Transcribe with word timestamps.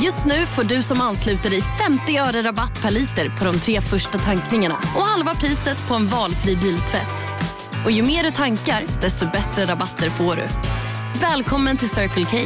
Just 0.00 0.26
nu 0.26 0.46
får 0.46 0.64
du 0.74 0.82
som 0.82 1.00
ansluter 1.00 1.50
dig 1.50 1.62
50 1.62 2.18
öre 2.18 2.48
rabatt 2.48 2.82
per 2.82 2.90
liter 2.90 3.38
på 3.38 3.44
de 3.44 3.52
tre 3.58 3.80
första 3.80 4.18
tankningarna 4.18 4.74
och 4.96 5.04
halva 5.10 5.34
priset 5.34 5.88
på 5.88 5.94
en 5.94 6.06
valfri 6.06 6.56
biltvätt. 6.56 7.18
Och 7.84 7.90
ju 7.90 8.02
mer 8.02 8.22
du 8.22 8.30
tankar, 8.30 8.80
desto 9.02 9.24
bättre 9.26 9.72
rabatter 9.72 10.10
får 10.18 10.34
du. 10.40 10.46
Välkommen 11.28 11.76
till 11.76 11.88
Circle 11.88 12.24
K. 12.32 12.36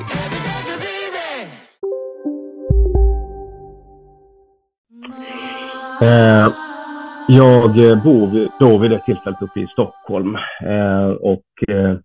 Eh, 6.04 6.48
jag 7.28 7.86
eh, 7.86 8.02
bor 8.04 8.48
då 8.60 8.78
vid 8.78 8.90
det 8.90 9.04
tillfället 9.04 9.42
uppe 9.42 9.60
i 9.60 9.66
Stockholm 9.66 10.34
eh, 10.74 11.08
och 11.32 11.68
eh, 11.68 11.96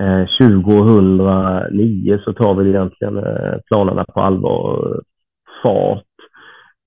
Eh, 0.00 0.26
2009 0.40 2.18
så 2.24 2.32
tar 2.32 2.54
vi 2.54 2.70
egentligen 2.70 3.16
eh, 3.16 3.58
planerna 3.66 4.04
på 4.04 4.20
allvar 4.20 5.00
fart. 5.62 6.04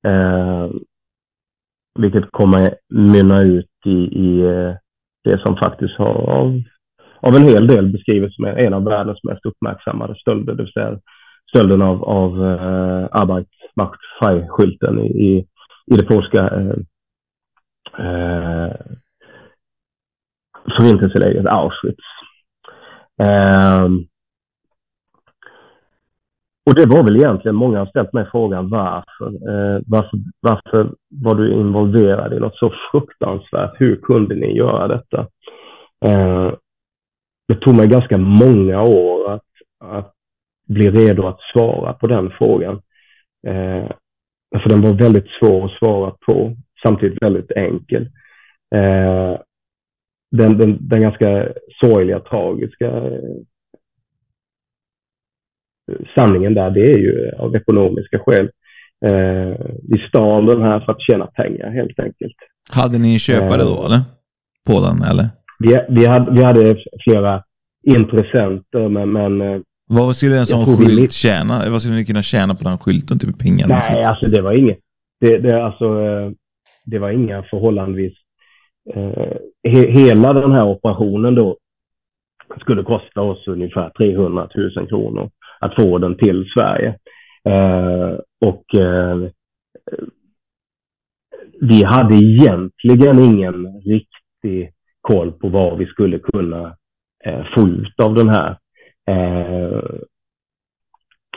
Eh, 0.08 0.70
vilket 2.00 2.32
kommer 2.32 2.76
mynna 2.90 3.42
ut 3.42 3.70
i, 3.86 4.00
i 4.28 4.42
eh, 4.42 4.76
det 5.23 5.42
som 5.42 5.58
faktiskt 5.58 5.98
har 5.98 6.30
av, 6.30 6.62
av 7.20 7.36
en 7.36 7.44
hel 7.44 7.68
del 7.68 7.92
beskrivits 7.92 8.36
som 8.36 8.45
en 8.45 8.73
av 8.73 8.84
världens 8.84 9.23
mest 9.23 9.45
uppmärksammade 9.45 10.16
stölder, 10.16 10.54
det 10.54 10.64
vill 10.64 10.73
säga 10.73 11.00
stölden 11.50 11.82
av, 11.82 12.04
av 12.04 12.45
eh, 12.45 13.08
Arbeitsmacht 13.12 14.00
Frei-skylten 14.20 15.00
i, 15.00 15.08
i, 15.08 15.45
i 15.92 15.98
det 15.98 16.06
polska 16.06 16.50
eh, 16.50 16.78
eh, 18.06 18.76
förintelselägret 20.78 21.45
Auschwitz. 21.45 22.04
Eh, 23.22 23.89
och 26.66 26.75
det 26.75 26.86
var 26.86 27.03
väl 27.03 27.16
egentligen, 27.16 27.55
många 27.55 27.80
har 27.80 27.86
ställt 27.86 28.14
mig 28.14 28.25
frågan 28.31 28.70
varför, 28.70 29.28
eh, 29.28 29.81
varför, 29.88 30.20
varför 30.39 30.94
var 31.09 31.36
du 31.36 31.53
involverad 31.53 32.33
i 32.33 32.39
något 32.39 32.58
så 32.58 32.73
fruktansvärt? 32.92 33.81
Hur 33.81 33.95
kunde 33.95 34.36
ni 34.36 34.58
göra 34.58 34.88
detta? 34.88 35.28
Eh, 36.05 36.53
det 37.47 37.55
tog 37.55 37.75
mig 37.75 37.88
ganska 37.88 38.17
många 38.17 38.81
år 38.81 39.31
att, 39.31 39.42
att 39.80 40.14
bli 40.67 40.89
redo 40.89 41.27
att 41.27 41.39
svara 41.53 41.94
på 41.94 42.08
den 42.08 42.31
frågan. 42.38 42.81
Eh, 43.48 43.88
för 44.61 44.70
den 44.70 44.81
var 44.81 44.94
väldigt 44.94 45.27
svår 45.39 45.66
att 45.66 45.72
svara 45.72 46.14
på, 46.25 46.55
samtidigt 46.83 47.23
väldigt 47.23 47.52
enkel. 47.52 48.09
Eh, 48.75 49.38
den, 50.38 50.58
den, 50.58 50.77
den 50.89 51.02
ganska 51.02 51.48
sorgliga, 51.82 52.20
tragiska 52.20 52.88
eh, 52.88 53.36
sanningen 56.16 56.54
där, 56.54 56.70
det 56.70 56.82
är 56.82 56.98
ju 56.98 57.32
av 57.38 57.55
ekonomiska 57.55 58.20
skäl. 58.20 58.49
Eh, 59.05 59.58
vi 59.89 60.08
stal 60.10 60.45
den 60.45 60.61
här 60.61 60.80
för 60.80 60.92
att 60.92 61.02
tjäna 61.11 61.26
pengar 61.26 61.70
helt 61.71 61.99
enkelt. 61.99 62.36
Hade 62.71 62.98
ni 62.99 63.14
en 63.14 63.20
köpare 63.20 63.61
då, 63.64 63.86
eller? 63.86 64.02
På 64.67 64.73
den, 64.86 65.02
eller? 65.11 65.27
Vi, 65.60 65.86
vi, 65.89 66.05
hade, 66.05 66.32
vi 66.32 66.44
hade 66.44 66.76
flera 67.04 67.44
intressenter, 67.83 68.89
men, 68.89 69.11
men 69.11 69.42
eh, 69.42 69.61
Vad 69.88 70.15
skulle 70.15 70.39
en 70.39 70.45
sån 70.45 70.65
vi 70.65 70.86
skylt 70.86 71.02
mitt- 71.02 71.11
tjäna? 71.11 71.70
Vad 71.70 71.82
skulle 71.82 71.95
ni 71.95 72.05
kunna 72.05 72.21
tjäna 72.21 72.55
på 72.55 72.64
den 72.64 72.77
skylten? 72.77 73.20
Typ 73.20 73.39
pengar? 73.39 73.67
Nej, 73.67 74.04
alltså 74.04 74.26
det 74.27 74.42
var 74.42 74.60
inget. 74.60 74.80
Det, 75.20 75.38
det, 75.38 75.64
alltså, 75.64 75.86
eh, 75.86 76.32
det 76.86 77.00
var 77.00 77.11
inga 77.11 77.44
förhållandevis... 77.44 78.14
Eh, 78.89 79.38
he, 79.64 79.92
hela 79.92 80.33
den 80.33 80.52
här 80.52 80.66
operationen 80.66 81.36
då 81.36 81.58
skulle 82.60 82.83
kosta 82.83 83.21
oss 83.21 83.48
ungefär 83.48 83.89
300 83.89 84.49
000 84.55 84.88
kronor 84.88 85.30
att 85.60 85.76
få 85.76 85.98
den 85.98 86.17
till 86.17 86.45
Sverige. 86.58 86.99
Eh, 87.49 88.17
och 88.45 88.76
eh, 88.76 89.17
vi 91.61 91.83
hade 91.83 92.16
egentligen 92.16 93.20
ingen 93.20 93.82
riktig 93.82 94.73
koll 95.02 95.32
på 95.32 95.50
vad 95.50 95.77
vi 95.77 95.86
skulle 95.86 96.20
kunna 96.20 96.77
eh, 97.26 97.45
få 97.55 97.67
ut 97.67 98.00
av 98.04 98.15
den 98.15 98.30
här. 98.30 98.58
Eh, 99.08 99.82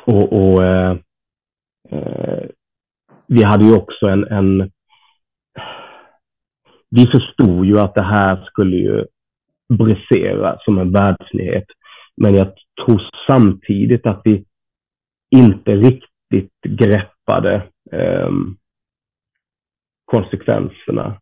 och, 0.04 0.32
och 0.32 0.64
eh, 0.64 0.96
eh, 1.90 2.44
vi 3.26 3.42
hade 3.42 3.64
ju 3.64 3.76
också 3.76 4.06
en, 4.06 4.24
en... 4.24 4.70
Vi 6.90 7.06
förstod 7.06 7.66
ju 7.66 7.78
att 7.78 7.94
det 7.94 8.02
här 8.02 8.44
skulle 8.44 8.76
ju 8.76 9.04
brisera 9.68 10.58
som 10.60 10.78
en 10.78 10.92
världsnyhet. 10.92 11.66
Men 12.16 12.34
jag 12.34 12.46
tror 12.84 13.02
samtidigt 13.26 14.06
att 14.06 14.20
vi 14.24 14.44
inte 15.30 15.70
riktigt 15.70 16.52
greppade 16.62 17.54
eh, 17.92 18.30
konsekvenserna 20.04 21.20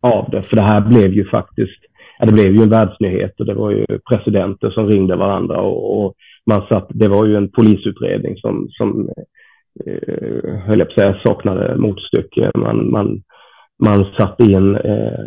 av 0.00 0.30
det. 0.30 0.42
För 0.42 0.56
det 0.56 0.62
här 0.62 0.88
blev 0.88 1.12
ju 1.12 1.28
faktiskt, 1.28 1.80
ja, 2.18 2.26
det 2.26 2.32
blev 2.32 2.52
ju 2.52 2.62
en 2.62 2.70
världsnyhet 2.70 3.40
och 3.40 3.46
det 3.46 3.54
var 3.54 3.70
ju 3.70 3.86
presidenter 4.10 4.70
som 4.70 4.86
ringde 4.86 5.16
varandra 5.16 5.60
och, 5.60 6.04
och 6.04 6.14
man 6.46 6.66
satt, 6.68 6.86
det 6.88 7.08
var 7.08 7.26
ju 7.26 7.36
en 7.36 7.50
polisutredning 7.50 8.36
som, 8.36 8.68
som 8.70 9.08
eh, 9.86 10.54
höll 10.66 10.78
jag 10.78 10.88
på 10.88 10.92
att 10.92 10.98
säga, 10.98 11.20
saknade 11.24 11.76
motstycke. 11.76 12.50
Man, 12.54 12.90
man, 12.90 13.22
man 13.80 14.04
satte 14.18 14.42
in 14.44 14.76
eh, 14.76 15.24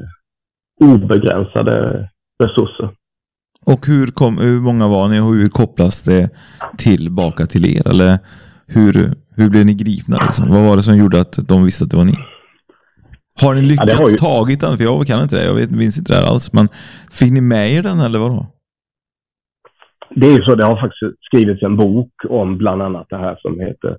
obegränsade 0.81 2.09
resurser. 2.43 2.89
Och 3.65 3.87
hur, 3.87 4.07
kom, 4.07 4.37
hur 4.37 4.59
många 4.61 4.87
var 4.87 5.07
ni 5.07 5.19
och 5.19 5.33
hur 5.33 5.47
kopplas 5.49 6.01
det 6.01 6.29
tillbaka 6.77 7.45
till 7.45 7.65
er? 7.77 7.87
Eller 7.89 8.19
hur, 8.67 8.93
hur 9.35 9.49
blev 9.49 9.65
ni 9.65 9.73
gripna? 9.73 10.17
Liksom? 10.25 10.49
Vad 10.49 10.63
var 10.63 10.77
det 10.77 10.83
som 10.83 10.97
gjorde 10.97 11.21
att 11.21 11.47
de 11.47 11.63
visste 11.65 11.83
att 11.83 11.91
det 11.91 11.97
var 11.97 12.05
ni? 12.05 12.13
Har 13.41 13.53
ni 13.55 13.61
Ja, 13.61 13.67
lyckats 13.67 13.93
har 13.93 14.09
ju- 14.09 14.17
tagit 14.17 14.61
den? 14.61 14.77
För 14.77 14.83
jag 14.83 15.07
kan 15.07 15.21
inte 15.23 15.35
det. 15.35 15.45
Jag 15.45 15.55
vet, 15.55 15.71
minns 15.71 15.97
inte 15.97 16.13
det 16.13 16.19
här 16.19 16.27
alls. 16.31 16.53
Men 16.53 16.67
fick 17.11 17.31
ni 17.31 17.41
med 17.41 17.71
er 17.73 17.81
den 17.83 17.99
eller 17.99 18.19
vadå? 18.19 18.45
Det 20.15 20.27
är 20.27 20.31
ju 20.31 20.41
så, 20.43 20.55
det 20.55 20.65
har 20.65 20.75
faktiskt 20.81 21.17
skrivits 21.21 21.63
en 21.63 21.77
bok 21.77 22.11
om 22.29 22.57
bland 22.57 22.81
annat 22.81 23.07
det 23.09 23.17
här 23.17 23.35
som 23.41 23.59
heter 23.59 23.97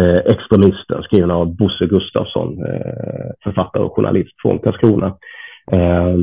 eh, 0.00 0.32
Extremisten, 0.32 1.02
skriven 1.02 1.30
av 1.30 1.56
Bosse 1.56 1.86
Gustafsson, 1.86 2.64
eh, 2.64 3.30
författare 3.44 3.82
och 3.82 3.96
journalist 3.96 4.32
från 4.42 4.58
Karlskrona. 4.58 5.06
Eh, 5.72 6.14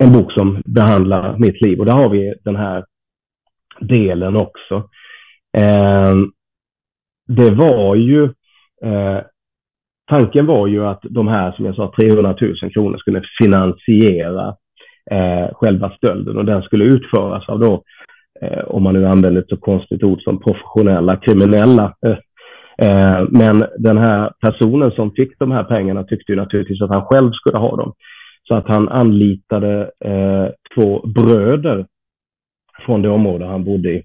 en 0.00 0.12
bok 0.12 0.32
som 0.32 0.62
behandlar 0.64 1.38
mitt 1.38 1.60
liv 1.60 1.78
och 1.80 1.86
där 1.86 1.92
har 1.92 2.10
vi 2.10 2.34
den 2.44 2.56
här 2.56 2.84
delen 3.80 4.36
också. 4.36 4.74
Eh, 5.56 6.14
det 7.28 7.50
var 7.50 7.94
ju, 7.94 8.24
eh, 8.84 9.20
tanken 10.10 10.46
var 10.46 10.66
ju 10.66 10.86
att 10.86 11.00
de 11.02 11.28
här, 11.28 11.52
som 11.52 11.64
jag 11.64 11.74
sa, 11.74 11.92
300 12.00 12.36
000 12.40 12.72
kronor 12.72 12.98
skulle 12.98 13.22
finansiera 13.42 14.56
eh, 15.10 15.54
själva 15.54 15.90
stölden 15.90 16.36
och 16.36 16.44
den 16.44 16.62
skulle 16.62 16.84
utföras 16.84 17.48
av 17.48 17.58
då 17.58 17.82
eh, 18.42 18.64
om 18.64 18.82
man 18.82 18.94
nu 18.94 19.06
använder 19.06 19.40
ett 19.40 19.48
så 19.48 19.56
konstigt 19.56 20.02
ord 20.02 20.22
som 20.22 20.40
professionella 20.40 21.16
kriminella. 21.16 21.96
Eh, 22.06 22.16
eh, 22.82 23.24
men 23.30 23.64
den 23.78 23.98
här 23.98 24.32
personen 24.40 24.90
som 24.90 25.10
fick 25.10 25.38
de 25.38 25.50
här 25.50 25.64
pengarna 25.64 26.04
tyckte 26.04 26.32
ju 26.32 26.36
naturligtvis 26.36 26.82
att 26.82 26.90
han 26.90 27.06
själv 27.06 27.32
skulle 27.32 27.58
ha 27.58 27.76
dem. 27.76 27.92
Så 28.48 28.54
att 28.54 28.68
han 28.68 28.88
anlitade 28.88 29.90
eh, 30.04 30.48
två 30.74 31.06
bröder 31.06 31.86
från 32.86 33.02
det 33.02 33.08
område 33.08 33.46
han 33.46 33.64
bodde 33.64 33.90
i 33.90 34.02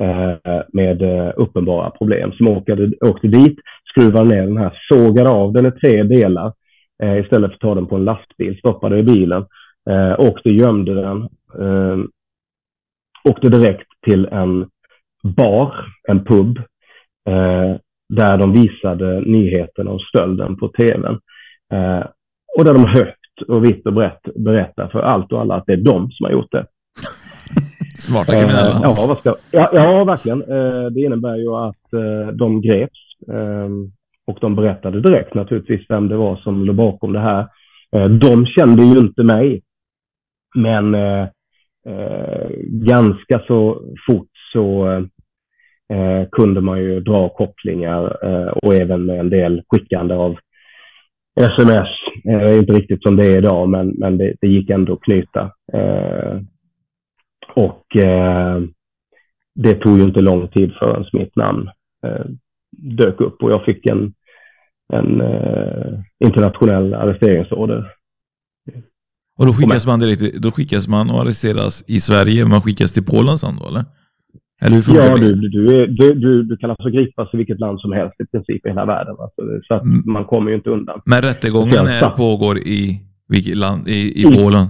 eh, 0.00 0.62
med 0.72 1.02
eh, 1.02 1.32
uppenbara 1.36 1.90
problem 1.90 2.32
som 2.32 2.48
åkade, 2.48 2.92
åkte 3.00 3.28
dit, 3.28 3.58
skruvade 3.84 4.28
ner 4.28 4.42
den 4.42 4.56
här, 4.56 4.78
sågade 4.88 5.30
av 5.30 5.52
den 5.52 5.66
i 5.66 5.70
tre 5.70 6.02
delar 6.02 6.52
eh, 7.02 7.18
istället 7.18 7.50
för 7.50 7.54
att 7.54 7.60
ta 7.60 7.74
den 7.74 7.86
på 7.86 7.96
en 7.96 8.04
lastbil, 8.04 8.58
stoppade 8.58 8.98
i 8.98 9.02
bilen, 9.02 9.46
eh, 9.90 10.20
åkte, 10.20 10.50
gömde 10.50 10.94
den, 10.94 11.28
åkte 13.28 13.48
direkt 13.48 13.88
till 14.04 14.26
en 14.26 14.68
bar, 15.22 15.74
en 16.08 16.24
pub 16.24 16.58
där 18.10 18.38
de 18.38 18.52
visade 18.52 19.20
nyheten 19.20 19.88
om 19.88 19.98
stölden 19.98 20.56
på 20.56 20.68
tvn. 20.68 21.18
Eh, 21.72 22.04
och 22.58 22.64
där 22.64 22.74
de 22.74 22.84
högt 22.84 23.42
och 23.48 23.64
vitt 23.64 23.86
och 23.86 23.92
brett 23.92 24.20
berättar 24.34 24.88
för 24.88 24.98
allt 24.98 25.32
och 25.32 25.40
alla 25.40 25.54
att 25.54 25.66
det 25.66 25.72
är 25.72 25.84
de 25.84 26.10
som 26.10 26.24
har 26.24 26.32
gjort 26.32 26.52
det. 26.52 26.66
Smarta 27.96 28.32
kriminella. 28.32 28.70
Eh, 28.70 28.80
ja, 28.82 29.16
ska, 29.16 29.34
ja, 29.50 29.70
ja, 29.72 30.04
verkligen. 30.04 30.42
Eh, 30.42 30.86
det 30.90 31.00
innebär 31.00 31.36
ju 31.36 31.48
att 31.54 31.92
eh, 31.92 32.34
de 32.34 32.60
greps 32.60 32.98
eh, 33.32 33.68
och 34.26 34.38
de 34.40 34.54
berättade 34.54 35.00
direkt 35.00 35.34
naturligtvis 35.34 35.86
vem 35.88 36.08
det 36.08 36.16
var 36.16 36.36
som 36.36 36.64
låg 36.64 36.76
bakom 36.76 37.12
det 37.12 37.20
här. 37.20 37.46
Eh, 37.96 38.08
de 38.08 38.46
kände 38.46 38.82
ju 38.82 38.98
inte 38.98 39.22
mig, 39.22 39.62
men 40.54 40.94
eh, 40.94 41.26
ganska 42.62 43.38
så 43.46 43.82
fort 44.06 44.30
så 44.52 44.86
kunde 46.32 46.60
man 46.60 46.78
ju 46.78 47.00
dra 47.00 47.28
kopplingar 47.28 48.24
och 48.64 48.74
även 48.74 49.06
med 49.06 49.20
en 49.20 49.30
del 49.30 49.62
skickande 49.68 50.14
av 50.14 50.36
sms. 51.40 51.88
inte 52.58 52.72
riktigt 52.72 53.02
som 53.02 53.16
det 53.16 53.24
är 53.26 53.38
idag, 53.38 53.68
men, 53.68 53.88
men 53.88 54.18
det, 54.18 54.34
det 54.40 54.48
gick 54.48 54.70
ändå 54.70 54.92
att 54.92 55.00
knyta. 55.00 55.50
Och 57.54 57.96
eh, 57.96 58.62
det 59.54 59.74
tog 59.74 59.98
ju 59.98 60.04
inte 60.04 60.20
lång 60.20 60.48
tid 60.48 60.72
förrän 60.78 61.04
mitt 61.12 61.36
namn 61.36 61.68
eh, 62.06 62.26
dök 62.70 63.20
upp 63.20 63.42
och 63.42 63.50
jag 63.50 63.64
fick 63.64 63.86
en, 63.86 64.14
en 64.92 65.20
eh, 65.20 66.00
internationell 66.24 66.94
arresteringsorder. 66.94 67.92
Och 69.38 69.46
då 69.46 69.52
skickas 69.52 69.86
man 69.86 70.00
direkt, 70.00 70.42
då 70.42 70.50
skickas 70.50 70.88
man 70.88 71.10
och 71.10 71.20
arresteras 71.20 71.84
i 71.88 72.00
Sverige, 72.00 72.46
man 72.46 72.62
skickas 72.62 72.92
till 72.92 73.04
Polen 73.04 73.38
sen 73.38 73.56
då 73.56 73.68
eller? 73.68 73.84
Eller 74.62 74.76
hur 74.76 74.96
ja, 74.96 75.16
du, 75.16 75.34
du, 75.34 75.86
du, 75.86 76.14
du, 76.14 76.42
du 76.42 76.56
kan 76.56 76.70
alltså 76.70 76.88
gripas 76.88 77.34
i 77.34 77.36
vilket 77.36 77.60
land 77.60 77.80
som 77.80 77.92
helst 77.92 78.20
i 78.20 78.26
princip 78.26 78.66
i 78.66 78.68
hela 78.68 78.84
världen. 78.84 79.16
Alltså, 79.18 79.42
så 79.62 79.74
att 79.74 79.82
mm. 79.82 80.02
man 80.06 80.24
kommer 80.24 80.50
ju 80.50 80.56
inte 80.56 80.70
undan. 80.70 81.00
Men 81.04 81.22
rättegången 81.22 81.86
är, 81.86 82.10
pågår 82.10 82.58
i 82.58 83.00
vilket 83.28 83.56
land? 83.56 83.88
I, 83.88 83.92
i, 83.92 84.20
I 84.20 84.24
Polen? 84.24 84.66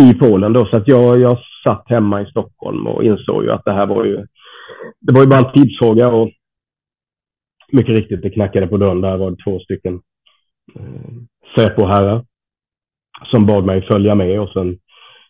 I 0.00 0.14
Polen 0.14 0.52
då, 0.52 0.66
så 0.66 0.76
att 0.76 0.88
jag, 0.88 1.20
jag 1.20 1.38
satt 1.64 1.84
hemma 1.86 2.22
i 2.22 2.26
Stockholm 2.26 2.86
och 2.86 3.04
insåg 3.04 3.44
ju 3.44 3.50
att 3.50 3.64
det 3.64 3.72
här 3.72 3.86
var 3.86 4.04
ju, 4.04 4.26
det 5.00 5.12
var 5.12 5.20
ju 5.20 5.26
bara 5.26 5.40
en 5.40 5.52
tidsfråga 5.52 6.08
och 6.08 6.30
mycket 7.72 7.98
riktigt, 7.98 8.22
det 8.22 8.30
knackade 8.30 8.66
på 8.66 8.76
dörren. 8.76 9.00
Där 9.00 9.16
var 9.16 9.30
det 9.30 9.36
två 9.44 9.58
stycken 9.58 10.00
eh, 10.74 11.12
Säpo-herrar 11.56 12.24
som 13.30 13.46
bad 13.46 13.64
mig 13.64 13.86
följa 13.86 14.14
med 14.14 14.40
och 14.40 14.48
sen 14.48 14.78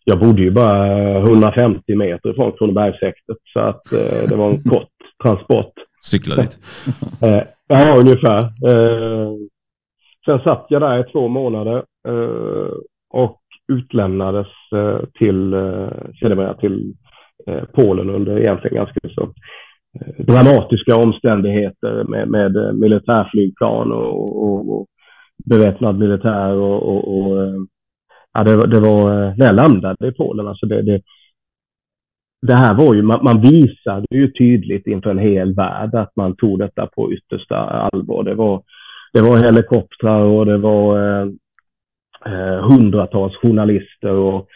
jag 0.09 0.19
bodde 0.19 0.43
ju 0.43 0.51
bara 0.51 1.19
150 1.19 1.97
meter 1.97 2.33
från 2.33 2.53
Kronobergshäktet 2.53 3.37
så 3.53 3.61
att 3.61 3.93
eh, 3.93 4.29
det 4.29 4.37
var 4.37 4.51
en 4.51 4.63
kort 4.71 4.89
transport. 5.23 5.73
Cykla 6.01 6.35
dit? 6.35 6.59
eh, 7.23 7.43
ja, 7.69 7.97
ungefär. 7.99 8.39
Eh, 8.39 9.33
sen 10.25 10.39
satt 10.39 10.67
jag 10.69 10.83
där 10.83 11.01
i 11.01 11.13
två 11.13 11.29
månader 11.29 11.77
eh, 12.09 12.73
och 13.11 13.41
utlämnades 13.73 14.47
eh, 14.75 14.99
till, 15.19 15.53
eh, 15.53 15.89
sedermera 16.21 16.55
till 16.55 16.95
eh, 17.47 17.65
Polen 17.73 18.11
under 18.11 18.39
egentligen 18.39 18.77
ganska 18.77 19.01
så 19.09 19.33
dramatiska 20.19 20.97
omständigheter 20.97 22.05
med, 22.05 22.29
med 22.29 22.75
militärflygplan 22.75 23.93
och, 23.93 24.43
och, 24.43 24.77
och 24.77 24.87
beväpnad 25.51 25.99
militär 25.99 26.53
och, 26.53 26.83
och, 26.83 27.19
och 27.19 27.67
ja, 28.37 28.45
det, 28.45 28.67
det, 28.67 28.81
var 28.81 29.35
när 29.37 29.47
jag 29.47 29.55
landade 29.55 30.09
i 30.09 30.13
Polen. 30.13 30.49
Alltså 30.49 30.67
det, 30.67 30.83
det, 30.83 31.01
det 32.43 32.57
här 32.57 32.75
var 32.75 32.95
ju, 32.95 33.03
man, 33.03 33.25
man, 33.25 33.41
visade 33.41 34.07
ju 34.11 34.33
tydligt 34.33 34.87
inför 34.87 35.11
en 35.11 35.19
hel 35.19 35.55
värld 35.55 35.95
att 35.95 36.17
man 36.17 36.37
tog 36.37 36.59
detta 36.59 36.87
på 36.87 37.13
yttersta 37.13 37.57
allvar. 37.57 38.25
Det 38.25 38.35
var, 38.35 38.63
det 39.13 39.21
var 39.21 39.37
helikoptrar 39.37 40.21
och 40.21 40.47
det 40.47 40.59
var 40.59 40.99
eh, 40.99 41.29
eh 42.27 42.69
hundratals 42.69 43.37
journalister 43.37 44.13
och 44.13 44.49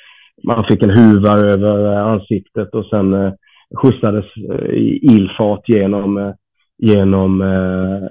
man 0.45 0.65
fick 0.65 0.83
en 0.83 0.91
huva 0.91 1.39
över 1.39 1.93
eh, 1.93 2.07
ansiktet 2.07 2.75
och 2.75 2.87
sen 2.87 3.15
eh, 3.15 3.33
skjutsades 3.77 4.25
eh, 4.51 4.71
i 4.71 4.99
ilfart 5.03 5.69
genom, 5.69 6.19
eh, 6.19 6.33
genom 6.79 7.43
eh, 7.43 8.09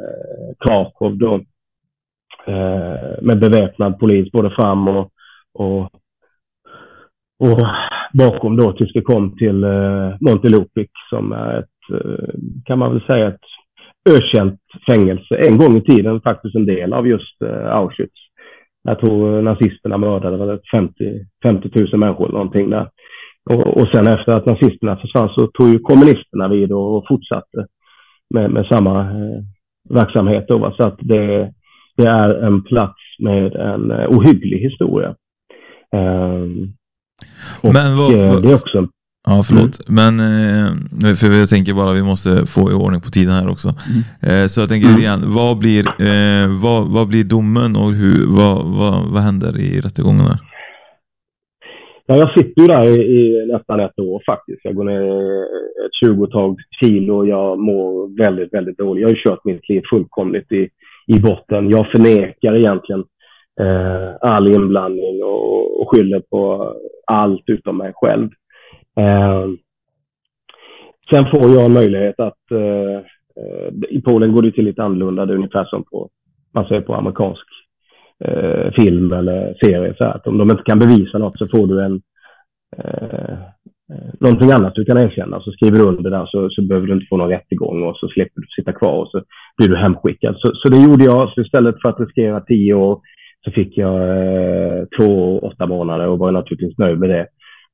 Krakow 0.60 1.18
då. 1.18 1.36
Eh, 2.48 3.22
med 3.22 3.40
beväpnad 3.40 4.00
polis 4.00 4.32
både 4.32 4.50
fram 4.50 4.88
och, 4.88 5.12
och, 5.60 5.84
och 7.40 7.60
bakom 8.14 8.58
då 8.58 8.74
tills 8.74 8.96
vi 8.96 9.02
kom 9.02 9.38
till 9.38 9.64
eh, 9.64 10.16
Montelupic 10.20 10.90
som 11.10 11.32
är 11.32 11.60
ett, 11.60 11.94
eh, 11.94 12.34
kan 12.66 12.80
man 12.80 12.92
väl 12.92 13.02
säga, 13.02 13.28
ett 13.28 13.46
ökänt 14.10 14.60
fängelse. 14.90 15.36
En 15.36 15.58
gång 15.58 15.78
i 15.78 15.82
tiden 15.82 16.22
faktiskt 16.22 16.56
en 16.56 16.66
del 16.66 16.94
av 16.94 17.08
just 17.08 17.42
eh, 17.42 17.76
Auschwitz. 17.76 18.20
Jag 18.84 19.00
tror 19.00 19.38
eh, 19.38 19.44
nazisterna 19.44 19.98
mördade 19.98 20.60
50, 20.72 20.94
50 21.46 21.70
000 21.80 22.00
människor 22.00 22.26
eller 22.26 22.38
någonting 22.38 22.70
där. 22.70 22.90
Och, 23.50 23.68
och 23.78 23.88
sen 23.94 24.08
efter 24.08 24.32
att 24.32 24.46
nazisterna 24.46 24.98
försvann 24.98 25.30
så 25.30 25.48
tog 25.48 25.70
ju 25.70 25.80
kommunisterna 25.80 26.48
vid 26.48 26.72
och, 26.72 26.98
och 26.98 27.06
fortsatte 27.08 27.66
med, 28.34 28.52
med 28.52 28.66
samma 28.66 29.02
eh, 29.02 29.40
verksamhet. 29.90 30.46
Då, 30.48 30.74
Så 30.78 30.88
att 30.88 30.98
det, 31.00 31.54
det, 31.98 32.08
är 32.08 32.44
en 32.44 32.64
plats 32.64 33.02
med 33.20 33.56
en 33.56 33.92
eh, 33.92 34.10
ohygglig 34.10 34.60
historia. 34.60 35.16
Um, 35.96 36.74
Men 37.64 37.98
vad, 37.98 38.14
eh, 38.14 38.42
det 38.42 38.50
är 38.50 38.56
också 38.56 38.88
Ja, 39.28 39.44
förlåt. 39.48 39.76
Mm. 39.90 39.96
Men, 40.00 40.14
eh, 41.10 41.14
för 41.20 41.40
jag 41.40 41.50
tänker 41.50 41.74
bara 41.74 41.94
vi 41.94 42.04
måste 42.04 42.46
få 42.46 42.72
i 42.72 42.74
ordning 42.74 43.02
på 43.02 43.10
tiden 43.10 43.34
här 43.34 43.50
också. 43.50 43.70
Mm. 43.70 44.02
Eh, 44.28 44.46
så 44.48 44.62
jag 44.62 44.70
tänker 44.70 44.88
lite 44.88 45.06
mm. 45.06 45.08
grann, 45.08 45.34
vad 45.40 45.58
blir, 45.58 45.84
vad, 46.64 46.82
vad 46.96 47.08
blir 47.08 47.24
domen 47.24 47.72
och 47.82 47.92
hur, 48.00 48.20
vad, 48.40 48.58
vad, 48.80 48.96
vad 49.14 49.22
händer 49.28 49.54
i 49.68 49.82
rättegången? 49.86 50.26
Där? 50.30 50.40
Ja, 52.10 52.18
jag 52.18 52.30
sitter 52.38 52.62
ju 52.62 52.68
där 52.68 52.84
i, 52.98 53.02
i, 53.18 53.46
nästan 53.54 53.80
ett 53.80 54.00
år 54.00 54.22
faktiskt. 54.26 54.60
Jag 54.64 54.76
går 54.76 54.84
ner 54.84 55.04
ett 55.86 55.96
tjugotal 56.04 56.56
kilo 56.80 57.18
och 57.18 57.28
jag 57.28 57.60
mår 57.60 58.18
väldigt, 58.24 58.54
väldigt 58.54 58.78
dåligt. 58.78 59.02
Jag 59.02 59.10
har 59.10 59.16
ju 59.16 59.22
kört 59.24 59.46
mitt 59.46 59.70
liv 59.70 59.82
fullkomligt 59.90 60.52
i, 60.52 60.70
i 61.08 61.20
botten. 61.20 61.70
Jag 61.70 61.92
förnekar 61.92 62.56
egentligen 62.56 63.04
eh, 63.60 64.16
all 64.22 64.52
inblandning 64.52 65.24
och, 65.24 65.82
och 65.82 65.90
skyller 65.92 66.20
på 66.20 66.74
allt 67.08 67.44
utom 67.46 67.78
mig 67.78 67.92
själv. 67.96 68.30
Eh, 69.00 69.48
sen 71.10 71.26
får 71.32 71.54
jag 71.54 71.66
en 71.66 71.74
möjlighet 71.74 72.20
att 72.20 72.52
eh, 72.52 73.02
i 73.90 74.02
Polen 74.02 74.32
går 74.32 74.42
det 74.42 74.52
till 74.52 74.66
lite 74.66 74.84
annorlunda. 74.84 75.26
Det 75.26 75.34
är 75.34 75.38
ungefär 75.38 75.66
som 75.66 75.84
på, 75.84 76.10
man 76.54 76.66
säger 76.66 76.82
på 76.82 76.96
amerikansk 76.96 77.46
eh, 78.26 78.72
film 78.72 79.14
eller 79.14 79.58
serie. 79.64 79.94
Så 79.98 80.04
att 80.04 80.28
om 80.28 80.38
de 80.38 80.52
inte 80.52 80.64
kan 80.64 80.80
bevisa 80.80 81.18
något 81.18 81.38
så 81.38 81.48
får 81.48 81.68
du 81.68 81.86
en 81.86 82.02
eh, 82.78 83.38
någonting 84.20 84.52
annat 84.52 84.76
du 84.76 84.86
kan 84.86 84.98
erkänna. 84.98 85.42
Så 85.42 85.52
skriver 85.52 85.78
du 85.78 85.84
under 85.84 86.10
där 86.10 86.26
så, 86.26 86.50
så 86.50 86.62
behöver 86.62 86.88
du 86.88 86.94
inte 86.94 87.06
få 87.10 87.18
någon 87.18 87.30
rättegång 87.30 87.84
och 87.84 87.98
så 87.98 88.08
slipper 88.08 88.42
du 88.42 88.48
sitta 88.48 88.74
kvar 88.74 88.94
och 88.94 89.08
så 89.08 89.24
blir 89.58 89.68
du 89.68 89.78
hemskickad. 89.78 90.36
Så, 90.38 90.52
så 90.56 90.70
det 90.70 90.84
gjorde 90.84 91.04
jag. 91.04 91.30
Så 91.30 91.42
istället 91.42 91.82
för 91.82 91.90
att 91.90 92.00
riskera 92.00 92.42
tio 92.42 92.74
år 92.74 93.00
så 93.46 93.52
fick 93.52 93.78
jag 93.78 94.02
eh, 94.02 94.84
två 95.00 95.38
och 95.38 95.44
åtta 95.44 95.66
månader 95.66 96.08
och 96.08 96.20
var 96.20 96.32
naturligtvis 96.32 96.78
nöjd 96.78 97.00
med 97.00 97.10
det 97.10 97.28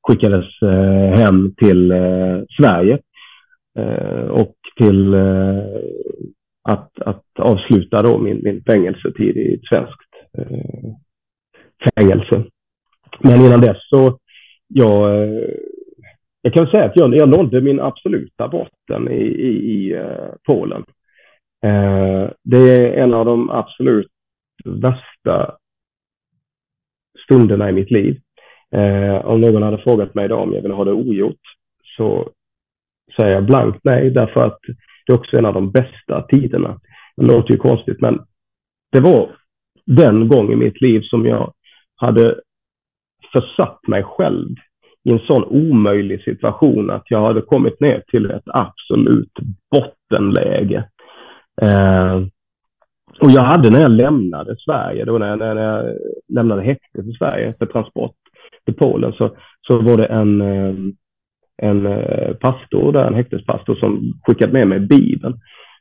skickades 0.08 0.62
eh, 0.62 1.18
hem 1.18 1.54
till 1.54 1.90
eh, 1.90 2.40
Sverige 2.60 2.98
eh, 3.78 4.26
och 4.26 4.54
till 4.76 5.14
eh, 5.14 5.80
att, 6.62 6.90
att 7.00 7.24
avsluta 7.38 8.02
då 8.02 8.18
min, 8.18 8.40
min 8.42 8.62
fängelsetid 8.66 9.36
i 9.36 9.54
ett 9.54 9.66
svenskt 9.72 10.12
eh, 10.38 10.92
fängelse. 11.94 12.44
Men 13.20 13.40
innan 13.40 13.60
dess 13.60 13.88
så, 13.88 14.18
jag, 14.68 15.22
eh, 15.22 15.48
jag 16.42 16.52
kan 16.52 16.66
säga 16.66 16.84
att 16.84 16.96
jag, 16.96 17.16
jag 17.16 17.28
nådde 17.28 17.60
min 17.60 17.80
absoluta 17.80 18.48
botten 18.48 19.12
i, 19.12 19.24
i, 19.24 19.48
i 19.48 20.00
Polen. 20.46 20.84
det 22.44 22.56
är 22.56 23.02
en 23.02 23.14
av 23.14 23.24
de 23.24 23.50
absolut 23.50 24.15
värsta 24.66 25.56
stunderna 27.24 27.70
i 27.70 27.72
mitt 27.72 27.90
liv. 27.90 28.20
Eh, 28.72 29.26
om 29.26 29.40
någon 29.40 29.62
hade 29.62 29.78
frågat 29.78 30.14
mig 30.14 30.24
idag 30.24 30.42
om 30.42 30.52
jag 30.52 30.62
ville 30.62 30.74
ha 30.74 30.84
det 30.84 30.92
ogjort 30.92 31.40
så 31.96 32.30
säger 33.16 33.34
jag 33.34 33.46
blankt 33.46 33.80
nej, 33.82 34.10
därför 34.10 34.40
att 34.40 34.58
det 35.06 35.12
är 35.12 35.18
också 35.18 35.36
en 35.36 35.46
av 35.46 35.54
de 35.54 35.70
bästa 35.70 36.22
tiderna. 36.22 36.80
Det 37.16 37.26
låter 37.26 37.50
ju 37.52 37.56
konstigt, 37.56 38.00
men 38.00 38.18
det 38.92 39.00
var 39.00 39.36
den 39.86 40.28
gång 40.28 40.52
i 40.52 40.56
mitt 40.56 40.80
liv 40.80 41.00
som 41.00 41.26
jag 41.26 41.52
hade 41.96 42.40
försatt 43.32 43.86
mig 43.86 44.02
själv 44.02 44.54
i 45.04 45.10
en 45.10 45.18
sån 45.18 45.44
omöjlig 45.44 46.22
situation 46.22 46.90
att 46.90 47.10
jag 47.10 47.22
hade 47.22 47.42
kommit 47.42 47.80
ner 47.80 48.02
till 48.08 48.30
ett 48.30 48.44
absolut 48.46 49.32
bottenläge. 49.70 50.88
Eh, 51.62 52.20
och 53.20 53.30
jag 53.30 53.42
hade 53.42 53.70
när 53.70 53.80
jag 53.80 53.90
lämnade 53.90 54.56
Sverige, 54.64 55.04
då 55.04 55.18
när 55.18 55.28
jag, 55.28 55.38
när 55.38 55.56
jag 55.56 55.96
lämnade 56.34 56.62
häktet 56.62 57.06
i 57.06 57.12
Sverige 57.12 57.54
för 57.58 57.66
transport, 57.66 58.14
till 58.64 58.74
Polen 58.74 59.12
så, 59.12 59.30
så 59.66 59.78
var 59.78 59.96
det 59.96 60.06
en, 60.06 60.40
ehm, 60.40 60.92
en 61.62 61.86
eh, 61.86 62.34
pastor 62.34 62.92
där, 62.92 63.06
en 63.06 63.14
häktespastor 63.14 63.74
som 63.74 64.12
skickade 64.26 64.52
med 64.52 64.68
mig 64.68 64.80
Bibeln. 64.80 65.34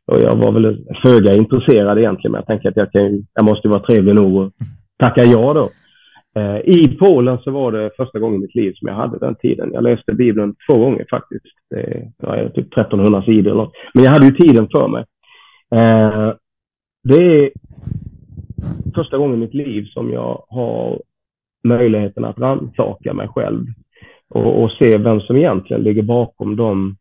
och 0.08 0.20
jag 0.20 0.36
var 0.36 0.52
väl 0.52 0.86
föga 1.04 1.36
intresserad 1.36 1.98
egentligen, 1.98 2.32
men 2.32 2.40
jag 2.40 2.48
tänkte 2.48 2.70
att 2.70 2.78
jag, 2.78 2.92
kan, 2.92 3.26
jag 3.34 3.46
måste 3.46 3.68
vara 3.68 3.80
trevlig 3.80 4.16
nog 4.16 4.38
och 4.38 4.52
tacka 5.00 5.24
ja 5.24 5.54
då. 5.54 5.70
Eh, 6.42 6.58
I 6.58 6.98
Polen 7.00 7.38
så 7.38 7.52
var 7.52 7.72
det 7.72 7.92
första 7.98 8.20
gången 8.20 8.40
i 8.40 8.42
mitt 8.42 8.56
liv 8.56 8.74
som 8.76 8.88
jag 8.88 8.96
hade 8.96 9.20
den 9.20 9.36
tiden. 9.36 9.70
Jag 9.74 9.84
läste 9.84 10.14
Bibeln 10.14 10.56
två 10.70 10.78
gånger 10.78 11.06
faktiskt. 11.10 11.46
Det 11.70 12.12
var 12.18 12.50
typ 12.50 12.78
1300 12.78 13.24
sidor 13.24 13.52
eller 13.52 13.64
något. 13.64 13.74
Men 13.94 14.04
jag 14.04 14.12
hade 14.12 14.26
ju 14.26 14.32
tiden 14.32 14.68
för 14.76 14.88
mig. 14.88 15.06
Eh, 15.76 16.34
det 17.08 17.16
är 17.16 17.52
första 18.96 19.18
gången 19.18 19.36
i 19.36 19.40
mitt 19.40 19.54
liv 19.54 19.86
som 19.86 20.12
jag 20.12 20.46
har 20.50 21.02
möjligheten 21.64 22.26
att 22.26 22.40
rannsaka 22.40 23.14
mig 23.14 23.28
själv 23.28 23.66
och, 24.30 24.64
och, 24.64 24.72
se 24.72 24.98
vem 24.98 25.22
som 25.22 25.36
egentligen 25.36 25.84
ligger 25.84 26.04
bakom 26.04 26.56
de 26.56 26.96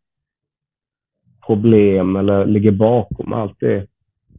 problem 1.45 2.15
eller 2.15 2.45
ligger 2.45 2.71
bakom 2.71 3.33
allt 3.33 3.59
det 3.59 3.87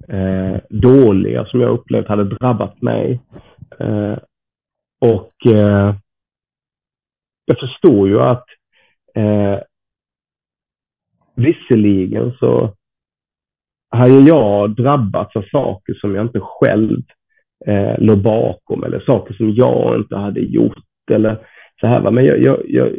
eh, 0.09 0.61
dåliga 0.71 1.45
som 1.45 1.61
jag 1.61 1.71
upplevt 1.71 2.09
hade 2.09 2.25
drabbat 2.25 2.83
mig. 2.83 3.21
Eh, 3.79 4.19
och 5.01 5.47
eh, 5.47 5.95
jag 7.45 7.59
förstår 7.61 8.09
ju 8.09 8.21
att 8.21 8.45
eh, 9.15 9.59
visserligen 11.35 12.33
så 12.33 12.75
hade 13.97 14.29
jag 14.29 14.77
drabbats 14.77 15.37
av 15.37 15.43
saker 15.43 15.95
som 15.95 16.15
jag 16.15 16.25
inte 16.25 16.41
själv 16.41 17.03
eh, 17.67 17.99
låg 17.99 18.23
bakom 18.23 18.85
eller 18.85 19.01
saker 19.01 19.35
som 19.35 19.51
jag 19.51 19.97
inte 19.97 20.17
hade 20.17 20.41
gjort 20.41 20.85
eller 21.11 21.47
så 21.81 21.87
här. 21.87 22.01
Va? 22.01 22.11
Men 22.11 22.25
jag, 22.25 22.43
jag, 22.43 22.63
jag 22.65 22.93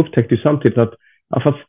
upptäckte 0.00 0.34
ju 0.34 0.40
samtidigt 0.40 0.78
att 0.78 0.94
ja, 1.28 1.40
fast 1.40 1.68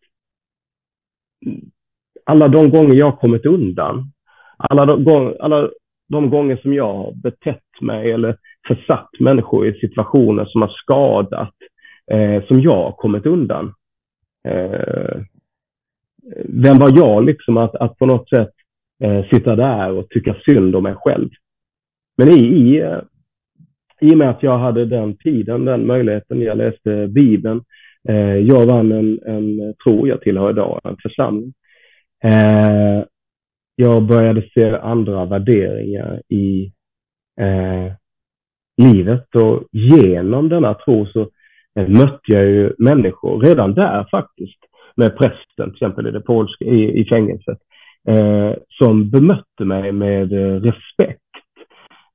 alla 2.26 2.48
de 2.48 2.70
gånger 2.70 2.96
jag 2.96 3.20
kommit 3.20 3.46
undan, 3.46 4.12
alla 4.58 4.86
de, 4.86 5.36
alla 5.40 5.70
de 6.10 6.30
gånger 6.30 6.58
som 6.58 6.74
jag 6.74 6.94
har 6.94 7.14
betett 7.14 7.82
mig 7.82 8.12
eller 8.12 8.38
försatt 8.68 9.10
människor 9.20 9.68
i 9.68 9.80
situationer 9.80 10.46
som 10.46 10.62
har 10.62 10.70
skadat, 10.70 11.54
eh, 12.12 12.44
som 12.48 12.62
jag 12.62 12.76
har 12.76 12.92
kommit 12.92 13.26
undan. 13.26 13.74
Eh, 14.48 15.22
vem 16.46 16.78
var 16.78 16.98
jag 16.98 17.26
liksom 17.26 17.58
att, 17.58 17.76
att 17.76 17.98
på 17.98 18.06
något 18.06 18.30
sätt 18.30 18.54
eh, 19.04 19.26
sitta 19.30 19.56
där 19.56 19.92
och 19.92 20.10
tycka 20.10 20.36
synd 20.46 20.76
om 20.76 20.84
mig 20.84 20.96
själv? 20.96 21.30
Men 22.18 22.30
i, 22.30 22.40
i, 22.40 22.80
eh, 22.80 23.00
i 24.02 24.14
och 24.14 24.18
med 24.18 24.30
att 24.30 24.44
jag 24.44 24.58
hade 24.58 24.86
den 24.86 25.18
tiden, 25.18 25.66
den 25.66 25.88
möjligheten, 25.88 26.42
jag 26.42 26.58
läste 26.58 27.08
Bibeln, 27.08 27.64
eh, 28.10 28.38
jag 28.38 28.66
vann 28.66 28.92
en, 28.92 29.20
en 29.26 29.74
tro, 29.84 30.08
jag 30.08 30.22
tillhör 30.22 30.50
idag 30.50 30.82
en 30.84 30.98
församling. 31.04 31.54
Eh, 32.24 33.04
jag 33.76 34.04
började 34.04 34.50
se 34.54 34.70
andra 34.70 35.26
värderingar 35.26 36.22
i 36.30 36.72
eh, 37.42 37.94
livet 38.78 39.36
och 39.36 39.64
genom 39.72 40.50
denna 40.50 40.74
tro 40.74 41.06
så 41.06 41.22
eh, 41.80 41.88
mötte 41.88 42.32
jag 42.32 42.46
ju 42.46 42.74
människor 42.78 43.42
redan 43.42 43.74
där 43.74 44.08
faktiskt 44.12 44.60
med 44.96 45.18
prästen 45.18 45.66
till 45.66 45.74
exempel 45.74 46.08
i 46.08 46.12
det 46.12 46.22
polska 46.22 46.66
i, 46.66 47.02
i 47.02 47.06
fängelset 47.06 47.58
eh, 48.08 48.54
som 48.70 49.10
bemötte 49.10 49.66
mig 49.66 49.92
med 49.92 50.34
eh, 50.34 50.62
respekt 50.62 51.22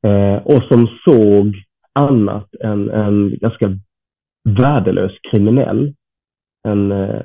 eh, 0.03 0.37
och 0.37 0.63
som 0.63 0.89
såg 1.05 1.55
annat 1.93 2.55
än 2.55 2.91
en 2.91 3.39
ganska 3.39 3.71
värdelös 4.45 5.13
kriminell. 5.31 5.95
En 6.69 6.93
eh, 6.93 7.23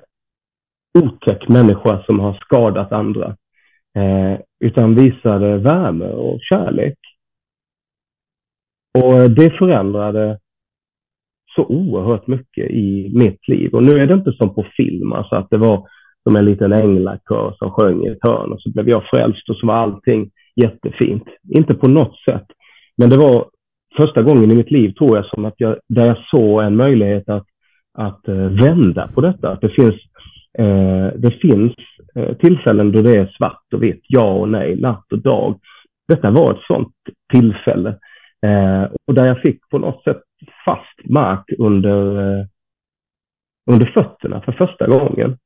otäck 1.00 1.50
människa 1.50 2.04
som 2.06 2.20
har 2.20 2.34
skadat 2.34 2.92
andra. 2.92 3.36
Eh, 3.98 4.40
utan 4.60 4.96
visade 4.96 5.58
värme 5.58 6.06
och 6.06 6.40
kärlek. 6.42 6.98
Och 8.98 9.32
det 9.32 9.50
förändrade 9.58 10.40
så 11.56 11.66
oerhört 11.66 12.28
mycket 12.28 12.72
i 12.72 13.12
mitt 13.16 13.48
liv. 13.48 13.74
Och 13.74 13.84
nu 13.84 13.92
är 13.92 14.08
det 14.08 14.14
inte 14.14 14.32
som 14.32 14.56
på 14.56 14.66
film, 14.78 15.14
alltså 15.14 15.36
att 15.36 15.50
det 15.50 15.58
var 15.58 15.88
som 16.24 16.36
en 16.36 16.46
liten 16.46 16.74
änglakör 16.74 17.56
som 17.58 17.72
sjöng 17.72 18.06
i 18.06 18.10
ett 18.10 18.28
hörn 18.28 18.52
och 18.52 18.62
så 18.62 18.72
blev 18.72 18.90
jag 18.90 19.04
frälst 19.04 19.50
och 19.50 19.56
så 19.56 19.68
var 19.68 19.76
allting 19.76 20.30
jättefint. 20.56 21.24
Inte 21.50 21.76
på 21.76 21.88
något 21.88 22.20
sätt. 22.30 22.46
Men 22.98 23.10
det 23.10 23.18
var 23.18 23.46
första 23.98 24.22
gången 24.22 24.52
i 24.52 24.56
mitt 24.56 24.72
liv, 24.72 24.94
tror 24.94 25.16
jag, 25.16 25.26
som 25.26 25.46
att 25.46 25.54
jag, 25.58 25.78
där 25.90 26.08
jag 26.08 26.18
såg 26.32 26.64
en 26.64 26.76
möjlighet 26.76 27.30
att, 27.30 27.48
att 27.98 28.28
eh, 28.28 28.36
vända 28.36 29.08
på 29.08 29.22
detta. 29.22 29.50
Att 29.50 29.62
det 29.62 29.70
finns, 29.70 29.96
eh, 30.60 31.08
det 31.16 31.32
finns 31.42 31.74
eh, 32.16 32.34
tillfällen 32.38 32.92
då 32.92 33.02
det 33.02 33.18
är 33.18 33.36
svart 33.38 33.74
och 33.74 33.84
vitt, 33.84 34.02
ja 34.08 34.34
och 34.34 34.50
nej, 34.50 34.76
natt 34.76 35.12
och 35.12 35.22
dag. 35.22 35.60
Detta 36.08 36.32
var 36.32 36.54
ett 36.54 36.66
sådant 36.68 36.94
tillfälle. 37.34 37.90
Eh, 38.46 38.84
och 39.08 39.14
där 39.14 39.26
jag 39.26 39.42
fick 39.42 39.70
på 39.70 39.78
något 39.78 40.04
sätt 40.04 40.22
fast 40.66 41.10
mark 41.10 41.46
under, 41.60 41.98
under 43.72 43.86
fötterna 43.86 44.42
för 44.42 44.52
första 44.52 44.88
gången. 44.88 45.38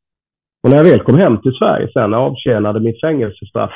Och 0.68 0.72
när 0.72 0.78
jag 0.78 0.92
väl 0.92 1.00
kom 1.00 1.18
hem 1.18 1.42
till 1.42 1.52
Sverige 1.52 1.90
sen, 1.94 2.14
avtjänade 2.14 2.80
mitt 2.80 3.02
fängelsestraff, 3.02 3.72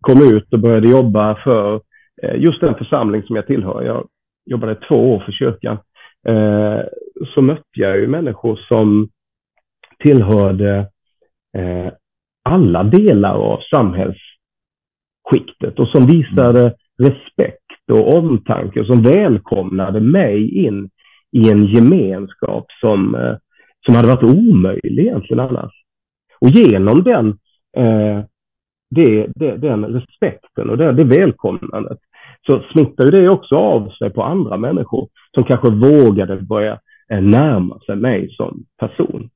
kom 0.00 0.34
ut 0.34 0.52
och 0.52 0.60
började 0.60 0.88
jobba 0.88 1.34
för 1.44 1.80
eh, 2.22 2.36
just 2.36 2.60
den 2.60 2.74
församling 2.74 3.22
som 3.22 3.36
jag 3.36 3.46
tillhör. 3.46 3.82
Jag 3.82 4.08
jobbade 4.46 4.74
två 4.74 4.94
år 4.94 5.22
för 5.26 5.32
kyrkan, 5.32 5.78
eh, 6.28 6.80
så 7.34 7.42
mötte 7.42 7.62
jag 7.72 7.98
ju 7.98 8.06
människor 8.06 8.60
som 8.68 9.08
tillhörde 9.98 10.78
eh, 11.56 11.92
alla 12.44 12.82
delar 12.82 13.34
av 13.34 13.60
samhällsskiktet 13.70 15.78
och 15.78 15.88
som 15.88 16.06
visade 16.06 16.74
respekt 17.02 17.90
och 17.92 18.14
omtanke 18.14 18.80
och 18.80 18.86
som 18.86 19.02
välkomnade 19.02 20.00
mig 20.00 20.64
in 20.66 20.90
i 21.32 21.50
en 21.50 21.64
gemenskap 21.64 22.66
som, 22.80 23.16
som 23.86 23.94
hade 23.94 24.08
varit 24.08 24.24
omöjlig 24.24 25.06
egentligen 25.06 25.40
annars. 25.40 25.83
Och 26.44 26.50
genom 26.50 27.02
den, 27.02 27.28
eh, 27.76 28.24
det, 28.90 29.26
det, 29.34 29.56
den 29.56 29.84
respekten 29.84 30.70
och 30.70 30.78
det, 30.78 30.92
det 30.92 31.04
välkomnandet 31.04 31.98
så 32.46 32.62
smittar 32.72 33.10
det 33.10 33.28
också 33.28 33.56
av 33.56 33.90
sig 33.90 34.10
på 34.10 34.22
andra 34.22 34.56
människor 34.56 35.08
som 35.34 35.44
kanske 35.44 35.70
vågade 35.70 36.36
börja 36.36 36.80
eh, 37.10 37.20
närma 37.20 37.78
sig 37.78 37.96
mig 37.96 38.30
som 38.30 38.64
person. 38.78 39.30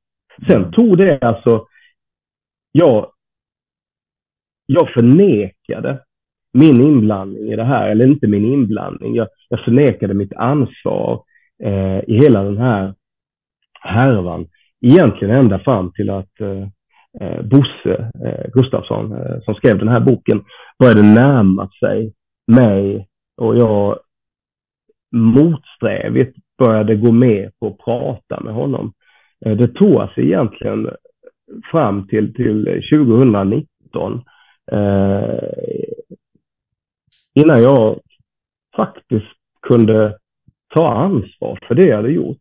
Sen 0.47 0.57
mm. 0.57 0.73
tog 0.73 0.97
det 0.97 1.19
alltså, 1.23 1.67
jag, 2.73 3.11
jag 4.67 4.91
förnekade 4.91 6.01
min 6.53 6.81
inblandning 6.81 7.53
i 7.53 7.57
det 7.57 7.65
här, 7.65 7.89
eller 7.89 8.07
inte 8.07 8.27
min 8.27 8.45
inblandning, 8.45 9.15
jag, 9.15 9.29
jag 9.49 9.61
förnekade 9.61 10.15
mitt 10.15 10.33
ansvar 10.33 11.23
eh, 11.63 11.99
i 11.99 12.19
hela 12.19 12.43
den 12.43 12.59
här 12.59 12.95
härvan. 13.81 14.49
Egentligen 14.81 15.35
ända 15.35 15.59
fram 15.59 15.93
till 15.93 16.11
att 16.11 16.41
eh, 16.41 16.69
eh 17.21 17.43
Bosse 17.43 18.11
eh, 18.25 18.51
Gustafsson, 18.53 19.13
eh, 19.13 19.41
som 19.45 19.55
skrev 19.55 19.79
den 19.79 19.89
här 19.89 20.01
boken, 20.01 20.45
började 20.79 21.03
närma 21.03 21.71
sig 21.81 22.13
mig 22.47 23.09
och 23.37 23.57
jag 23.57 23.99
motsträvigt 25.13 26.37
började 26.59 26.97
gå 26.97 27.13
med 27.13 27.51
på 27.61 27.67
att 27.67 27.79
prata 27.79 28.41
med 28.41 28.55
honom. 28.55 28.93
Eh, 29.45 29.57
det 29.57 29.69
tog 29.69 30.11
sig 30.15 30.25
egentligen 30.25 30.91
fram 31.71 32.09
till, 32.09 32.35
till 32.35 32.65
2019 32.93 34.23
eh, 34.73 35.39
innan 37.35 37.63
jag 37.63 38.01
faktiskt 38.77 39.37
kunde 39.63 40.19
ta 40.75 40.93
ansvar 40.93 41.59
för 41.69 41.75
det 41.75 41.87
jag 41.87 41.97
hade 41.97 42.13
gjort. 42.13 42.37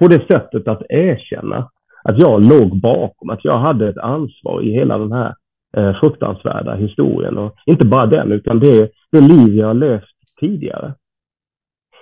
På 0.00 0.08
det 0.08 0.26
sättet 0.26 0.68
att 0.68 0.82
erkänna 0.88 1.70
att 2.08 2.18
jag 2.18 2.42
låg 2.42 2.80
bakom, 2.80 3.30
att 3.30 3.44
jag 3.44 3.58
hade 3.58 3.88
ett 3.88 3.98
ansvar 3.98 4.62
i 4.62 4.70
hela 4.70 4.98
den 4.98 5.12
här 5.12 5.34
eh, 5.76 6.00
fruktansvärda 6.00 6.74
historien. 6.74 7.38
Och 7.38 7.54
inte 7.66 7.86
bara 7.86 8.06
den, 8.06 8.32
utan 8.32 8.58
det, 8.58 8.90
det 9.12 9.20
liv 9.20 9.54
jag 9.54 9.66
har 9.66 9.74
levt 9.74 10.04
tidigare. 10.40 10.94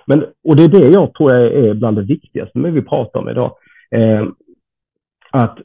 Men, 0.06 0.24
och 0.48 0.56
det 0.56 0.64
är 0.64 0.68
det 0.68 0.88
jag 0.88 1.14
tror 1.14 1.34
är 1.34 1.74
bland 1.74 1.96
det 1.96 2.02
viktigaste 2.02 2.58
med 2.58 2.72
vi 2.72 2.82
pratar 2.82 3.20
om 3.20 3.28
idag. 3.28 3.52
Eh, 3.90 4.26
att 5.30 5.58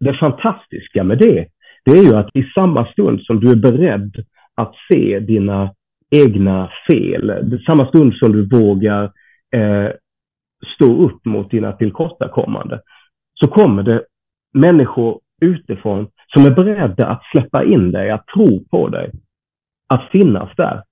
det 0.00 0.14
fantastiska 0.14 1.04
med 1.04 1.18
det, 1.18 1.46
det 1.84 1.90
är 1.90 2.02
ju 2.02 2.16
att 2.16 2.30
i 2.34 2.42
samma 2.42 2.86
stund 2.86 3.22
som 3.22 3.40
du 3.40 3.50
är 3.50 3.56
beredd 3.56 4.24
att 4.54 4.74
se 4.92 5.20
dina 5.20 5.74
egna 6.10 6.70
fel, 6.90 7.58
samma 7.66 7.86
stund 7.86 8.14
som 8.14 8.32
du 8.32 8.48
vågar 8.48 9.04
eh, 9.56 9.90
stå 10.76 11.04
upp 11.04 11.24
mot 11.24 11.50
dina 11.50 11.72
tillkortakommande, 11.72 12.80
så 13.34 13.48
kommer 13.48 13.82
det 13.82 14.04
människor 14.52 15.20
utifrån 15.40 16.08
som 16.26 16.44
är 16.44 16.50
beredda 16.50 17.06
att 17.06 17.22
släppa 17.32 17.64
in 17.64 17.90
dig, 17.90 18.10
att 18.10 18.26
tro 18.26 18.64
på 18.64 18.88
dig, 18.88 19.10
att 19.88 20.10
finnas 20.10 20.56
där. 20.56 20.82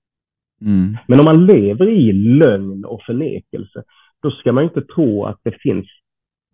Mm. 0.60 0.96
Men 1.06 1.18
om 1.18 1.24
man 1.24 1.46
lever 1.46 1.88
i 1.88 2.12
lögn 2.12 2.84
och 2.84 3.02
förnekelse, 3.02 3.82
då 4.22 4.30
ska 4.30 4.52
man 4.52 4.64
inte 4.64 4.82
tro 4.82 5.24
att 5.24 5.40
det 5.42 5.60
finns 5.60 5.86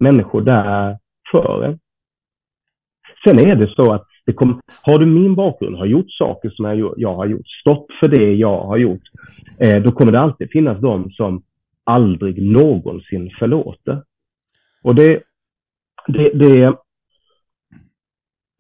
människor 0.00 0.40
där 0.40 0.98
för 1.30 1.62
en. 1.64 1.78
Sen 3.24 3.38
är 3.38 3.56
det 3.56 3.74
så 3.74 3.92
att 3.92 4.04
Kom, 4.34 4.60
har 4.82 4.98
du 4.98 5.06
min 5.06 5.34
bakgrund, 5.34 5.76
har 5.76 5.86
gjort 5.86 6.10
saker 6.10 6.50
som 6.50 6.64
jag, 6.64 6.94
jag 6.96 7.14
har 7.14 7.26
gjort, 7.26 7.46
stått 7.46 7.86
för 8.00 8.08
det 8.08 8.32
jag 8.32 8.60
har 8.64 8.76
gjort, 8.76 9.02
eh, 9.58 9.82
då 9.82 9.92
kommer 9.92 10.12
det 10.12 10.20
alltid 10.20 10.50
finnas 10.50 10.80
de 10.80 11.10
som 11.10 11.42
aldrig 11.84 12.42
någonsin 12.42 13.30
förlåter. 13.38 14.02
Och 14.82 14.94
det, 14.94 15.22
det, 16.08 16.30
det, 16.34 16.76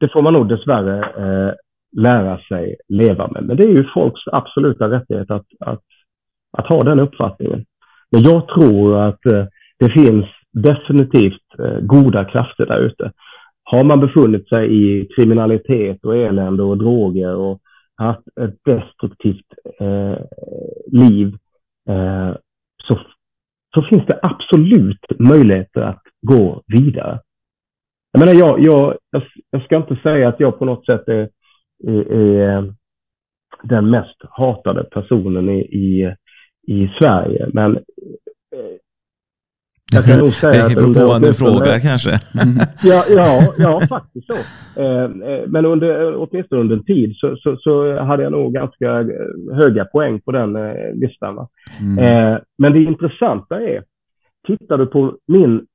det 0.00 0.12
får 0.12 0.22
man 0.22 0.32
nog 0.32 0.48
dessvärre 0.48 0.98
eh, 0.98 1.54
lära 1.96 2.38
sig 2.38 2.76
leva 2.88 3.28
med. 3.28 3.44
Men 3.44 3.56
det 3.56 3.64
är 3.64 3.68
ju 3.68 3.84
folks 3.94 4.20
absoluta 4.32 4.90
rättighet 4.90 5.30
att, 5.30 5.46
att, 5.60 5.82
att 6.52 6.66
ha 6.66 6.82
den 6.82 7.00
uppfattningen. 7.00 7.64
Men 8.10 8.22
jag 8.22 8.48
tror 8.48 9.08
att 9.08 9.26
eh, 9.26 9.46
det 9.78 9.90
finns 9.90 10.26
definitivt 10.52 11.58
eh, 11.58 11.80
goda 11.80 12.24
krafter 12.24 12.66
där 12.66 12.78
ute. 12.78 13.12
Har 13.62 13.84
man 13.84 14.00
befunnit 14.00 14.48
sig 14.48 14.66
i 14.82 15.08
kriminalitet 15.16 16.04
och 16.04 16.16
elände 16.16 16.62
och 16.62 16.78
droger 16.78 17.34
och 17.34 17.60
haft 17.96 18.28
ett 18.40 18.56
destruktivt 18.64 19.46
eh, 19.80 20.18
liv 20.92 21.36
eh, 21.88 22.34
så, 22.88 23.00
så 23.74 23.82
finns 23.82 24.06
det 24.06 24.20
absolut 24.22 25.06
möjligheter 25.18 25.80
att 25.80 26.02
gå 26.22 26.62
vidare. 26.66 27.20
Jag 28.12 28.20
menar, 28.20 28.34
jag, 28.34 28.60
jag, 28.60 28.96
jag 29.50 29.62
ska 29.64 29.76
inte 29.76 29.96
säga 30.02 30.28
att 30.28 30.40
jag 30.40 30.58
på 30.58 30.64
något 30.64 30.86
sätt 30.86 31.08
är, 31.08 31.28
är, 31.86 32.12
är 32.12 32.74
den 33.62 33.90
mest 33.90 34.16
hatade 34.30 34.84
personen 34.84 35.48
i, 35.48 35.60
i, 35.60 36.14
i 36.66 36.90
Sverige, 37.00 37.48
men 37.52 37.78
jag 39.92 40.04
kan 40.04 40.18
nog 40.18 40.32
säga 40.32 40.64
att... 40.64 40.74
Det 40.74 40.76
beror 40.76 40.94
på 40.94 41.06
vad 41.06 41.22
du 41.22 41.34
frågar 41.34 41.80
kanske. 41.80 42.10
ja, 42.82 43.04
ja, 43.08 43.54
ja, 43.58 43.80
faktiskt 43.88 44.26
så. 44.26 44.36
Eh, 44.82 45.04
eh, 45.04 45.42
men 45.46 45.66
under, 45.66 46.14
åtminstone 46.16 46.60
under 46.60 46.76
en 46.76 46.84
tid 46.84 47.16
så, 47.16 47.36
så, 47.36 47.56
så, 47.56 48.00
hade 48.00 48.22
jag 48.22 48.32
nog 48.32 48.54
ganska 48.54 49.06
höga 49.52 49.84
poäng 49.84 50.20
på 50.20 50.32
den 50.32 50.56
eh, 50.56 50.94
listan. 50.94 51.46
Mm. 51.80 52.40
Men 52.58 52.72
det 52.72 52.82
intressanta 52.82 53.60
är, 53.60 53.82
tittar 54.46 54.78
du 54.78 54.86
på 54.86 55.16
min 55.26 55.66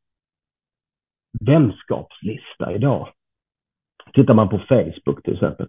vänskapslista 1.40 2.74
idag, 2.76 3.08
tittar 4.14 4.34
man 4.34 4.50
på 4.50 4.60
Facebook 4.68 5.24
till 5.24 5.34
exempel, 5.34 5.68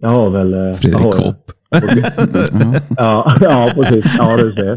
jag 0.00 0.08
har 0.08 0.30
väl... 0.30 0.74
Fredrik 0.74 1.02
Kopp. 1.02 1.36
ja, 2.96 3.34
ja, 3.40 3.70
precis. 3.74 4.16
Ja, 4.18 4.36
du 4.36 4.50
ser. 4.50 4.76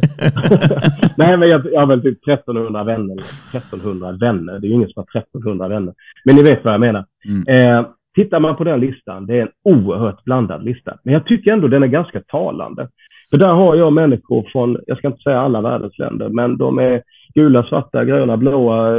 Nej, 1.18 1.38
men 1.38 1.50
jag, 1.50 1.74
jag 1.74 1.80
har 1.80 1.88
väl 1.88 2.02
typ 2.02 2.28
1300 2.28 2.84
vänner. 2.84 3.16
1300 3.54 4.12
vänner. 4.12 4.60
Det 4.60 4.68
är 4.68 4.70
ju 4.70 4.76
ingen 4.76 4.90
som 4.90 5.06
har 5.14 5.20
1300 5.22 5.68
vänner. 5.68 5.94
Men 6.26 6.36
ni 6.36 6.44
vet 6.44 6.64
vad 6.64 6.74
jag 6.74 6.82
menar. 6.82 7.06
Mm. 7.26 7.78
Eh, 7.80 7.86
tittar 8.16 8.40
man 8.40 8.56
på 8.56 8.64
den 8.64 8.80
listan, 8.80 9.26
det 9.26 9.38
är 9.38 9.42
en 9.42 9.52
oerhört 9.64 10.24
blandad 10.24 10.64
lista. 10.64 10.98
Men 11.04 11.14
jag 11.14 11.26
tycker 11.26 11.54
ändå 11.54 11.68
den 11.68 11.84
är 11.84 11.88
ganska 11.88 12.22
talande. 12.22 12.88
För 13.30 13.38
där 13.38 13.54
har 13.54 13.76
jag 13.76 13.94
människor 13.94 14.50
från, 14.52 14.78
jag 14.88 14.98
ska 14.98 15.08
inte 15.08 15.24
säga 15.24 15.40
alla 15.40 15.62
världens 15.62 15.98
länder, 15.98 16.30
men 16.30 16.58
de 16.58 16.80
är 16.80 17.02
gula, 17.36 17.64
svarta, 17.64 18.06
gröna, 18.06 18.38
blåa, 18.38 18.90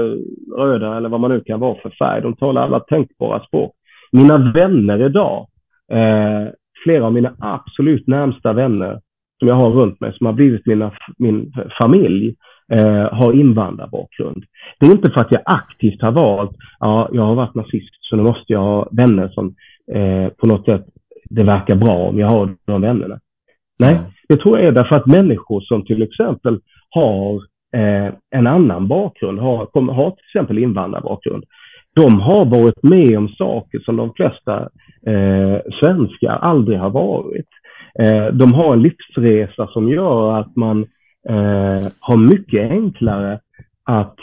röda 0.57 0.97
eller 0.97 1.09
vad 1.09 1.21
man 1.21 1.31
nu 1.31 1.41
kan 1.41 1.61
vara 1.61 1.81
för 1.83 1.91
färg. 1.91 2.23
De 2.23 2.37
talar 2.37 2.63
alla 2.63 2.81
tänkbara 2.81 3.41
språk. 3.41 3.73
Mina 4.13 4.53
vänner 4.53 5.07
idag, 5.07 5.47
eh, 5.93 6.49
flera 6.85 7.07
av 7.07 7.13
mina 7.13 7.35
absolut 7.39 8.07
närmsta 8.07 8.53
vänner 8.53 9.01
som 9.39 9.49
jag 9.49 9.55
har 9.55 9.71
runt 9.71 10.01
mig, 10.01 10.13
som 10.17 10.27
har 10.27 10.33
blivit 10.33 10.67
mina, 10.67 10.93
min 11.19 11.53
familj, 11.83 12.35
eh, 12.73 13.13
har 13.13 13.33
invandrarbakgrund. 13.33 14.45
Det 14.81 14.87
är 14.87 14.91
inte 14.91 15.11
för 15.11 15.21
att 15.21 15.33
jag 15.33 15.43
aktivt 15.45 16.03
har 16.03 16.13
valt, 16.13 16.57
ja, 16.81 17.09
jag 17.13 17.23
har 17.23 17.35
varit 17.35 17.55
nazist, 17.55 17.95
så 18.01 18.17
nu 18.17 18.23
måste 18.23 18.53
jag 18.53 18.61
ha 18.61 18.89
vänner 18.93 19.29
som 19.29 19.55
eh, 19.93 20.29
på 20.29 20.47
något 20.47 20.65
sätt, 20.65 20.87
det 21.31 21.43
verkar 21.43 21.77
bra 21.77 21.95
om 21.95 22.19
jag 22.19 22.29
har 22.29 22.55
de 22.67 22.81
vännerna. 22.81 23.19
Nej, 23.79 24.01
det 24.29 24.37
tror 24.37 24.59
jag 24.59 24.69
är 24.69 24.73
därför 24.73 24.97
att 24.97 25.07
människor 25.07 25.61
som 25.61 25.85
till 25.85 26.03
exempel 26.03 26.61
har 26.91 27.43
en 28.31 28.47
annan 28.47 28.89
bakgrund, 28.89 29.39
har, 29.39 29.93
har 29.93 30.11
till 30.11 30.25
exempel 30.31 30.59
invandrarbakgrund, 30.59 31.45
de 31.95 32.21
har 32.21 32.45
varit 32.45 32.83
med 32.83 33.19
om 33.19 33.29
saker 33.29 33.79
som 33.79 33.97
de 33.97 34.13
flesta 34.15 34.69
eh, 35.07 35.59
svenskar 35.81 36.39
aldrig 36.43 36.79
har 36.79 36.91
varit. 36.91 37.49
Eh, 37.99 38.27
de 38.27 38.53
har 38.55 38.73
en 38.73 38.83
livsresa 38.83 39.67
som 39.67 39.89
gör 39.89 40.39
att 40.39 40.57
man 40.57 40.83
eh, 41.29 41.87
har 42.01 42.17
mycket 42.17 42.71
enklare 42.71 43.41
att 43.85 44.17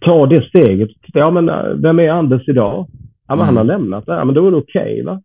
ta 0.00 0.26
det 0.26 0.42
steget. 0.42 0.90
Ja, 1.14 1.30
men 1.30 1.48
eh, 1.48 1.64
vem 1.82 1.98
är 1.98 2.10
Anders 2.10 2.48
idag? 2.48 2.86
Ja, 3.28 3.36
men 3.36 3.46
han 3.46 3.56
har 3.56 3.64
mm. 3.64 3.80
lämnat 3.80 4.06
det. 4.06 4.14
Ja, 4.14 4.24
men 4.24 4.34
då 4.34 4.46
är 4.46 4.50
det 4.50 4.56
okej. 4.56 5.02
Okay, 5.02 5.16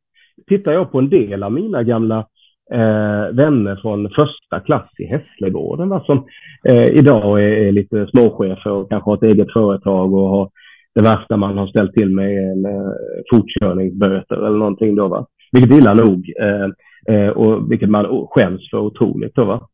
Tittar 0.48 0.72
jag 0.72 0.92
på 0.92 1.00
en 1.00 1.10
del 1.10 1.44
av 1.44 1.52
mina 1.52 1.84
gamla 1.84 2.28
eh, 2.72 3.36
vänner 3.36 3.80
från 3.82 4.10
första 4.10 4.60
klass 4.66 4.90
i 4.98 5.06
Hässlegården 5.06 5.90
va, 5.90 6.04
som 6.06 6.26
eh, 6.70 6.88
idag 6.88 7.44
är, 7.44 7.68
är, 7.68 7.72
lite 7.72 8.08
småchefer 8.08 8.72
och 8.72 8.90
kanske 8.90 9.10
har 9.10 9.18
ett 9.18 9.24
eget 9.34 9.54
företag 9.54 10.14
och 10.14 10.30
har 10.30 10.50
det 10.96 11.02
värsta 11.02 11.38
man 11.38 11.58
har 11.58 11.68
ställt 11.68 11.94
till 11.94 12.10
med 12.10 12.26
är 12.26 12.52
en 12.52 12.66
eh, 12.66 12.92
fortkörningsböter 13.32 14.36
eller 14.36 14.58
någonting 14.58 14.96
då 14.96 15.08
va. 15.08 15.26
Vilket 15.52 15.72
är 15.72 15.78
illa 15.78 15.94
nog 15.94 16.32
eh, 16.42 17.16
eh, 17.16 17.30
och 17.30 17.72
vilket 17.72 17.90
man 17.90 18.28
skäms 18.30 18.70
för 18.72 18.78
otroligt 18.78 19.36
då 19.36 19.46
va. 19.46 19.68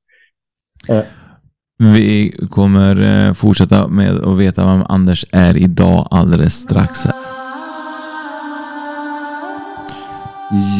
Eh. 0.89 1.03
Vi 1.95 2.31
kommer 2.49 3.01
eh, 3.01 3.33
fortsätta 3.33 3.87
med 3.87 4.11
att 4.11 4.39
veta 4.39 4.65
vem 4.65 4.85
Anders 4.89 5.25
är 5.31 5.63
idag 5.63 6.07
alldeles 6.11 6.53
strax. 6.53 7.05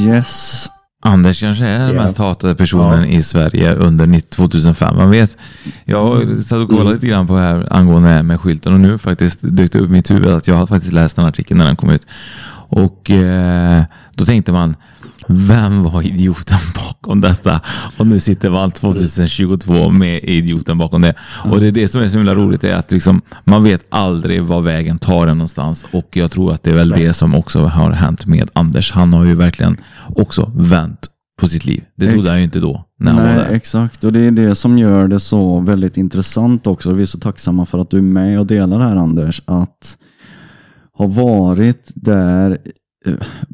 Yes. 0.08 0.70
Anders 1.02 1.40
kanske 1.40 1.66
är 1.66 1.88
den 1.88 1.96
mest 1.96 2.18
hatade 2.18 2.56
personen 2.56 3.02
ja. 3.02 3.20
i 3.20 3.24
Sverige 3.24 3.76
under 3.76 4.20
2005. 4.20 4.96
Man 4.96 5.12
vet, 5.12 5.38
jag 5.86 6.22
mm. 6.22 6.42
satt 6.42 6.60
och 6.60 6.70
kollade 6.70 6.94
lite 6.94 7.08
grann 7.08 7.28
på 7.28 7.36
det 7.36 7.42
här 7.42 7.68
angående 7.72 8.24
med 8.24 8.42
skylten 8.42 8.74
och 8.74 8.80
nu 8.80 8.98
faktiskt 8.98 9.40
dök 9.42 9.72
det 9.72 9.80
upp 9.80 9.90
i 9.90 9.92
mitt 9.92 10.12
huvud 10.12 10.28
att 10.28 10.48
jag 10.48 10.56
har 10.56 10.68
faktiskt 10.68 10.94
läst 10.94 11.16
den 11.16 11.26
artikeln 11.26 11.58
när 11.58 11.66
den 11.66 11.76
kom 11.76 11.90
ut. 11.90 12.08
Och 12.70 13.12
eh, 13.12 13.84
då 14.16 14.26
tänkte 14.26 14.52
man, 14.52 14.76
vem 15.32 15.84
var 15.84 16.02
idioten 16.02 16.58
bakom 16.76 17.22
detta? 17.22 17.62
Och 17.98 18.08
nu 18.08 18.20
sitter 18.20 18.50
man 18.50 18.72
2022 18.72 19.90
med 19.90 20.24
idioten 20.24 20.78
bakom 20.78 21.02
det. 21.02 21.14
Och 21.44 21.60
det 21.60 21.68
är 21.68 21.72
det 21.72 21.88
som 21.88 22.02
är 22.02 22.10
så 22.10 22.18
himla 22.18 22.36
roligt, 22.36 22.64
är 22.64 22.74
att 22.74 22.92
liksom, 22.92 23.22
man 23.44 23.64
vet 23.64 23.86
aldrig 23.90 24.44
var 24.44 24.62
vägen 24.62 24.98
tar 24.98 25.28
en 25.28 25.38
någonstans. 25.38 25.86
Och 25.92 26.18
jag 26.18 26.32
tror 26.32 26.54
att 26.54 26.64
det 26.64 26.70
är 26.70 26.76
väl 26.76 26.90
det 26.90 27.14
som 27.14 27.36
också 27.36 27.66
har 27.66 27.92
hänt 27.92 28.26
med 28.26 28.50
Anders. 28.54 28.92
Han 28.92 29.14
har 29.14 29.26
ju 29.26 29.36
verkligen 29.36 29.78
också 30.16 30.52
vänt 30.56 31.10
på 31.40 31.48
sitt 31.48 31.66
liv. 31.66 31.84
Det 31.96 32.08
trodde 32.08 32.30
han 32.30 32.38
ju 32.38 32.44
inte 32.44 32.60
då 32.60 32.86
när 33.00 33.12
han 33.12 33.26
Nej, 33.26 33.38
var 33.38 33.44
där. 33.44 33.52
Exakt, 33.52 34.04
och 34.04 34.14
det 34.14 34.20
är 34.20 34.32
det 34.32 34.56
som 34.56 34.78
gör 34.78 35.08
det 35.08 35.20
så 35.20 35.60
väldigt 35.60 35.98
intressant 35.98 36.68
också. 36.68 36.94
Vi 36.94 37.02
är 37.02 37.06
så 37.06 37.20
tacksamma 37.20 37.66
för 37.66 37.80
att 37.80 37.90
du 37.90 37.98
är 37.98 38.02
med 38.02 38.40
och 38.40 38.46
delar 38.46 38.80
det 38.80 38.86
här 38.86 38.96
Anders. 38.96 39.42
Att 39.46 39.98
ha 40.94 41.06
varit 41.06 41.92
där 41.96 42.58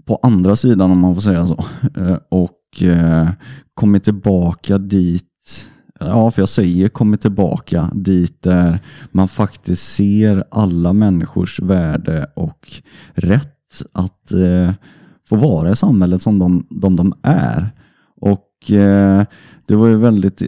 på 0.05 0.19
andra 0.23 0.55
sidan 0.55 0.91
om 0.91 0.99
man 0.99 1.13
får 1.15 1.21
säga 1.21 1.45
så. 1.45 1.65
Eh, 1.97 2.17
och 2.29 2.81
eh, 2.81 3.29
kommit 3.73 4.03
tillbaka 4.03 4.77
dit, 4.77 5.69
ja 5.99 6.31
för 6.31 6.41
jag 6.41 6.49
säger 6.49 6.89
kommit 6.89 7.21
tillbaka 7.21 7.91
dit 7.93 8.41
där 8.41 8.79
man 9.11 9.27
faktiskt 9.27 9.93
ser 9.93 10.43
alla 10.51 10.93
människors 10.93 11.59
värde 11.59 12.31
och 12.33 12.81
rätt 13.13 13.81
att 13.91 14.31
eh, 14.31 14.73
få 15.29 15.35
vara 15.35 15.71
i 15.71 15.75
samhället 15.75 16.21
som 16.21 16.39
de, 16.39 16.67
de, 16.69 16.95
de 16.95 17.13
är. 17.23 17.69
Och 18.21 18.51
det 19.65 19.75
var 19.75 19.87
ju 19.87 19.95
väldigt 19.95 20.41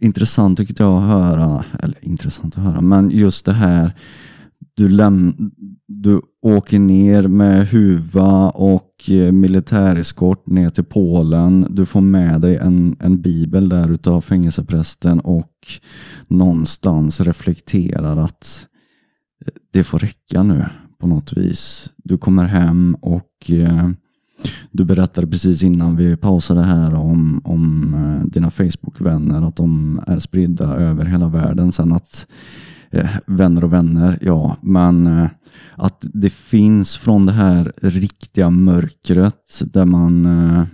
intressant 0.00 0.58
tyckte 0.58 0.82
jag 0.82 0.96
att 0.96 1.08
höra, 1.08 1.64
eller 1.78 1.96
intressant 2.00 2.58
att 2.58 2.64
höra, 2.64 2.80
men 2.80 3.10
just 3.10 3.46
det 3.46 3.52
här 3.52 3.92
du, 4.74 4.88
läm 4.88 5.50
du 5.86 6.20
åker 6.42 6.78
ner 6.78 7.22
med 7.28 7.68
huva 7.68 8.50
och 8.50 9.10
eh, 9.10 9.32
militäreskort 9.32 10.46
ner 10.46 10.70
till 10.70 10.84
Polen. 10.84 11.66
Du 11.70 11.86
får 11.86 12.00
med 12.00 12.40
dig 12.40 12.56
en, 12.56 12.96
en 13.00 13.20
bibel 13.20 13.68
där 13.68 13.92
utav 13.92 14.20
fängelseprästen 14.20 15.20
och 15.20 15.52
någonstans 16.28 17.20
reflekterar 17.20 18.16
att 18.16 18.66
eh, 19.46 19.52
det 19.72 19.84
får 19.84 19.98
räcka 19.98 20.42
nu 20.42 20.64
på 21.00 21.06
något 21.06 21.32
vis. 21.32 21.90
Du 21.96 22.18
kommer 22.18 22.44
hem 22.44 22.96
och 23.00 23.50
eh, 23.50 23.90
du 24.72 24.84
berättade 24.84 25.26
precis 25.26 25.62
innan 25.62 25.96
vi 25.96 26.16
pausade 26.16 26.62
här 26.62 26.94
om, 26.94 27.40
om 27.44 27.94
eh, 27.94 28.26
dina 28.26 28.50
Facebook-vänner, 28.50 29.42
att 29.42 29.56
de 29.56 30.00
är 30.06 30.18
spridda 30.18 30.76
över 30.76 31.04
hela 31.04 31.28
världen. 31.28 31.72
Sen 31.72 31.92
att 31.92 32.26
Eh, 32.94 33.10
vänner 33.26 33.64
och 33.64 33.72
vänner, 33.72 34.18
ja, 34.20 34.56
men 34.62 35.06
eh, 35.06 35.26
att 35.76 36.04
det 36.12 36.30
finns 36.30 36.96
från 36.96 37.26
det 37.26 37.32
här 37.32 37.72
riktiga 37.82 38.50
mörkret 38.50 39.62
där 39.64 39.84
man 39.84 40.26
eh, 40.26 40.64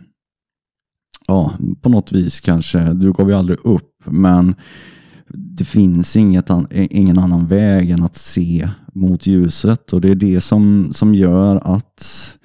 ja, 1.26 1.52
på 1.80 1.88
något 1.88 2.12
vis 2.12 2.40
kanske, 2.40 2.92
du 2.92 3.12
gav 3.12 3.28
ju 3.28 3.36
aldrig 3.36 3.58
upp, 3.64 4.02
men 4.04 4.54
det 5.34 5.64
finns 5.64 6.16
inget 6.16 6.50
an, 6.50 6.66
ingen 6.70 7.18
annan 7.18 7.46
väg 7.46 7.90
än 7.90 8.02
att 8.02 8.16
se 8.16 8.68
mot 8.94 9.26
ljuset. 9.26 9.92
Och 9.92 10.00
det 10.00 10.10
är 10.10 10.14
det 10.14 10.40
som, 10.40 10.88
som 10.92 11.14
gör 11.14 11.74
att 11.74 12.38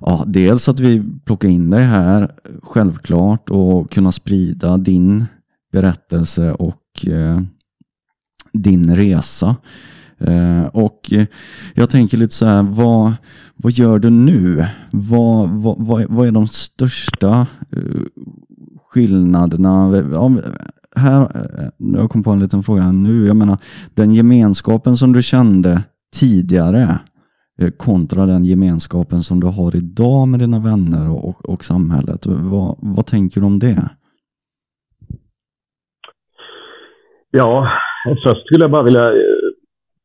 ja, 0.00 0.24
dels 0.26 0.68
att 0.68 0.80
vi 0.80 1.02
plockar 1.24 1.48
in 1.48 1.70
dig 1.70 1.84
här, 1.84 2.32
självklart, 2.62 3.50
och 3.50 3.90
kunna 3.90 4.12
sprida 4.12 4.76
din 4.76 5.24
berättelse 5.72 6.52
och 6.52 7.06
eh, 7.06 7.40
din 8.52 8.96
resa. 8.96 9.56
Eh, 10.18 10.66
och 10.66 11.12
jag 11.74 11.90
tänker 11.90 12.16
lite 12.16 12.34
så 12.34 12.46
här, 12.46 12.62
vad, 12.62 13.12
vad 13.56 13.72
gör 13.72 13.98
du 13.98 14.10
nu? 14.10 14.66
Vad, 14.90 15.48
vad, 15.48 16.06
vad, 16.08 16.26
är 16.26 16.32
de 16.32 16.46
största 16.46 17.46
eh, 17.72 18.02
skillnaderna? 18.86 20.02
Ja, 20.12 20.30
här, 20.96 21.20
eh, 21.20 21.68
jag 21.78 22.10
kom 22.10 22.22
på 22.22 22.30
en 22.30 22.40
liten 22.40 22.62
fråga 22.62 22.92
nu. 22.92 23.26
Jag 23.26 23.36
menar, 23.36 23.58
den 23.94 24.14
gemenskapen 24.14 24.96
som 24.96 25.12
du 25.12 25.22
kände 25.22 25.82
tidigare 26.14 26.98
eh, 27.60 27.70
kontra 27.70 28.26
den 28.26 28.44
gemenskapen 28.44 29.22
som 29.22 29.40
du 29.40 29.46
har 29.46 29.76
idag 29.76 30.28
med 30.28 30.40
dina 30.40 30.60
vänner 30.60 31.10
och, 31.10 31.28
och, 31.28 31.48
och 31.48 31.64
samhället. 31.64 32.26
Vad, 32.26 32.78
vad 32.78 33.06
tänker 33.06 33.40
du 33.40 33.46
om 33.46 33.58
det? 33.58 33.88
Ja, 37.30 37.68
först 38.04 38.46
skulle 38.46 38.64
jag 38.64 38.70
bara 38.70 38.82
vilja 38.82 39.12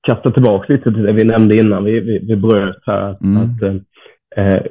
kasta 0.08 0.32
tillbaka 0.32 0.74
lite 0.74 0.84
till 0.84 1.04
det 1.04 1.14
vi 1.14 1.24
nämnde 1.24 1.58
innan 1.58 1.84
vi, 1.84 2.00
vi, 2.00 2.20
vi 2.20 2.36
bröt 2.36 2.84
här. 2.86 3.18
Mm. 3.24 3.38
Att, 3.38 3.64
eh, 4.36 4.62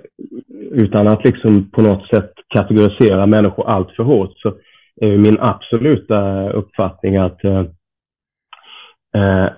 utan 0.70 1.08
att 1.08 1.24
liksom 1.24 1.70
på 1.70 1.82
något 1.82 2.08
sätt 2.08 2.32
kategorisera 2.48 3.26
människor 3.26 3.68
allt 3.68 3.90
för 3.90 4.02
hårt 4.02 4.38
så 4.38 4.54
är 5.00 5.16
min 5.18 5.38
absoluta 5.40 6.50
uppfattning 6.50 7.16
att 7.16 7.44
eh, 7.44 7.64
eh, 9.16 9.48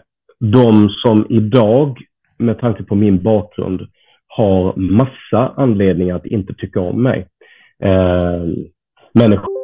de 0.41 0.89
som 0.89 1.27
idag, 1.29 1.99
med 2.39 2.59
tanke 2.59 2.83
på 2.85 2.95
min 2.95 3.23
bakgrund, 3.23 3.81
har 4.27 4.77
massa 4.77 5.53
anledningar 5.57 6.17
att 6.17 6.27
inte 6.27 6.55
tycka 6.55 6.81
om 6.81 7.03
mig. 7.03 7.27
Eh, 7.83 8.43
människor... 9.13 9.64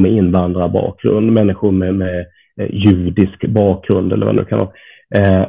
med 0.00 0.12
invandrarbakgrund, 0.12 1.32
människor 1.32 1.70
med, 1.70 1.94
med 1.94 2.26
eh, 2.60 2.74
judisk 2.74 3.46
bakgrund 3.48 4.12
eller 4.12 4.26
vad 4.26 4.34
det 4.34 4.40
nu 4.40 4.46
kan 4.46 4.58
vara. 4.58 4.70
Eh, 5.16 5.48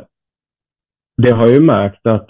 det 1.18 1.32
har 1.32 1.46
jag 1.46 1.54
ju 1.54 1.62
märkt 1.62 2.06
att 2.06 2.30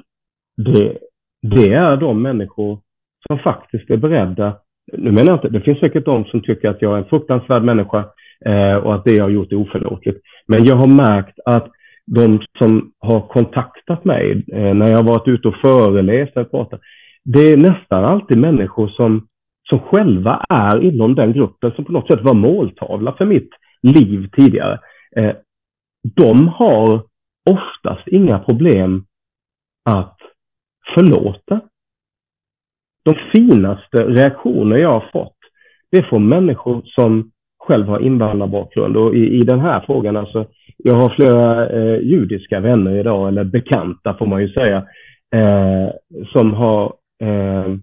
det, 0.57 0.97
det 1.41 1.73
är 1.73 1.97
de 1.97 2.21
människor 2.21 2.79
som 3.27 3.39
faktiskt 3.39 3.89
är 3.89 3.97
beredda, 3.97 4.57
nu 4.93 5.11
menar 5.11 5.31
jag 5.31 5.35
inte, 5.35 5.49
det 5.49 5.61
finns 5.61 5.79
säkert 5.79 6.05
de 6.05 6.25
som 6.25 6.41
tycker 6.41 6.69
att 6.69 6.81
jag 6.81 6.93
är 6.93 6.97
en 6.97 7.09
fruktansvärd 7.09 7.63
människa 7.63 8.05
eh, 8.45 8.75
och 8.75 8.95
att 8.95 9.05
det 9.05 9.13
jag 9.13 9.23
har 9.23 9.29
gjort 9.29 9.51
är 9.51 9.55
oförlåtligt. 9.55 10.19
Men 10.47 10.65
jag 10.65 10.75
har 10.75 10.87
märkt 10.87 11.39
att 11.45 11.71
de 12.05 12.41
som 12.59 12.91
har 12.99 13.27
kontaktat 13.27 14.05
mig 14.05 14.45
eh, 14.53 14.73
när 14.73 14.87
jag 14.87 14.97
har 14.97 15.03
varit 15.03 15.27
ute 15.27 15.47
och 15.47 15.55
föreläst 15.61 16.37
och 16.37 16.51
pratat, 16.51 16.81
det 17.23 17.53
är 17.53 17.57
nästan 17.57 18.05
alltid 18.05 18.37
människor 18.37 18.87
som 18.87 19.27
som 19.69 19.79
själva 19.79 20.45
är 20.49 20.83
inom 20.83 21.15
den 21.15 21.33
gruppen 21.33 21.71
som 21.71 21.85
på 21.85 21.91
något 21.91 22.07
sätt 22.07 22.23
var 22.23 22.33
måltavla 22.33 23.13
för 23.13 23.25
mitt 23.25 23.49
liv 23.81 24.29
tidigare. 24.31 24.79
Eh, 25.15 25.35
de 26.15 26.47
har 26.47 27.03
oftast 27.49 28.07
inga 28.07 28.39
problem 28.39 29.05
att 29.89 30.17
förlåta. 30.95 31.61
De 33.03 33.15
finaste 33.35 33.97
reaktioner 33.97 34.77
jag 34.77 34.89
har 34.89 35.09
fått, 35.11 35.37
det 35.91 35.97
är 35.97 36.03
från 36.03 36.29
människor 36.29 36.81
som 36.85 37.31
själv 37.59 37.87
har 37.87 37.99
invandrarbakgrund. 37.99 38.97
Och 38.97 39.15
i, 39.15 39.39
i 39.39 39.43
den 39.43 39.59
här 39.59 39.83
frågan, 39.85 40.17
alltså, 40.17 40.45
jag 40.77 40.93
har 40.93 41.09
flera 41.09 41.69
eh, 41.69 41.99
judiska 41.99 42.59
vänner 42.59 42.99
idag, 42.99 43.27
eller 43.27 43.43
bekanta 43.43 44.17
får 44.17 44.25
man 44.25 44.41
ju 44.41 44.49
säga, 44.49 44.77
eh, 45.35 45.89
som 46.33 46.53
har 46.53 46.93
eh, 47.21 47.75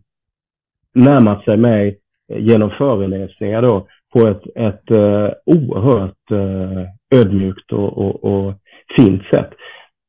närmat 0.97 1.45
sig 1.45 1.57
mig 1.57 1.99
genom 2.29 2.71
föreläsningar 2.71 3.63
då 3.63 3.87
på 4.13 4.29
ett, 4.29 4.43
ett 4.55 4.91
uh, 4.91 5.31
oerhört 5.47 6.31
uh, 6.33 6.85
ödmjukt 7.15 7.73
och, 7.73 7.99
och, 7.99 8.25
och, 8.25 8.55
fint 8.97 9.23
sätt. 9.35 9.51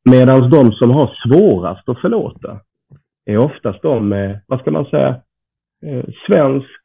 Medan 0.09 0.49
de 0.49 0.71
som 0.71 0.91
har 0.91 1.11
svårast 1.27 1.89
att 1.89 2.01
förlåta 2.01 2.59
är 3.25 3.37
oftast 3.37 3.81
de 3.81 4.09
med, 4.09 4.39
vad 4.47 4.59
ska 4.59 4.71
man 4.71 4.85
säga, 4.85 5.21
uh, 5.85 6.03
svensk, 6.27 6.81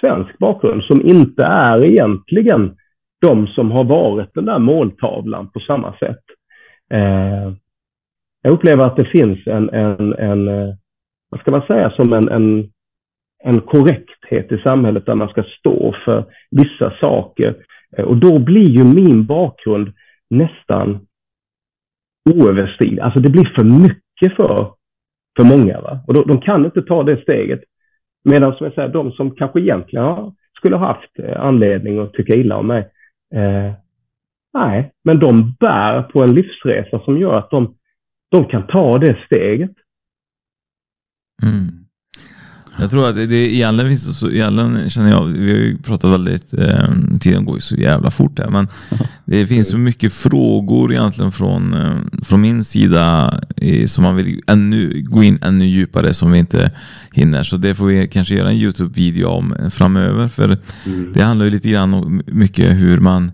svensk 0.00 0.38
bakgrund 0.38 0.84
som 0.84 1.06
inte 1.06 1.44
är 1.44 1.84
egentligen 1.84 2.76
de 3.20 3.46
som 3.46 3.70
har 3.70 3.84
varit 3.84 4.34
den 4.34 4.44
där 4.44 4.58
måltavlan 4.58 5.50
på 5.50 5.60
samma 5.60 5.92
sätt. 5.92 6.22
jag 8.42 8.52
upplever 8.52 8.84
att 8.84 8.96
det 8.96 9.04
finns 9.04 9.46
en, 9.46 9.70
en, 9.70 10.14
en 10.14 10.46
vad 11.30 11.40
ska 11.40 11.50
man 11.50 11.66
säga, 11.66 11.90
som 11.90 12.12
en, 12.12 12.28
en 12.28 12.72
en 13.44 13.60
korrekthet 13.60 14.52
i 14.52 14.58
samhället 14.58 15.06
där 15.06 15.14
man 15.14 15.28
ska 15.28 15.42
stå 15.58 15.94
för 16.04 16.24
vissa 16.50 16.92
saker. 17.00 17.56
Eh, 17.96 18.04
och 18.04 18.16
då 18.16 18.38
blir 18.38 18.70
ju 18.70 18.84
min 18.84 19.26
bakgrund 19.26 19.92
nästan 20.30 21.06
oöverstiglig. 22.30 23.00
Alltså 23.00 23.20
det 23.20 23.30
blir 23.30 23.44
för 23.44 23.64
mycket 23.64 24.36
för, 24.36 24.72
för 25.36 25.44
många. 25.44 25.80
Va? 25.80 26.04
Och 26.06 26.14
då, 26.14 26.22
de 26.24 26.40
kan 26.40 26.64
inte 26.64 26.82
ta 26.82 27.02
det 27.02 27.22
steget. 27.22 27.60
Medan 28.24 28.54
som 28.54 28.64
jag 28.64 28.74
säger, 28.74 28.88
de 28.88 29.12
som 29.12 29.34
kanske 29.34 29.60
egentligen 29.60 30.04
har, 30.04 30.32
skulle 30.56 30.76
ha 30.76 30.86
haft 30.86 31.18
eh, 31.18 31.40
anledning 31.40 31.98
att 31.98 32.12
tycka 32.12 32.36
illa 32.36 32.56
om 32.56 32.66
mig. 32.66 32.80
Eh, 33.34 33.72
nej, 34.54 34.92
men 35.04 35.18
de 35.18 35.54
bär 35.60 36.02
på 36.02 36.22
en 36.22 36.34
livsresa 36.34 37.00
som 37.04 37.18
gör 37.18 37.34
att 37.34 37.50
de, 37.50 37.74
de 38.30 38.44
kan 38.44 38.66
ta 38.66 38.98
det 38.98 39.16
steget. 39.26 39.72
Mm. 41.42 41.81
Jag 42.82 42.90
tror 42.90 43.08
att 43.08 43.14
det 43.14 43.54
egentligen 43.54 43.90
finns 43.90 44.18
så, 44.18 44.30
egentligen 44.30 44.90
känner 44.90 45.10
jag, 45.10 45.24
vi 45.24 45.50
har 45.50 45.58
ju 45.58 45.78
pratat 45.78 46.10
väldigt, 46.10 46.54
eh, 46.54 46.88
tiden 47.20 47.44
går 47.44 47.54
ju 47.54 47.60
så 47.60 47.74
jävla 47.74 48.10
fort 48.10 48.38
här, 48.38 48.48
men 48.48 48.68
det 49.24 49.46
finns 49.46 49.68
så 49.68 49.78
mycket 49.78 50.12
frågor 50.12 50.92
egentligen 50.92 51.32
från, 51.32 51.74
eh, 51.74 52.22
från 52.22 52.40
min 52.40 52.64
sida 52.64 53.34
eh, 53.56 53.86
som 53.86 54.04
man 54.04 54.16
vill 54.16 54.40
ännu, 54.46 55.02
gå 55.02 55.22
in 55.22 55.38
ännu 55.42 55.66
djupare 55.66 56.14
som 56.14 56.32
vi 56.32 56.38
inte 56.38 56.70
hinner. 57.12 57.42
Så 57.42 57.56
det 57.56 57.74
får 57.74 57.86
vi 57.86 58.08
kanske 58.08 58.34
göra 58.34 58.50
en 58.50 58.56
YouTube-video 58.56 59.26
om 59.26 59.54
framöver, 59.70 60.28
för 60.28 60.58
mm. 60.86 61.12
det 61.14 61.22
handlar 61.22 61.44
ju 61.44 61.50
lite 61.50 61.68
grann 61.68 61.94
om 61.94 62.22
mycket 62.26 62.70
hur 62.70 63.00
man 63.00 63.32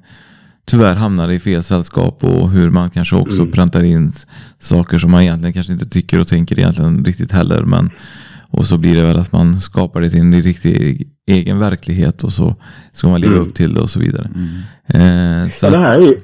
tyvärr 0.65 0.95
hamnar 0.95 1.31
i 1.31 1.41
fel 1.41 1.63
sällskap 1.63 2.25
och 2.25 2.51
hur 2.51 2.71
man 2.71 2.91
kanske 2.91 3.17
också 3.17 3.41
mm. 3.41 3.53
präntar 3.53 3.83
in 3.83 4.13
saker 4.59 4.99
som 4.99 5.11
man 5.11 5.23
egentligen 5.23 5.53
kanske 5.53 5.73
inte 5.73 5.89
tycker 5.89 6.21
och 6.21 6.29
tänker 6.29 6.59
egentligen 6.59 7.05
riktigt 7.05 7.33
heller. 7.33 7.63
Men 7.63 7.91
och 8.53 8.65
så 8.65 8.79
blir 8.79 8.97
det 8.97 9.03
väl 9.03 9.17
att 9.17 9.33
man 9.33 9.55
skapar 9.55 10.01
det 10.01 10.11
till 10.11 10.21
en 10.21 10.43
riktig 10.51 11.09
egen 11.31 11.59
verklighet 11.59 12.25
och 12.25 12.33
så 12.33 12.57
ska 12.93 13.09
man 13.09 13.21
leva 13.21 13.33
mm. 13.33 13.45
upp 13.45 13.55
till 13.55 13.75
det 13.75 13.81
och 13.81 13.89
så 13.89 14.01
vidare. 14.01 14.27
Mm. 14.35 14.49
Eh, 14.97 15.49
så 15.49 15.67
ja, 15.67 15.71
det, 15.71 15.79
här 15.79 15.99
är 15.99 16.03
ju, 16.03 16.17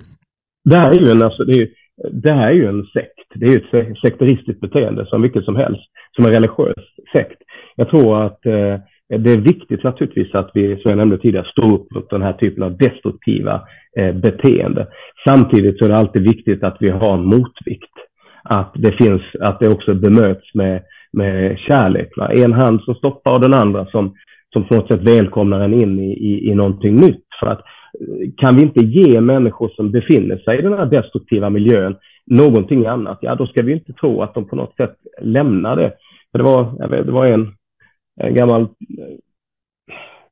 det, 0.64 0.76
här 0.76 0.90
är 0.90 1.00
ju 1.00 1.10
en, 1.10 1.22
alltså, 1.22 1.44
det, 1.44 1.52
är, 1.52 1.68
det 2.12 2.32
här 2.32 2.46
är 2.46 2.54
ju 2.54 2.66
en 2.66 2.84
sekt. 2.84 3.28
Det 3.34 3.46
är 3.46 3.50
ju 3.50 3.56
ett 3.56 3.98
sekteristiskt 3.98 4.60
beteende 4.60 5.06
som 5.06 5.22
vilket 5.22 5.44
som 5.44 5.56
helst. 5.56 5.82
Som 6.16 6.24
en 6.24 6.32
religiös 6.32 6.84
sekt. 7.12 7.40
Jag 7.76 7.88
tror 7.90 8.26
att 8.26 8.46
eh, 8.46 8.76
det 9.08 9.32
är 9.32 9.40
viktigt 9.40 9.84
naturligtvis 9.84 10.34
att 10.34 10.50
vi, 10.54 10.76
som 10.76 10.90
jag 10.90 10.96
nämnde 10.96 11.18
tidigare, 11.18 11.46
står 11.50 11.74
upp 11.74 11.90
mot 11.94 12.10
den 12.10 12.22
här 12.22 12.32
typen 12.32 12.62
av 12.62 12.76
destruktiva 12.76 13.62
eh, 13.98 14.12
beteende. 14.12 14.86
Samtidigt 15.28 15.78
så 15.78 15.84
är 15.84 15.88
det 15.88 15.96
alltid 15.96 16.22
viktigt 16.22 16.62
att 16.62 16.76
vi 16.80 16.90
har 16.90 17.14
en 17.14 17.24
motvikt. 17.24 17.94
Att 18.42 18.72
det 18.74 18.92
finns, 18.92 19.22
att 19.40 19.60
det 19.60 19.68
också 19.68 19.94
bemöts 19.94 20.54
med, 20.54 20.82
med 21.16 21.58
kärlek. 21.58 22.16
Va? 22.16 22.32
En 22.32 22.52
hand 22.52 22.80
som 22.82 22.94
stoppar 22.94 23.32
och 23.32 23.40
den 23.40 23.54
andra 23.54 23.86
som, 23.86 24.14
som 24.52 24.64
på 24.64 24.74
något 24.74 24.88
sätt 24.88 25.02
välkomnar 25.02 25.60
en 25.60 25.74
in 25.74 25.98
i, 26.00 26.12
i, 26.12 26.50
i 26.50 26.54
någonting 26.54 26.96
nytt. 26.96 27.26
För 27.40 27.46
att 27.46 27.60
eh, 27.60 28.30
kan 28.36 28.56
vi 28.56 28.62
inte 28.62 28.80
ge 28.80 29.20
människor 29.20 29.68
som 29.68 29.90
befinner 29.90 30.36
sig 30.36 30.58
i 30.58 30.62
den 30.62 30.78
här 30.78 30.86
destruktiva 30.86 31.50
miljön 31.50 31.96
någonting 32.26 32.86
annat, 32.86 33.18
ja 33.20 33.34
då 33.34 33.46
ska 33.46 33.62
vi 33.62 33.72
inte 33.72 33.92
tro 33.92 34.22
att 34.22 34.34
de 34.34 34.48
på 34.48 34.56
något 34.56 34.76
sätt 34.76 34.96
lämnar 35.20 35.76
det. 35.76 35.92
För 36.32 36.38
det 36.38 36.44
var, 36.44 36.74
jag 36.78 36.88
vet, 36.88 37.06
det 37.06 37.12
var 37.12 37.26
en, 37.26 37.54
en 38.20 38.34
gammal 38.34 38.62
eh, 38.62 38.68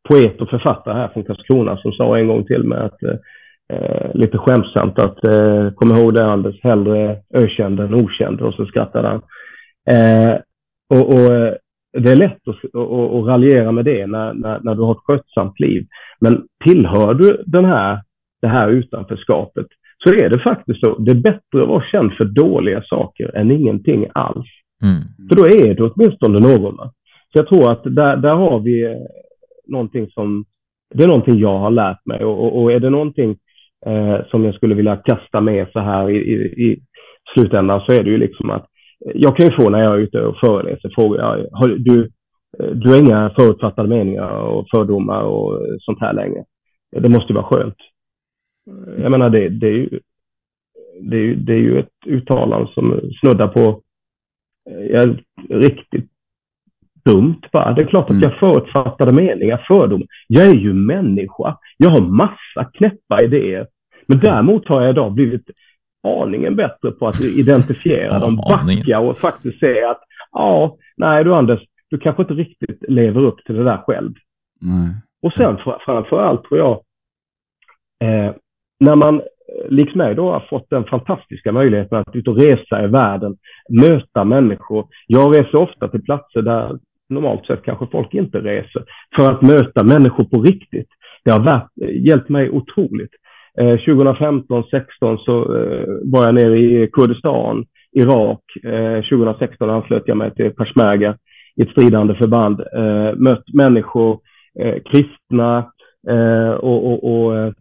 poet 0.09 0.41
och 0.41 0.49
författare 0.49 0.95
här 0.95 1.09
från 1.09 1.25
Karlskrona 1.25 1.77
som 1.77 1.93
sa 1.93 2.19
en 2.19 2.29
gång 2.29 2.45
till 2.45 2.65
mig 2.65 2.79
att 2.79 3.03
eh, 3.03 3.17
eh, 3.73 4.15
lite 4.15 4.39
skämtsamt 4.39 4.99
att 4.99 5.25
eh, 5.25 5.71
kom 5.71 5.91
ihåg 5.91 6.15
det 6.15 6.25
Anders, 6.25 6.63
hellre 6.63 7.17
ökänd 7.35 7.81
än 7.81 7.95
okänd 7.95 8.41
och 8.41 8.55
så 8.55 8.67
skrattade 8.67 9.09
han. 9.09 9.23
Eh, 9.97 10.37
och, 10.93 11.15
och 11.15 11.35
eh, 11.35 11.55
det 11.93 12.11
är 12.11 12.17
lätt 12.17 12.49
att, 12.49 12.65
att, 12.65 13.15
att 13.15 13.27
raljera 13.27 13.73
med 13.73 13.85
det 13.85 14.07
när, 14.07 14.35
när, 14.35 14.61
när, 14.63 14.75
du 14.75 14.83
har 14.83 14.93
ett 14.93 15.05
skötsamt 15.05 15.61
liv. 15.61 15.87
Men 16.21 16.43
tillhör 16.65 17.15
du 17.15 17.43
den 17.47 17.65
här, 17.65 18.03
det 18.43 18.49
här 18.49 18.69
utanförskapet 18.69 19.67
så 20.05 20.11
är 20.15 20.29
det 20.29 20.39
faktiskt 20.39 20.81
så. 20.81 20.99
Det 20.99 21.11
är 21.11 21.23
bättre 21.23 21.63
att 21.63 21.69
vara 21.69 21.85
känd 21.93 22.13
för 22.13 22.25
dåliga 22.25 22.83
saker 22.83 23.37
än 23.37 23.51
ingenting 23.51 24.07
alls. 24.15 24.47
Mm. 24.85 25.29
För 25.29 25.37
då 25.37 25.47
är 25.47 25.75
du 25.75 25.91
åtminstone 25.91 26.39
någon. 26.39 26.77
Så 27.33 27.39
jag 27.39 27.49
tror 27.49 27.73
att 27.73 27.85
där, 27.85 28.17
där 28.17 28.35
har 28.35 28.61
vi 28.61 28.85
eh, 28.85 28.97
någonting 29.67 30.11
som, 30.11 30.45
det 30.95 31.05
är 31.05 31.09
någonting 31.09 31.39
jag 31.39 31.59
har 31.59 31.71
lärt 31.71 32.07
mig 32.07 32.25
och, 32.25 32.45
och, 32.45 32.63
och 32.63 32.73
är 32.73 32.81
det 32.81 32.91
någonting 32.91 33.37
eh, 33.87 34.27
som 34.31 34.45
jag 34.45 34.55
skulle 34.55 34.75
vilja 34.75 34.97
kasta 34.97 35.41
med 35.41 35.67
så 35.73 35.81
här 35.81 36.11
i, 36.11 36.17
i, 36.17 36.65
i 36.65 36.81
slutändan 37.35 37.81
så 37.81 37.93
är 37.93 38.03
det 38.03 38.11
ju 38.11 38.19
liksom 38.19 38.51
att 38.51 38.67
jag 39.15 39.37
kan 39.37 39.47
ju 39.47 39.53
få 39.53 39.71
när 39.71 39.79
jag 39.79 39.95
är 39.95 39.99
ute 39.99 40.21
och 40.21 40.37
föreläser 40.41 40.91
frågor. 40.95 41.19
Har, 41.53 41.69
du, 41.69 42.11
du 42.75 42.91
har 42.91 42.99
inga 42.99 43.31
förutfattade 43.37 43.89
meningar 43.89 44.31
och 44.31 44.67
fördomar 44.71 45.23
och 45.23 45.61
sånt 45.81 46.01
här 46.01 46.13
längre. 46.13 46.45
Det 46.91 47.09
måste 47.09 47.33
ju 47.33 47.35
vara 47.35 47.47
skönt. 47.47 47.77
Jag 48.99 49.11
menar, 49.11 49.31
det, 49.31 49.49
det, 49.49 49.67
är, 49.67 49.73
ju, 49.73 50.01
det, 51.01 51.17
är, 51.17 51.35
det 51.35 51.53
är 51.53 51.59
ju 51.59 51.79
ett 51.79 52.07
uttalande 52.07 52.71
som 52.75 53.01
snuddar 53.21 53.49
på 53.49 53.81
ja, 54.91 55.15
riktigt 55.49 56.11
dumt. 57.05 57.41
Va? 57.53 57.73
Det 57.73 57.83
är 57.83 57.87
klart 57.87 58.05
att 58.05 58.11
mm. 58.11 58.23
jag 58.23 58.39
förutfattade 58.39 59.13
meningar, 59.13 59.65
fördomar. 59.69 60.07
Jag 60.29 60.47
är 60.47 60.55
ju 60.55 60.73
människa. 60.73 61.59
Jag 61.77 61.91
har 61.91 62.01
massa 62.01 62.71
knäppa 62.73 63.25
idéer. 63.25 63.67
Men 64.07 64.19
däremot 64.19 64.69
har 64.69 64.83
jag 64.83 64.91
idag 64.91 65.13
blivit 65.13 65.51
aningen 66.03 66.57
bättre 66.57 66.91
på 66.91 67.09
att 67.09 67.21
identifiera 67.21 68.19
dem, 68.19 68.37
backa 68.37 68.99
och 68.99 69.19
faktiskt 69.19 69.59
säga 69.59 69.91
att 69.91 70.01
ja, 70.33 70.77
nej 70.97 71.25
du 71.25 71.35
Anders, 71.35 71.61
du 71.91 71.99
kanske 71.99 72.23
inte 72.23 72.35
riktigt 72.35 72.85
lever 72.89 73.21
upp 73.21 73.45
till 73.45 73.55
det 73.55 73.65
där 73.65 73.83
själv. 73.87 74.13
Nej. 74.61 74.95
Och 75.23 75.33
sen 75.33 75.59
framför 75.85 76.21
allt 76.23 76.45
tror 76.45 76.61
jag, 76.61 76.81
eh, 78.05 78.35
när 78.81 78.97
man 78.97 79.23
liksom 79.69 79.99
mig 79.99 80.15
då 80.15 80.33
har 80.33 80.47
fått 80.51 80.71
den 80.71 80.85
fantastiska 80.85 81.53
möjligheten 81.53 81.99
att 81.99 82.17
ut 82.17 82.29
och 82.29 82.37
resa 82.37 82.85
i 82.85 82.87
världen, 82.87 83.37
möta 83.69 84.25
människor. 84.25 84.87
Jag 85.07 85.37
reser 85.39 85.57
ofta 85.57 85.89
till 85.89 86.03
platser 86.03 86.43
där 86.43 86.79
normalt 87.09 87.47
sett 87.47 87.65
kanske 87.65 87.87
folk 87.87 88.15
inte 88.15 88.39
reser, 88.39 88.85
för 89.17 89.33
att 89.33 89.43
möta 89.43 89.85
människor 89.85 90.25
på 90.25 90.43
riktigt. 90.43 90.89
Det 91.25 91.31
har 91.31 91.41
varit, 91.41 91.71
hjälpt 92.07 92.29
mig 92.29 92.51
otroligt. 92.51 93.11
Eh, 93.61 93.77
2015, 93.77 94.65
16 94.71 95.19
så 95.19 95.57
eh, 95.57 95.87
var 96.05 96.25
jag 96.25 96.35
nere 96.35 96.59
i 96.59 96.89
Kurdistan, 96.93 97.65
Irak. 97.93 98.43
Eh, 98.65 99.03
2016 99.03 99.71
anslöt 99.71 100.03
jag 100.07 100.17
mig 100.17 100.35
till 100.35 100.51
Peshmerga 100.51 101.17
i 101.57 101.63
ett 101.63 101.71
stridande 101.71 102.15
förband. 102.15 102.61
Eh, 102.61 103.17
mött 103.17 103.45
människor, 103.55 104.21
eh, 104.61 104.83
kristna 104.83 105.73
och, 106.59 106.87
och, 106.87 107.05
och 107.05 107.55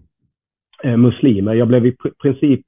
muslimer. 0.97 1.53
Jag 1.53 1.67
blev 1.67 1.85
i 1.85 1.95
princip 2.21 2.65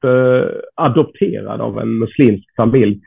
adopterad 0.75 1.61
av 1.61 1.79
en 1.79 1.99
muslimsk 1.99 2.55
familj. 2.55 2.99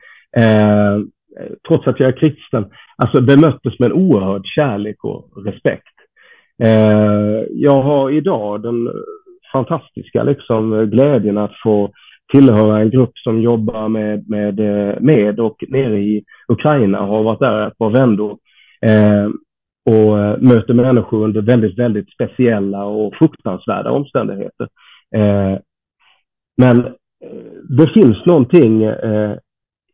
Trots 1.67 1.87
att 1.87 1.99
jag 1.99 2.07
är 2.07 2.17
kristen. 2.17 2.65
Alltså 2.97 3.21
bemöttes 3.21 3.79
med 3.79 3.85
en 3.85 3.93
oerhörd 3.93 4.45
kärlek 4.45 5.03
och 5.03 5.45
respekt. 5.45 5.95
Jag 7.49 7.81
har 7.81 8.11
idag 8.11 8.61
den 8.61 8.89
fantastiska 9.51 10.23
liksom, 10.23 10.89
glädjen 10.89 11.37
att 11.37 11.55
få 11.63 11.91
tillhöra 12.31 12.79
en 12.79 12.89
grupp 12.89 13.17
som 13.17 13.41
jobbar 13.41 13.87
med, 13.87 14.29
med, 14.29 14.59
eh, 14.59 14.95
med 14.99 15.39
och 15.39 15.63
nere 15.67 15.99
i 15.99 16.23
Ukraina 16.47 16.97
har 16.97 17.23
varit 17.23 17.39
där 17.39 17.67
ett 17.67 17.77
par 17.77 17.89
vändor 17.89 18.37
eh, 18.81 19.29
och 19.85 20.19
eh, 20.19 20.37
möter 20.39 20.73
människor 20.73 21.23
under 21.23 21.41
väldigt, 21.41 21.79
väldigt 21.79 22.13
speciella 22.13 22.85
och 22.85 23.15
fruktansvärda 23.15 23.91
omständigheter. 23.91 24.67
Eh, 25.15 25.59
men 26.57 26.85
eh, 26.85 27.75
det 27.77 27.93
finns 27.93 28.25
någonting 28.25 28.83
eh, 28.83 29.35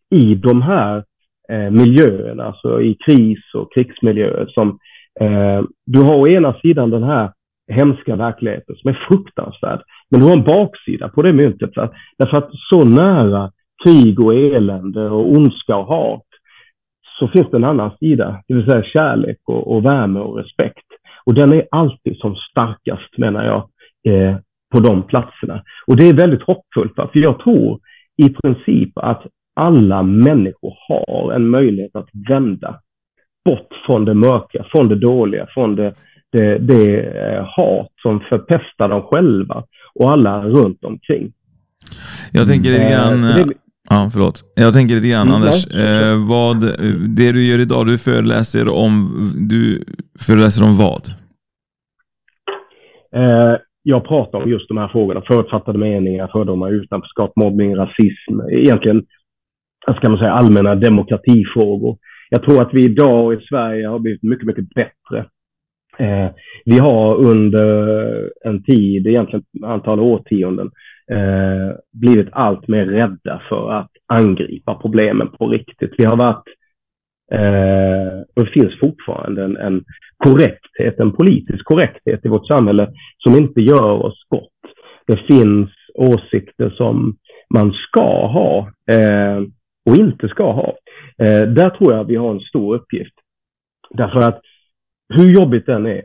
i 0.09 0.35
de 0.35 0.61
här 0.61 1.03
eh, 1.49 1.71
miljöerna, 1.71 2.43
alltså 2.43 2.81
i 2.81 2.95
kris 3.05 3.39
och 3.53 3.73
krigsmiljöer 3.73 4.45
som 4.47 4.79
eh, 5.19 5.61
du 5.85 6.01
har 6.01 6.15
å 6.15 6.27
ena 6.27 6.53
sidan 6.53 6.89
den 6.89 7.03
här 7.03 7.31
hemska 7.71 8.15
verkligheten 8.15 8.75
som 8.75 8.89
är 8.89 9.05
fruktansvärd. 9.09 9.81
Men 10.11 10.19
du 10.19 10.25
har 10.25 10.33
en 10.33 10.43
baksida 10.43 11.09
på 11.09 11.21
det 11.21 11.33
myntet. 11.33 11.73
För 11.73 11.89
därför 12.17 12.37
att 12.37 12.49
så 12.69 12.83
nära 12.83 13.51
krig 13.83 14.19
och 14.19 14.33
elände 14.33 15.09
och 15.09 15.31
ondska 15.31 15.75
och 15.75 15.87
hat 15.87 16.27
så 17.19 17.27
finns 17.27 17.51
det 17.51 17.57
en 17.57 17.63
annan 17.63 17.91
sida, 17.99 18.43
det 18.47 18.53
vill 18.53 18.65
säga 18.65 18.83
kärlek 18.83 19.37
och, 19.45 19.75
och 19.75 19.85
värme 19.85 20.19
och 20.19 20.37
respekt. 20.37 20.85
Och 21.25 21.33
den 21.33 21.53
är 21.53 21.67
alltid 21.71 22.17
som 22.17 22.35
starkast, 22.35 23.17
menar 23.17 23.45
jag, 23.45 23.69
eh, 24.13 24.35
på 24.73 24.79
de 24.79 25.03
platserna. 25.03 25.63
Och 25.87 25.95
det 25.97 26.09
är 26.09 26.13
väldigt 26.13 26.43
hoppfullt, 26.43 26.95
för 26.95 27.09
jag 27.13 27.39
tror 27.39 27.79
i 28.17 28.29
princip 28.29 28.91
att 28.95 29.23
alla 29.55 30.03
människor 30.03 30.73
har 30.87 31.33
en 31.33 31.49
möjlighet 31.49 31.95
att 31.95 32.09
vända 32.29 32.79
bort 33.45 33.67
från 33.85 34.05
det 34.05 34.13
mörka, 34.13 34.65
från 34.71 34.87
det 34.87 34.95
dåliga, 34.95 35.47
från 35.53 35.75
det 35.75 35.95
det, 36.33 36.57
det 36.57 36.99
eh, 36.99 37.43
hat 37.55 37.91
som 38.01 38.19
förpestar 38.19 38.89
dem 38.89 39.01
själva 39.11 39.63
och 39.95 40.11
alla 40.11 40.43
runt 40.43 40.83
omkring. 40.83 41.31
Jag 42.31 42.47
tänker 42.47 42.69
lite 42.69 42.91
grann... 42.91 43.23
Eh, 43.23 43.45
ja, 43.89 44.09
förlåt. 44.13 44.43
Jag 44.55 44.73
tänker 44.73 44.95
lite 44.95 45.09
grann, 45.09 45.27
mm, 45.27 45.35
Anders. 45.35 45.67
Eh, 45.75 46.27
vad, 46.29 46.57
det 47.17 47.31
du 47.31 47.45
gör 47.45 47.59
idag, 47.59 47.85
du 47.85 47.97
föreläser 47.97 48.69
om, 48.69 49.09
du 49.49 49.83
föreläser 50.19 50.63
om 50.65 50.77
vad? 50.77 51.03
Eh, 53.15 53.55
jag 53.83 54.07
pratar 54.07 54.41
om 54.41 54.49
just 54.49 54.67
de 54.67 54.77
här 54.77 54.87
frågorna. 54.87 55.21
Förutfattade 55.27 55.77
meningar, 55.77 56.27
fördomar, 56.27 56.71
utanförskap, 56.71 57.31
mobbning, 57.35 57.75
rasism. 57.75 58.41
Egentligen, 58.51 59.03
ska 59.97 60.09
man 60.09 60.17
säga, 60.17 60.31
allmänna 60.31 60.75
demokratifrågor. 60.75 61.97
Jag 62.29 62.43
tror 62.43 62.61
att 62.61 62.73
vi 62.73 62.83
idag 62.83 63.33
i 63.33 63.45
Sverige 63.49 63.87
har 63.87 63.99
blivit 63.99 64.23
mycket, 64.23 64.45
mycket 64.45 64.69
bättre 64.69 65.25
Eh, 65.97 66.29
vi 66.65 66.79
har 66.79 67.15
under 67.15 68.29
en 68.45 68.63
tid, 68.63 69.07
egentligen 69.07 69.45
antal 69.63 69.99
årtionden, 69.99 70.71
eh, 71.11 71.75
blivit 71.93 72.29
allt 72.31 72.67
mer 72.67 72.85
rädda 72.85 73.41
för 73.49 73.71
att 73.71 73.91
angripa 74.07 74.75
problemen 74.75 75.27
på 75.27 75.47
riktigt. 75.47 75.93
Vi 75.97 76.05
har 76.05 76.17
varit, 76.17 76.47
eh, 77.31 78.19
och 78.35 78.45
det 78.45 78.51
finns 78.51 78.79
fortfarande 78.79 79.43
en, 79.43 79.57
en 79.57 79.83
korrekthet, 80.17 80.99
en 80.99 81.11
politisk 81.11 81.65
korrekthet 81.65 82.25
i 82.25 82.29
vårt 82.29 82.47
samhälle 82.47 82.87
som 83.17 83.35
inte 83.35 83.61
gör 83.61 83.91
oss 83.91 84.25
gott. 84.29 84.49
Det 85.07 85.17
finns 85.17 85.69
åsikter 85.93 86.69
som 86.69 87.15
man 87.53 87.71
ska 87.71 88.27
ha 88.27 88.71
eh, 88.91 89.41
och 89.89 89.95
inte 89.95 90.27
ska 90.27 90.51
ha. 90.51 90.75
Eh, 91.17 91.41
där 91.41 91.69
tror 91.69 91.93
jag 91.93 92.03
vi 92.03 92.15
har 92.15 92.31
en 92.31 92.39
stor 92.39 92.75
uppgift. 92.75 93.13
Därför 93.89 94.19
att 94.19 94.41
hur 95.13 95.33
jobbigt 95.33 95.65
den 95.65 95.85
är, 95.85 96.01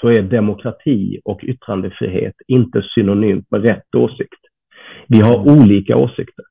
så 0.00 0.08
är 0.08 0.22
demokrati 0.22 1.20
och 1.24 1.40
yttrandefrihet 1.44 2.34
inte 2.48 2.82
synonymt 2.94 3.50
med 3.50 3.66
rätt 3.68 3.94
åsikt. 3.96 4.40
Vi 5.08 5.20
har 5.20 5.60
olika 5.60 5.96
åsikter. 5.96 6.44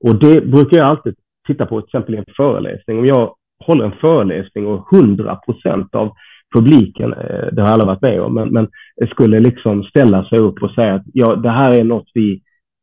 Och 0.00 0.14
det 0.14 0.46
brukar 0.46 0.76
jag 0.76 0.86
alltid 0.86 1.14
titta 1.46 1.66
på, 1.66 1.80
till 1.80 1.88
exempel 1.88 2.14
i 2.14 2.18
en 2.18 2.34
föreläsning. 2.36 2.98
Om 2.98 3.06
jag 3.06 3.34
håller 3.64 3.84
en 3.84 4.00
föreläsning 4.00 4.66
och 4.66 4.92
100 4.92 5.36
procent 5.36 5.94
av 5.94 6.12
publiken, 6.54 7.12
eh, 7.12 7.46
det 7.52 7.62
har 7.62 7.68
alla 7.68 7.84
varit 7.84 8.02
med 8.02 8.20
om, 8.20 8.34
men, 8.34 8.48
men 8.48 8.68
skulle 9.10 9.40
liksom 9.40 9.84
ställa 9.84 10.24
sig 10.24 10.38
upp 10.38 10.62
och 10.62 10.70
säga 10.70 10.94
att 10.94 11.04
ja, 11.12 11.36
det 11.36 11.50
här 11.50 11.80
är 11.80 11.84
något 11.84 12.10
vi 12.14 12.40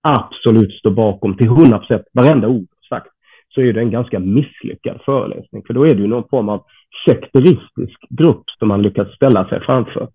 absolut 0.07 0.73
står 0.73 0.91
bakom 0.91 1.37
till 1.37 1.47
100 1.47 1.77
procent, 1.77 2.03
varenda 2.13 2.47
ord 2.47 2.67
sagt, 2.89 3.07
så 3.55 3.61
är 3.61 3.73
det 3.73 3.81
en 3.81 3.91
ganska 3.91 4.19
misslyckad 4.19 5.01
föreläsning. 5.05 5.63
För 5.67 5.73
då 5.73 5.83
är 5.83 5.95
det 5.95 6.01
ju 6.01 6.07
någon 6.07 6.29
form 6.29 6.49
av 6.49 6.63
sekteristisk 7.07 7.99
grupp 8.09 8.43
som 8.59 8.67
man 8.67 8.81
lyckats 8.81 9.15
ställa 9.15 9.49
sig 9.49 9.59
framför. 9.61 10.07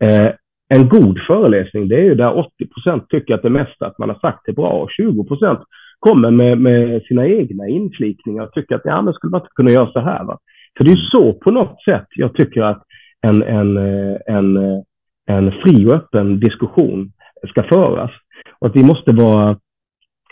Eh, 0.00 0.30
en 0.68 0.88
god 0.88 1.18
föreläsning, 1.26 1.88
det 1.88 1.94
är 1.94 2.04
ju 2.04 2.14
där 2.14 2.38
80 2.38 2.66
procent 2.66 3.08
tycker 3.08 3.34
att 3.34 3.42
det 3.42 3.50
mesta 3.50 3.86
att 3.86 3.98
man 3.98 4.08
har 4.08 4.18
sagt 4.18 4.48
är 4.48 4.52
bra 4.52 4.68
och 4.68 4.90
20 4.90 5.24
procent 5.24 5.60
kommer 5.98 6.30
med, 6.30 6.58
med, 6.58 7.02
sina 7.02 7.26
egna 7.26 7.68
inflikningar 7.68 8.42
och 8.42 8.52
tycker 8.52 8.74
att 8.74 8.84
ja, 8.84 9.02
men 9.02 9.14
skulle 9.14 9.30
man 9.30 9.40
inte 9.40 9.50
kunna 9.54 9.70
göra 9.70 9.92
så 9.92 10.00
här. 10.00 10.24
Va? 10.24 10.38
För 10.76 10.84
det 10.84 10.90
är 10.90 11.10
så 11.12 11.32
på 11.32 11.50
något 11.50 11.82
sätt 11.84 12.06
jag 12.14 12.34
tycker 12.34 12.62
att 12.62 12.82
en, 13.20 13.42
en, 13.42 13.76
eh, 13.76 14.16
en, 14.26 14.56
eh, 14.56 14.80
en 15.26 15.52
fri 15.52 15.86
och 15.86 15.92
öppen 15.92 16.40
diskussion 16.40 17.12
ska 17.48 17.62
föras. 17.62 18.10
Och 18.58 18.66
att 18.66 18.76
vi 18.76 18.84
måste 18.84 19.12
vara 19.12 19.50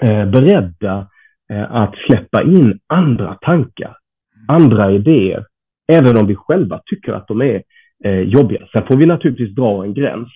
eh, 0.03 0.27
beredda 0.31 1.07
eh, 1.53 1.75
att 1.75 1.95
släppa 2.07 2.43
in 2.43 2.79
andra 2.87 3.35
tankar, 3.35 3.97
andra 4.49 4.93
idéer, 4.93 5.45
även 5.93 6.17
om 6.17 6.27
vi 6.27 6.35
själva 6.35 6.81
tycker 6.87 7.13
att 7.13 7.29
de 7.29 7.43
är 7.43 7.63
eh, 8.05 8.21
jobbiga. 8.21 8.67
Sen 8.73 8.87
får 8.87 8.97
vi 8.97 9.07
naturligtvis 9.07 9.55
dra 9.55 9.85
en 9.85 9.95
gräns. 9.95 10.29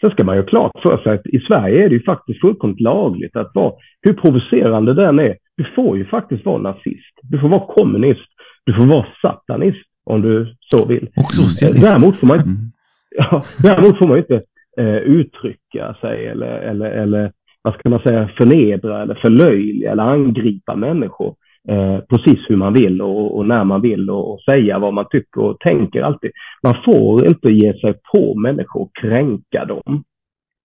Sen 0.00 0.10
ska 0.10 0.24
man 0.24 0.36
ju 0.36 0.42
klart 0.44 0.72
för 0.82 0.98
sig 0.98 1.12
att 1.12 1.26
i 1.26 1.40
Sverige 1.40 1.84
är 1.84 1.88
det 1.88 1.94
ju 1.94 2.02
faktiskt 2.02 2.40
fullkomligt 2.40 2.80
lagligt 2.80 3.36
att 3.36 3.50
vara, 3.54 3.72
hur 4.02 4.12
provocerande 4.12 4.94
den 4.94 5.18
är, 5.18 5.36
du 5.56 5.64
får 5.74 5.98
ju 5.98 6.04
faktiskt 6.04 6.44
vara 6.44 6.58
nazist, 6.58 7.14
du 7.22 7.38
får 7.38 7.48
vara 7.48 7.74
kommunist, 7.74 8.28
du 8.64 8.74
får 8.74 8.86
vara 8.86 9.06
satanist 9.22 9.86
om 10.04 10.22
du 10.22 10.54
så 10.58 10.86
vill. 10.86 11.08
Och 11.16 11.30
socialist. 11.30 11.82
Däremot 11.82 12.20
får 12.20 12.26
man, 12.26 12.38
mm. 12.38 12.56
ja, 13.10 13.42
däremot 13.62 13.98
får 13.98 14.08
man 14.08 14.18
inte 14.18 14.40
eh, 14.78 14.96
uttrycka 14.96 15.96
sig 16.00 16.26
eller, 16.26 16.58
eller, 16.58 16.90
eller 16.90 17.32
vad 17.62 17.74
ska 17.74 17.88
man 17.88 18.00
säga, 18.00 18.30
förnedra 18.38 19.02
eller 19.02 19.14
förlöjliga 19.14 19.92
eller 19.92 20.02
angripa 20.02 20.76
människor 20.76 21.34
eh, 21.68 21.98
precis 21.98 22.38
hur 22.48 22.56
man 22.56 22.72
vill 22.72 23.02
och, 23.02 23.36
och 23.36 23.46
när 23.46 23.64
man 23.64 23.80
vill 23.80 24.10
och, 24.10 24.32
och, 24.32 24.40
säga 24.40 24.78
vad 24.78 24.94
man 24.94 25.06
tycker 25.10 25.40
och 25.40 25.60
tänker 25.60 26.02
alltid. 26.02 26.30
Man 26.62 26.74
får 26.84 27.26
inte 27.26 27.52
ge 27.52 27.72
sig 27.72 27.94
på 28.12 28.34
människor 28.34 28.82
och 28.82 28.90
kränka 29.00 29.64
dem. 29.64 30.02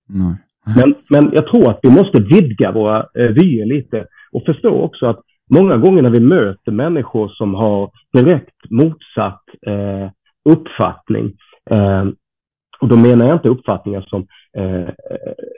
Nej. 0.09 0.35
Men, 0.75 0.95
men 1.09 1.31
jag 1.33 1.47
tror 1.47 1.69
att 1.69 1.79
vi 1.81 1.89
måste 1.89 2.21
vidga 2.21 2.71
våra 2.71 2.97
eh, 2.97 3.31
vyer 3.31 3.65
lite 3.65 4.05
och 4.31 4.45
förstå 4.45 4.81
också 4.81 5.05
att 5.05 5.19
många 5.59 5.77
gånger 5.77 6.01
när 6.01 6.09
vi 6.09 6.19
möter 6.19 6.71
människor 6.71 7.27
som 7.29 7.53
har 7.53 7.91
direkt 8.13 8.69
motsatt 8.69 9.43
eh, 9.67 10.09
uppfattning, 10.49 11.33
eh, 11.69 12.05
och 12.79 12.87
då 12.87 12.95
menar 12.95 13.27
jag 13.27 13.35
inte 13.35 13.49
uppfattningar 13.49 14.01
som 14.01 14.27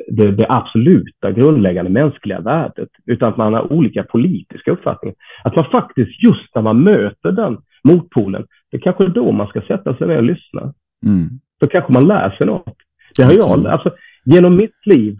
det, 0.07 0.31
det, 0.31 0.45
absoluta 0.49 1.31
grundläggande 1.31 1.91
mänskliga 1.91 2.39
värdet, 2.39 2.89
utan 3.05 3.29
att 3.29 3.37
man 3.37 3.53
har 3.53 3.73
olika 3.73 4.03
politiska 4.03 4.71
uppfattningar. 4.71 5.15
Att 5.43 5.55
man 5.55 5.65
faktiskt 5.71 6.23
just 6.23 6.55
när 6.55 6.61
man 6.61 6.83
möter 6.83 7.31
den 7.31 7.57
motpolen, 7.83 8.45
det 8.71 8.77
är 8.77 8.81
kanske 8.81 9.03
är 9.03 9.07
då 9.07 9.31
man 9.31 9.47
ska 9.47 9.61
sätta 9.61 9.97
sig 9.97 10.07
ner 10.07 10.17
och 10.17 10.23
lyssna. 10.23 10.73
Mm. 11.05 11.29
Då 11.59 11.67
kanske 11.67 11.93
man 11.93 12.07
lär 12.07 12.29
sig 12.29 12.47
något. 12.47 12.75
Det 13.17 13.23
har 13.23 13.33
jag, 13.33 13.67
alltså, 13.67 13.89
genom 14.25 14.55
mitt 14.55 14.85
liv, 14.85 15.17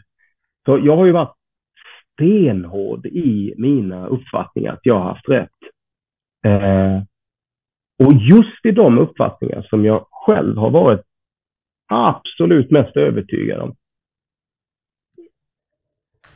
så 0.66 0.80
jag 0.84 0.98
har 0.98 1.06
ju 1.06 1.12
varit 1.12 1.36
stenhård 2.14 3.06
i 3.06 3.54
mina 3.58 4.08
uppfattningar 4.08 4.74
att 4.74 4.80
jag 4.84 5.00
har 5.00 5.10
haft 5.10 5.30
rätt. 5.30 5.50
Eh, 6.46 7.02
och 8.04 8.14
just 8.14 8.66
i 8.66 8.72
de 8.72 8.98
uppfattningar 8.98 9.62
som 9.70 9.86
jag 9.86 10.06
själv 10.12 10.58
har 10.58 10.70
varit 10.70 11.07
absolut 11.88 12.72
mest 12.72 12.98
övertygad 12.98 13.60
om, 13.62 13.76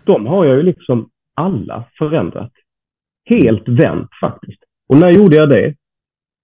de 0.03 0.25
har 0.25 0.45
jag 0.45 0.57
ju 0.57 0.63
liksom 0.63 1.09
alla 1.33 1.83
förändrat. 1.97 2.51
Helt 3.25 3.67
vänt 3.67 4.09
faktiskt. 4.21 4.63
Och 4.89 4.97
när 4.97 5.09
gjorde 5.09 5.35
jag 5.35 5.49
det? 5.49 5.75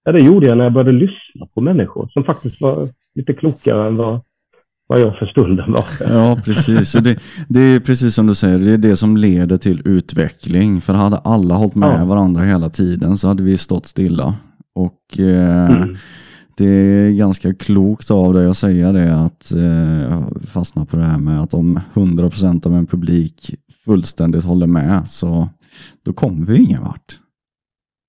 Ja, 0.04 0.12
det 0.12 0.22
gjorde 0.22 0.46
jag 0.46 0.56
när 0.58 0.64
jag 0.64 0.72
började 0.72 0.92
lyssna 0.92 1.46
på 1.54 1.60
människor 1.60 2.08
som 2.08 2.24
faktiskt 2.24 2.60
var 2.60 2.88
lite 3.14 3.32
klokare 3.32 3.88
än 3.88 3.96
vad, 3.96 4.20
vad 4.86 5.00
jag 5.00 5.18
för 5.18 5.26
stunden 5.26 5.72
var. 5.72 5.84
Ja, 6.00 6.40
precis. 6.44 6.92
Det, 6.92 7.18
det, 7.48 7.60
är 7.60 7.80
precis 7.80 8.14
som 8.14 8.26
du 8.26 8.34
säger, 8.34 8.58
det 8.58 8.72
är 8.72 8.78
det 8.78 8.96
som 8.96 9.16
leder 9.16 9.56
till 9.56 9.82
utveckling. 9.84 10.80
För 10.80 10.92
hade 10.92 11.16
alla 11.16 11.54
hållit 11.54 11.74
med 11.74 12.00
ja. 12.00 12.04
varandra 12.04 12.42
hela 12.42 12.70
tiden 12.70 13.16
så 13.16 13.28
hade 13.28 13.42
vi 13.42 13.56
stått 13.56 13.86
stilla. 13.86 14.34
Och 14.74 15.18
eh, 15.20 15.70
mm 15.70 15.96
det 16.58 16.66
är 16.66 17.10
ganska 17.10 17.54
klokt 17.54 18.10
av 18.10 18.34
dig 18.34 18.46
att 18.46 18.56
säga 18.56 18.92
det, 18.92 19.14
att 19.14 19.52
eh, 19.52 20.28
fastna 20.46 20.84
på 20.84 20.96
det 20.96 21.04
här 21.04 21.18
med 21.18 21.42
att 21.42 21.54
om 21.54 21.80
100% 21.94 22.66
av 22.66 22.74
en 22.74 22.86
publik 22.86 23.54
fullständigt 23.84 24.44
håller 24.44 24.66
med 24.66 25.08
så 25.08 25.48
då 26.02 26.12
kommer 26.12 26.46
vi 26.46 26.56
ingen 26.56 26.82
vart. 26.82 27.20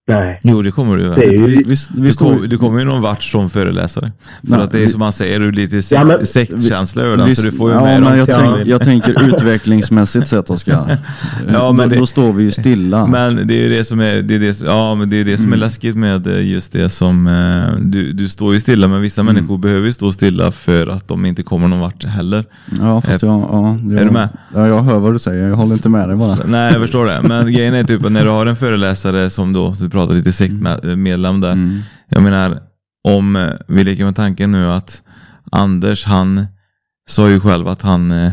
Nej. 0.10 0.40
Jo, 0.44 0.62
det 0.62 0.72
kommer 0.72 0.98
du. 0.98 1.10
Det 1.10 1.24
ju... 1.24 1.46
vi, 1.46 1.64
vi, 1.66 1.76
vi 1.96 2.48
du, 2.48 2.58
kommer 2.58 2.80
ju 2.80 2.86
någon 2.86 3.02
vart 3.02 3.24
som 3.24 3.50
föreläsare. 3.50 4.12
För 4.48 4.52
Nej, 4.52 4.62
att 4.62 4.72
det 4.72 4.84
är 4.84 4.88
som 4.88 5.00
man 5.00 5.14
säger, 5.14 5.40
du 5.40 5.48
är 5.48 5.52
lite 5.52 5.84
sekt, 5.84 6.02
ja, 6.08 6.26
sektkänsla 6.26 7.04
över 7.04 7.18
den, 7.18 7.36
så 7.36 7.42
du 7.42 7.52
får 7.52 7.70
ju 7.70 7.76
ja, 7.76 7.84
med 7.84 8.02
men 8.04 8.18
jag, 8.18 8.28
tänk, 8.28 8.68
jag 8.68 8.82
tänker 8.82 9.24
utvecklingsmässigt 9.28 10.28
sett, 10.28 10.50
Oskar. 10.50 10.98
ja, 11.54 11.72
men 11.72 11.90
då, 11.90 11.96
det, 11.96 12.00
då, 12.00 12.06
står 12.06 12.34
vi 12.34 12.44
ju 12.44 12.52
stilla. 12.52 13.06
Men 13.06 13.48
det 13.48 13.54
är 13.54 13.64
ju 13.64 13.70
det 13.70 13.84
som 13.84 14.00
är, 14.00 14.22
det 14.22 14.36
är, 14.36 14.40
det, 14.40 14.62
ja, 14.62 14.96
men 14.96 15.10
det, 15.10 15.22
är 15.22 15.26
det 15.26 15.38
som 15.38 15.46
är 15.46 15.48
mm. 15.48 15.60
läskigt 15.60 15.96
med 15.96 16.28
eh, 16.28 16.52
just 16.52 16.72
det 16.72 16.90
som, 16.90 17.28
eh, 17.28 17.80
du, 17.82 18.14
du 18.14 18.30
står 18.30 18.54
ju 18.54 18.60
stilla, 18.60 18.88
men 18.88 19.02
vissa 19.02 19.22
mm. 19.22 19.36
människor 19.36 19.58
behöver 19.58 19.88
ju 19.88 19.94
stå 19.94 20.12
stilla 20.12 20.52
för 20.52 20.88
att 20.88 21.08
de 21.08 21.26
inte 21.26 21.44
kommer 21.44 21.68
någon 21.68 21.80
vart 21.80 22.04
heller. 22.04 22.46
Ja, 22.80 23.02
fast 23.02 23.24
jag, 23.24 23.40
ja, 23.40 23.78
jag, 23.84 24.02
är 24.02 24.06
du 24.06 24.12
med? 24.12 24.30
Ja, 24.54 24.68
jag 24.68 24.84
hör 24.84 25.00
vad 25.00 25.14
du 25.14 25.20
säger, 25.20 25.48
jag 25.48 25.56
håller 25.56 25.74
inte 25.74 25.90
med 25.90 26.10
dig 26.10 26.18
bara. 26.18 26.38
Nej, 26.46 26.72
jag 26.72 26.82
förstår 26.82 27.06
det. 27.06 27.22
Men 27.24 27.52
grejen 27.54 27.74
är 27.74 27.84
typ 27.84 28.06
att 28.06 28.12
när 28.12 28.26
du 28.26 28.30
har 28.30 28.46
en 28.46 28.56
föreläsare 28.56 29.30
som 29.30 29.54
då, 29.54 29.76
så 29.76 29.90
vi 30.00 30.06
pratar 30.08 30.16
lite 30.16 30.34
sektmedlem 30.34 31.42
där. 31.42 31.52
Mm. 31.52 31.80
Jag 32.10 32.24
menar, 32.24 32.62
om 33.04 33.52
vi 33.68 33.84
leker 33.84 34.06
med 34.06 34.16
tanken 34.16 34.52
nu 34.52 34.66
att 34.66 35.04
Anders, 35.52 36.06
han 36.06 36.46
sa 37.10 37.30
ju 37.30 37.40
själv 37.40 37.68
att 37.68 37.82
han, 37.82 38.12
eh, 38.12 38.32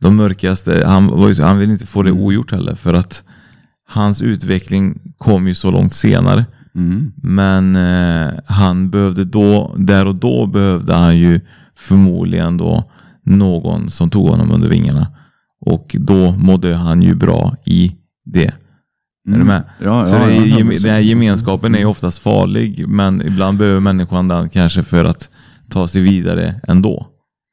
de 0.00 0.16
mörkaste, 0.16 0.84
han, 0.86 1.06
var 1.06 1.42
han 1.42 1.58
vill 1.58 1.70
inte 1.70 1.86
få 1.86 2.02
det 2.02 2.10
mm. 2.10 2.22
ogjort 2.22 2.52
heller 2.52 2.74
för 2.74 2.94
att 2.94 3.24
hans 3.88 4.22
utveckling 4.22 5.00
kom 5.18 5.48
ju 5.48 5.54
så 5.54 5.70
långt 5.70 5.92
senare. 5.92 6.46
Mm. 6.74 7.12
Men 7.16 7.76
eh, 7.76 8.32
han 8.46 8.90
behövde 8.90 9.24
då, 9.24 9.74
där 9.78 10.06
och 10.06 10.14
då 10.14 10.46
behövde 10.46 10.94
han 10.94 11.18
ju 11.18 11.40
förmodligen 11.76 12.56
då 12.56 12.90
någon 13.24 13.90
som 13.90 14.10
tog 14.10 14.28
honom 14.28 14.50
under 14.50 14.68
vingarna. 14.68 15.06
Och 15.60 15.96
då 15.98 16.32
mådde 16.32 16.74
han 16.74 17.02
ju 17.02 17.14
bra 17.14 17.56
i 17.64 17.96
det. 18.24 18.54
Mm. 19.26 19.40
Är 19.40 19.44
du 19.44 19.50
mm. 19.50 19.54
med? 19.54 19.62
Ja, 19.88 20.06
så 20.06 20.14
ja, 20.14 20.26
det 20.26 20.34
ja, 20.34 20.56
den 20.82 20.90
här 20.90 21.00
gemenskapen 21.00 21.74
är 21.74 21.84
oftast 21.84 22.18
farlig, 22.18 22.88
men 22.88 23.22
ibland 23.22 23.58
behöver 23.58 23.80
människan 23.80 24.28
den 24.28 24.48
kanske 24.48 24.82
för 24.82 25.04
att 25.04 25.28
ta 25.68 25.88
sig 25.88 26.02
vidare 26.02 26.54
ändå. 26.68 27.06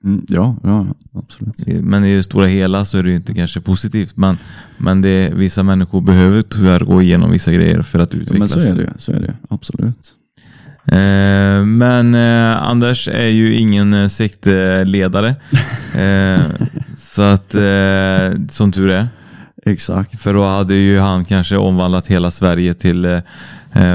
Mm, 0.04 0.26
ja, 0.28 0.56
ja, 0.64 0.88
absolut. 1.16 1.84
Men 1.84 2.06
i 2.06 2.16
det 2.16 2.24
stora 2.24 2.46
hela 2.46 2.86
så 2.86 2.98
är 2.98 3.04
det 3.04 3.12
inte 3.12 3.34
kanske 3.34 3.62
positivt. 3.62 4.18
Men, 4.18 4.38
men 4.78 5.02
det, 5.02 5.32
vissa 5.36 5.64
människor 5.64 6.02
behöver 6.02 6.42
tyvärr 6.42 6.80
gå 6.80 7.02
igenom 7.02 7.32
vissa 7.32 7.52
grejer 7.52 7.82
för 7.82 8.00
att 8.00 8.14
utvecklas. 8.14 8.56
men 8.56 8.64
så 8.64 8.72
är 8.72 8.76
det, 8.76 8.94
så 8.98 9.12
är 9.12 9.20
det 9.20 9.36
absolut. 9.50 10.16
Eh, 10.86 11.66
men 11.66 12.16
eh, 12.16 12.68
Anders 12.68 13.08
är 13.08 13.28
ju 13.28 13.54
ingen 13.54 13.94
eh, 13.94 14.08
sektledare. 14.08 15.36
Eh, 15.96 16.42
så 16.98 17.22
att, 17.22 17.56
eh, 17.56 18.48
som 18.50 18.72
tur 18.72 18.90
är. 18.90 19.08
Exakt. 19.66 20.22
För 20.22 20.34
då 20.34 20.44
hade 20.44 20.76
ju 20.76 21.00
han 21.00 21.26
kanske 21.26 21.58
omvandlat 21.58 22.08
hela 22.08 22.32
Sverige 22.32 22.74
till 22.74 23.06
eh, 23.06 23.22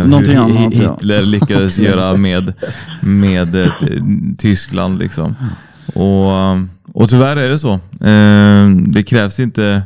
Någonting 0.06 0.34
hur 0.34 0.42
annat, 0.42 0.72
Hitler 0.72 1.14
ja. 1.18 1.20
lyckades 1.20 1.78
göra 1.78 2.16
med, 2.16 2.52
med 3.00 3.54
eh, 3.54 3.72
Tyskland. 4.38 4.98
Liksom. 4.98 5.34
Och, 5.94 6.32
och 7.02 7.08
tyvärr 7.08 7.36
är 7.36 7.50
det 7.50 7.58
så. 7.58 7.72
Eh, 8.06 8.70
det 8.86 9.02
krävs 9.02 9.40
inte 9.40 9.82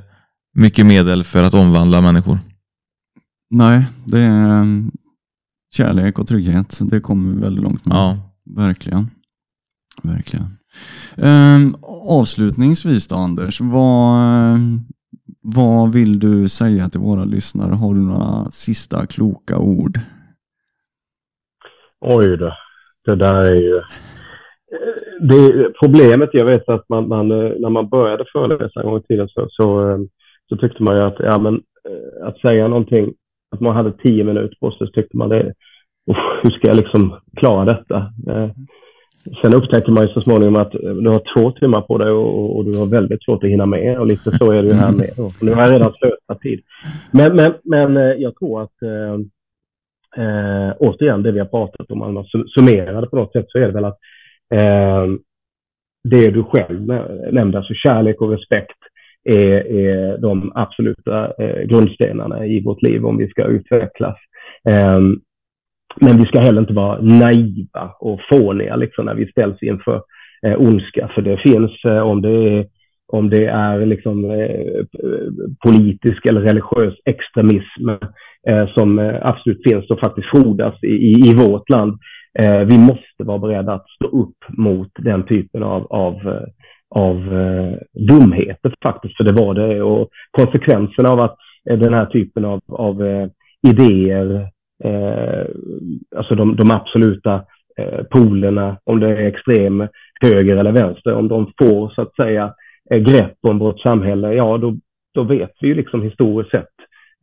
mycket 0.55 0.87
medel 0.87 1.25
för 1.25 1.43
att 1.43 1.55
omvandla 1.55 2.01
människor. 2.01 2.39
Nej, 3.51 3.87
det 4.05 4.21
är 4.21 4.85
kärlek 5.75 6.19
och 6.19 6.29
trygghet. 6.29 6.79
Det 6.81 7.01
kommer 7.01 7.35
vi 7.35 7.41
väldigt 7.41 7.65
långt 7.65 7.85
med. 7.85 7.97
Ja. 7.97 8.19
Verkligen. 8.57 9.11
Verkligen. 10.03 10.57
Um, 11.17 11.77
avslutningsvis 12.09 13.07
då 13.07 13.17
Anders, 13.17 13.61
vad, 13.61 14.59
vad 15.43 15.93
vill 15.93 16.19
du 16.19 16.49
säga 16.49 16.89
till 16.89 17.01
våra 17.01 17.25
lyssnare? 17.25 17.75
Har 17.75 17.95
du 17.95 18.01
några 18.01 18.51
sista 18.51 19.07
kloka 19.07 19.59
ord? 19.59 19.99
Oj 22.01 22.37
då, 22.37 22.53
det 23.05 23.15
där 23.15 23.35
är 23.35 23.55
ju... 23.55 23.81
Det, 25.21 25.73
problemet, 25.81 26.31
jag 26.33 26.47
vet 26.47 26.69
att 26.69 26.89
man, 26.89 27.09
man, 27.09 27.29
när 27.29 27.71
man 27.71 27.89
började 27.89 28.25
föreläsa 28.33 28.81
en 28.81 28.87
gång 28.87 28.99
i 28.99 29.03
tiden 29.03 29.29
så, 29.29 29.47
så, 29.51 29.99
så, 30.49 30.57
tyckte 30.57 30.83
man 30.83 30.97
ju 30.97 31.03
att, 31.03 31.17
ja, 31.19 31.39
men, 31.39 31.55
eh, 31.55 32.27
att 32.27 32.41
säga 32.41 32.69
någonting, 32.69 33.13
att 33.51 33.61
man 33.61 33.77
hade 33.77 33.93
tio 33.93 34.25
minuter 34.25 34.57
på 34.61 34.71
sig, 34.71 34.87
så 34.87 34.93
tyckte 34.93 35.17
man 35.17 35.29
det, 35.29 35.55
hur 36.43 36.51
ska 36.51 36.69
jag 36.69 36.77
liksom 36.77 37.17
klara 37.37 37.65
detta? 37.65 37.97
Eh, 38.29 38.51
Sen 39.43 39.55
upptäcker 39.55 39.93
man 39.93 40.07
ju 40.07 40.09
så 40.09 40.21
småningom 40.21 40.57
att 40.57 40.75
eh, 40.75 40.81
du 40.81 41.11
har 41.11 41.23
två 41.35 41.51
timmar 41.51 41.81
på 41.81 41.99
dig 41.99 42.11
och, 42.11 42.57
och, 42.57 42.65
du 42.65 42.79
har 42.79 42.87
väldigt 42.87 43.25
svårt 43.25 43.45
att 43.45 43.51
hinna 43.51 43.67
med. 43.67 43.99
Och 43.99 44.07
lite 44.07 44.39
så 44.39 44.53
är 44.53 44.63
det 44.63 44.69
ju 44.69 44.75
här 44.75 44.93
med. 44.93 45.27
Och 45.27 45.33
nu 45.43 45.53
har 45.53 45.63
jag 45.63 45.73
redan 45.73 45.93
slösat 45.93 46.41
tid. 46.41 46.61
Men, 47.11 47.37
men, 47.37 47.55
men 47.65 47.97
eh, 47.97 48.03
jag 48.03 48.37
tror 48.37 48.63
att 48.63 48.83
eh, 48.83 49.15
eh, 50.25 50.73
återigen 50.79 51.23
det 51.23 51.33
vi 51.33 51.39
har 51.39 51.47
pratat 51.47 51.91
om, 51.91 52.03
om 52.03 52.15
man 52.15 52.25
summerar 52.55 53.01
det 53.01 53.07
på 53.07 53.17
något 53.17 53.33
sätt 53.33 53.47
så 53.49 53.59
är 53.59 53.67
det 53.67 53.73
väl 53.73 53.85
att 53.85 53.99
eh, 54.55 55.07
det 56.05 56.31
du 56.31 56.43
själv 56.43 56.87
nämnde, 57.33 57.59
alltså 57.59 57.75
kärlek 57.75 58.21
och 58.21 58.31
respekt 58.31 58.79
är, 59.25 59.67
är 59.67 60.19
de 60.19 60.53
absoluta 60.55 61.33
eh, 61.39 61.63
grundstenarna 61.63 62.47
i 62.47 62.63
vårt 62.65 62.83
liv 62.83 63.07
om 63.07 63.19
vi 63.19 63.29
ska 63.29 63.45
utvecklas. 63.45 64.17
Eh, 64.69 65.01
men 65.97 66.17
vi 66.19 66.25
ska 66.25 66.41
heller 66.41 66.61
inte 66.61 66.73
vara 66.73 67.01
naiva 67.01 67.95
och 68.01 68.21
fåniga 68.33 68.77
liksom, 68.77 69.05
när 69.05 69.15
vi 69.15 69.31
ställs 69.31 69.63
inför 69.63 70.03
eh, 70.47 70.61
ondska, 70.61 71.11
för 71.15 71.23
det 71.23 71.37
finns, 71.37 71.85
eh, 71.85 72.01
om 72.01 72.23
det 72.23 72.31
är 72.31 72.67
om 73.13 73.31
det 73.31 73.47
är 73.47 73.87
liksom, 73.87 74.31
eh, 74.31 74.85
politisk 75.65 76.27
eller 76.27 76.41
religiös 76.41 76.95
extremism 77.05 77.89
eh, 78.49 78.69
som 78.75 78.99
eh, 78.99 79.19
absolut 79.23 79.63
finns 79.65 79.91
och 79.91 80.01
faktiskt 80.01 80.31
frodas 80.31 80.75
i, 80.83 80.87
i, 80.87 81.31
i 81.31 81.35
vårt 81.35 81.69
land. 81.69 81.99
Eh, 82.39 82.61
vi 82.61 82.79
måste 82.79 83.25
vara 83.25 83.39
beredda 83.39 83.73
att 83.73 83.91
stå 83.91 84.07
upp 84.07 84.37
mot 84.49 84.91
den 84.99 85.27
typen 85.27 85.63
av, 85.63 85.87
av, 85.93 86.15
eh, 86.15 86.49
av 86.91 87.17
eh, 87.17 87.75
dumheter 88.09 88.75
faktiskt, 88.83 89.17
för 89.17 89.25
det 89.25 89.33
var 89.33 89.55
det. 89.55 89.83
Och 89.83 90.09
konsekvenserna 90.31 91.09
av 91.09 91.21
att 91.21 91.37
eh, 91.71 91.79
den 91.79 91.95
här 91.95 92.07
typen 92.07 92.45
av, 92.45 92.61
av 92.69 93.07
eh, 93.07 93.29
idéer, 93.69 94.49
Eh, 94.85 95.47
alltså 96.17 96.35
de, 96.35 96.57
de 96.57 96.71
absoluta 96.71 97.45
eh, 97.79 98.03
polerna, 98.11 98.77
om 98.85 99.01
det 99.01 99.09
är 99.09 99.27
extrem 99.27 99.89
höger 100.21 100.57
eller 100.57 100.73
vänster, 100.73 101.15
om 101.15 101.29
de 101.29 101.53
får 101.63 101.91
så 101.91 102.03
att 102.03 102.15
säga 102.15 102.55
eh, 102.91 102.99
grepp 102.99 103.37
om 103.49 103.59
vårt 103.59 103.81
samhälle, 103.81 104.33
ja 104.33 104.59
då, 104.59 104.77
då 105.15 105.23
vet 105.23 105.53
vi 105.61 105.69
ju 105.69 105.75
liksom 105.75 106.03
historiskt 106.03 106.51
sett 106.51 106.75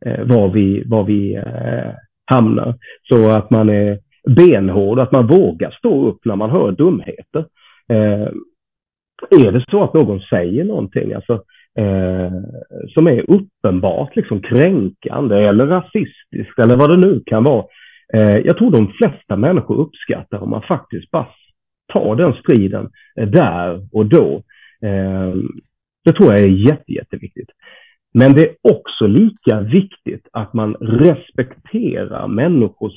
eh, 0.06 0.24
var 0.24 0.48
vi, 0.48 0.82
var 0.86 1.04
vi 1.04 1.34
eh, 1.34 1.92
hamnar. 2.24 2.74
Så 3.08 3.30
att 3.30 3.50
man 3.50 3.68
är 3.68 3.98
benhård, 4.36 4.98
att 4.98 5.12
man 5.12 5.26
vågar 5.26 5.70
stå 5.70 6.08
upp 6.08 6.24
när 6.24 6.36
man 6.36 6.50
hör 6.50 6.72
dumheter. 6.72 7.44
Eh, 7.88 8.28
är 9.30 9.52
det 9.52 9.64
så 9.70 9.84
att 9.84 9.94
någon 9.94 10.20
säger 10.20 10.64
någonting 10.64 11.12
alltså, 11.12 11.42
eh, 11.78 12.32
som 12.88 13.06
är 13.06 13.30
uppenbart 13.30 14.16
liksom 14.16 14.42
kränkande 14.42 15.36
eller 15.36 15.66
rasistiskt 15.66 16.58
eller 16.58 16.76
vad 16.76 16.90
det 16.90 17.08
nu 17.08 17.22
kan 17.26 17.44
vara. 17.44 17.64
Eh, 18.14 18.36
jag 18.36 18.58
tror 18.58 18.70
de 18.70 18.92
flesta 18.92 19.36
människor 19.36 19.76
uppskattar 19.76 20.38
om 20.38 20.50
man 20.50 20.62
faktiskt 20.62 21.10
bara 21.10 21.26
tar 21.92 22.16
den 22.16 22.32
striden 22.32 22.90
eh, 23.20 23.28
där 23.28 23.88
och 23.92 24.06
då. 24.06 24.42
Eh, 24.82 25.34
det 26.04 26.12
tror 26.12 26.32
jag 26.32 26.42
är 26.42 26.48
jätte, 26.48 26.92
jätteviktigt. 26.92 27.48
Men 28.14 28.32
det 28.32 28.42
är 28.42 28.54
också 28.62 29.06
lika 29.06 29.60
viktigt 29.60 30.28
att 30.32 30.54
man 30.54 30.74
respekterar 30.74 32.28
människors 32.28 32.94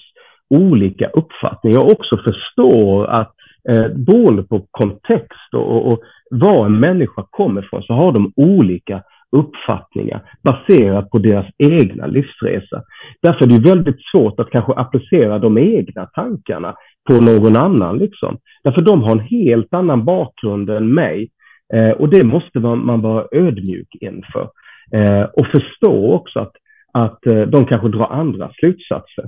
olika 0.50 1.08
uppfattningar 1.08 1.80
och 1.80 1.92
också 1.92 2.18
förstår 2.18 3.08
att 3.08 3.36
eh, 3.70 3.88
beroende 3.88 4.44
på 4.44 4.68
kontext 4.72 5.54
och, 5.54 5.76
och, 5.76 5.88
och 5.92 6.00
var 6.32 6.66
en 6.66 6.80
människa 6.80 7.26
kommer 7.30 7.66
ifrån 7.66 7.84
så 7.84 7.94
har 7.94 8.12
de 8.12 8.34
olika 8.36 9.04
uppfattningar 9.32 10.22
baserat 10.44 11.10
på 11.10 11.18
deras 11.18 11.46
egna 11.58 12.06
livsresa. 12.06 12.84
Därför 13.22 13.46
är 13.46 13.50
det 13.50 13.70
väldigt 13.70 14.02
svårt 14.16 14.40
att 14.40 14.50
kanske 14.50 14.74
applicera 14.74 15.40
de 15.40 15.58
egna 15.58 16.06
tankarna 16.06 16.76
på 17.10 17.14
någon 17.14 17.56
annan. 17.56 17.98
Liksom. 17.98 18.38
Därför 18.64 18.82
de 18.82 19.04
har 19.04 19.12
en 19.12 19.20
helt 19.20 19.74
annan 19.74 20.06
bakgrund 20.06 20.70
än 20.70 20.94
mig. 20.94 21.30
Eh, 21.74 21.92
och 21.92 22.10
det 22.10 22.24
måste 22.24 22.60
man, 22.60 22.86
man 22.86 23.02
vara 23.02 23.28
ödmjuk 23.32 23.88
inför. 24.02 24.50
Eh, 24.96 25.24
och 25.24 25.48
förstå 25.48 26.14
också 26.14 26.40
att, 26.40 26.54
att 26.94 27.26
eh, 27.26 27.42
de 27.42 27.66
kanske 27.66 27.88
drar 27.88 28.08
andra 28.08 28.52
slutsatser. 28.60 29.26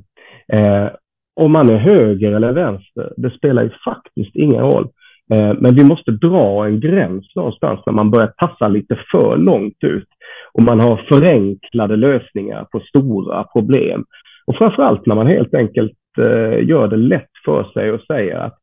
Eh, 0.54 0.90
om 1.36 1.52
man 1.52 1.70
är 1.70 1.78
höger 1.78 2.32
eller 2.32 2.52
vänster, 2.52 3.14
det 3.18 3.30
spelar 3.30 3.64
ju 3.64 3.70
faktiskt 3.86 4.36
ingen 4.36 4.62
roll. 4.62 4.88
Eh, 5.34 5.54
men 5.60 5.76
vi 5.76 5.84
måste 5.84 6.12
dra 6.12 6.66
en 6.66 6.80
gräns 6.80 7.36
någonstans 7.36 7.80
när 7.86 7.94
man 7.94 8.12
börjar 8.12 8.34
tassa 8.38 8.68
lite 8.68 9.00
för 9.12 9.38
långt 9.38 9.84
ut 9.84 10.08
och 10.54 10.64
man 10.64 10.80
har 10.80 10.98
förenklade 10.98 11.96
lösningar 11.96 12.66
på 12.72 12.80
stora 12.80 13.44
problem. 13.44 14.06
Och 14.46 14.56
framförallt 14.56 15.06
när 15.06 15.16
man 15.16 15.28
helt 15.28 15.54
enkelt 15.54 15.98
eh, 16.18 16.68
gör 16.68 16.88
det 16.88 16.98
lätt 16.98 17.32
för 17.46 17.64
sig 17.64 17.92
och 17.92 18.02
säger 18.02 18.38
att 18.38 18.58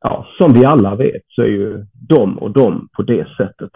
ja, 0.00 0.26
som 0.38 0.52
vi 0.52 0.64
alla 0.64 0.94
vet 0.94 1.22
så 1.28 1.42
är 1.42 1.46
ju 1.46 1.84
de 2.08 2.38
och 2.38 2.50
de 2.50 2.88
på 2.96 3.02
det 3.02 3.26
sättet. 3.36 3.70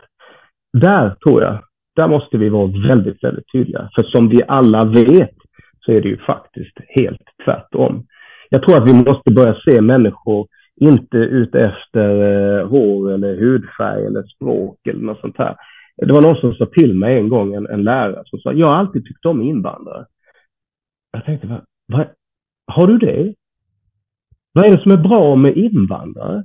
Där 0.72 1.14
tror 1.14 1.42
jag, 1.42 1.59
där 1.97 2.09
måste 2.09 2.38
vi 2.38 2.49
vara 2.49 2.88
väldigt, 2.88 3.24
väldigt 3.24 3.53
tydliga. 3.53 3.88
För 3.94 4.03
som 4.03 4.28
vi 4.28 4.42
alla 4.49 4.84
vet 4.84 5.34
så 5.80 5.92
är 5.92 6.01
det 6.01 6.09
ju 6.09 6.18
faktiskt 6.18 6.76
helt 6.88 7.22
tvärtom. 7.44 8.07
Jag 8.49 8.62
tror 8.62 8.76
att 8.76 8.88
vi 8.88 8.92
måste 8.92 9.32
börja 9.32 9.55
se 9.64 9.80
människor 9.80 10.47
inte 10.80 11.16
ute 11.16 11.59
efter 11.59 12.09
eh, 12.09 12.68
hår 12.68 13.12
eller 13.12 13.36
hudfärg 13.36 14.07
eller 14.07 14.22
språk 14.22 14.86
eller 14.86 15.01
något 15.01 15.20
sånt 15.20 15.38
här. 15.38 15.57
Det 15.97 16.12
var 16.12 16.22
någon 16.22 16.36
som 16.36 16.55
sa 16.55 16.66
till 16.66 16.94
mig 16.94 17.18
en 17.18 17.28
gång, 17.28 17.55
en, 17.55 17.66
en 17.66 17.84
lärare, 17.84 18.22
som 18.26 18.38
sa, 18.38 18.53
jag 18.53 18.66
har 18.66 18.74
alltid 18.74 19.05
tyckt 19.05 19.26
om 19.26 19.42
invandrare. 19.42 20.07
Jag 21.12 21.24
tänkte, 21.24 21.47
vad, 21.47 21.64
vad, 21.86 22.07
har 22.66 22.86
du 22.86 22.99
det? 22.99 23.34
Vad 24.53 24.64
är 24.64 24.76
det 24.76 24.82
som 24.82 24.92
är 24.92 25.09
bra 25.09 25.36
med 25.36 25.57
invandrare? 25.57 26.44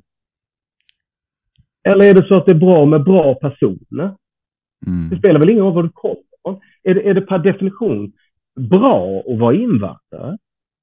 Eller 1.89 2.05
är 2.05 2.13
det 2.13 2.27
så 2.27 2.35
att 2.35 2.45
det 2.45 2.51
är 2.51 2.55
bra 2.55 2.85
med 2.85 3.03
bra 3.03 3.35
personer? 3.35 4.15
Mm. 4.87 5.09
Det 5.09 5.17
spelar 5.17 5.39
väl 5.39 5.49
ingen 5.49 5.63
roll 5.63 5.73
var 5.73 5.83
du 5.83 5.89
kommer 5.89 6.15
ifrån? 6.15 6.61
Är 6.83 6.93
det, 6.93 7.09
är 7.09 7.13
det 7.13 7.21
per 7.21 7.39
definition 7.39 8.11
bra 8.59 9.23
att 9.27 9.39
vara 9.39 9.55
invandrare? 9.55 10.37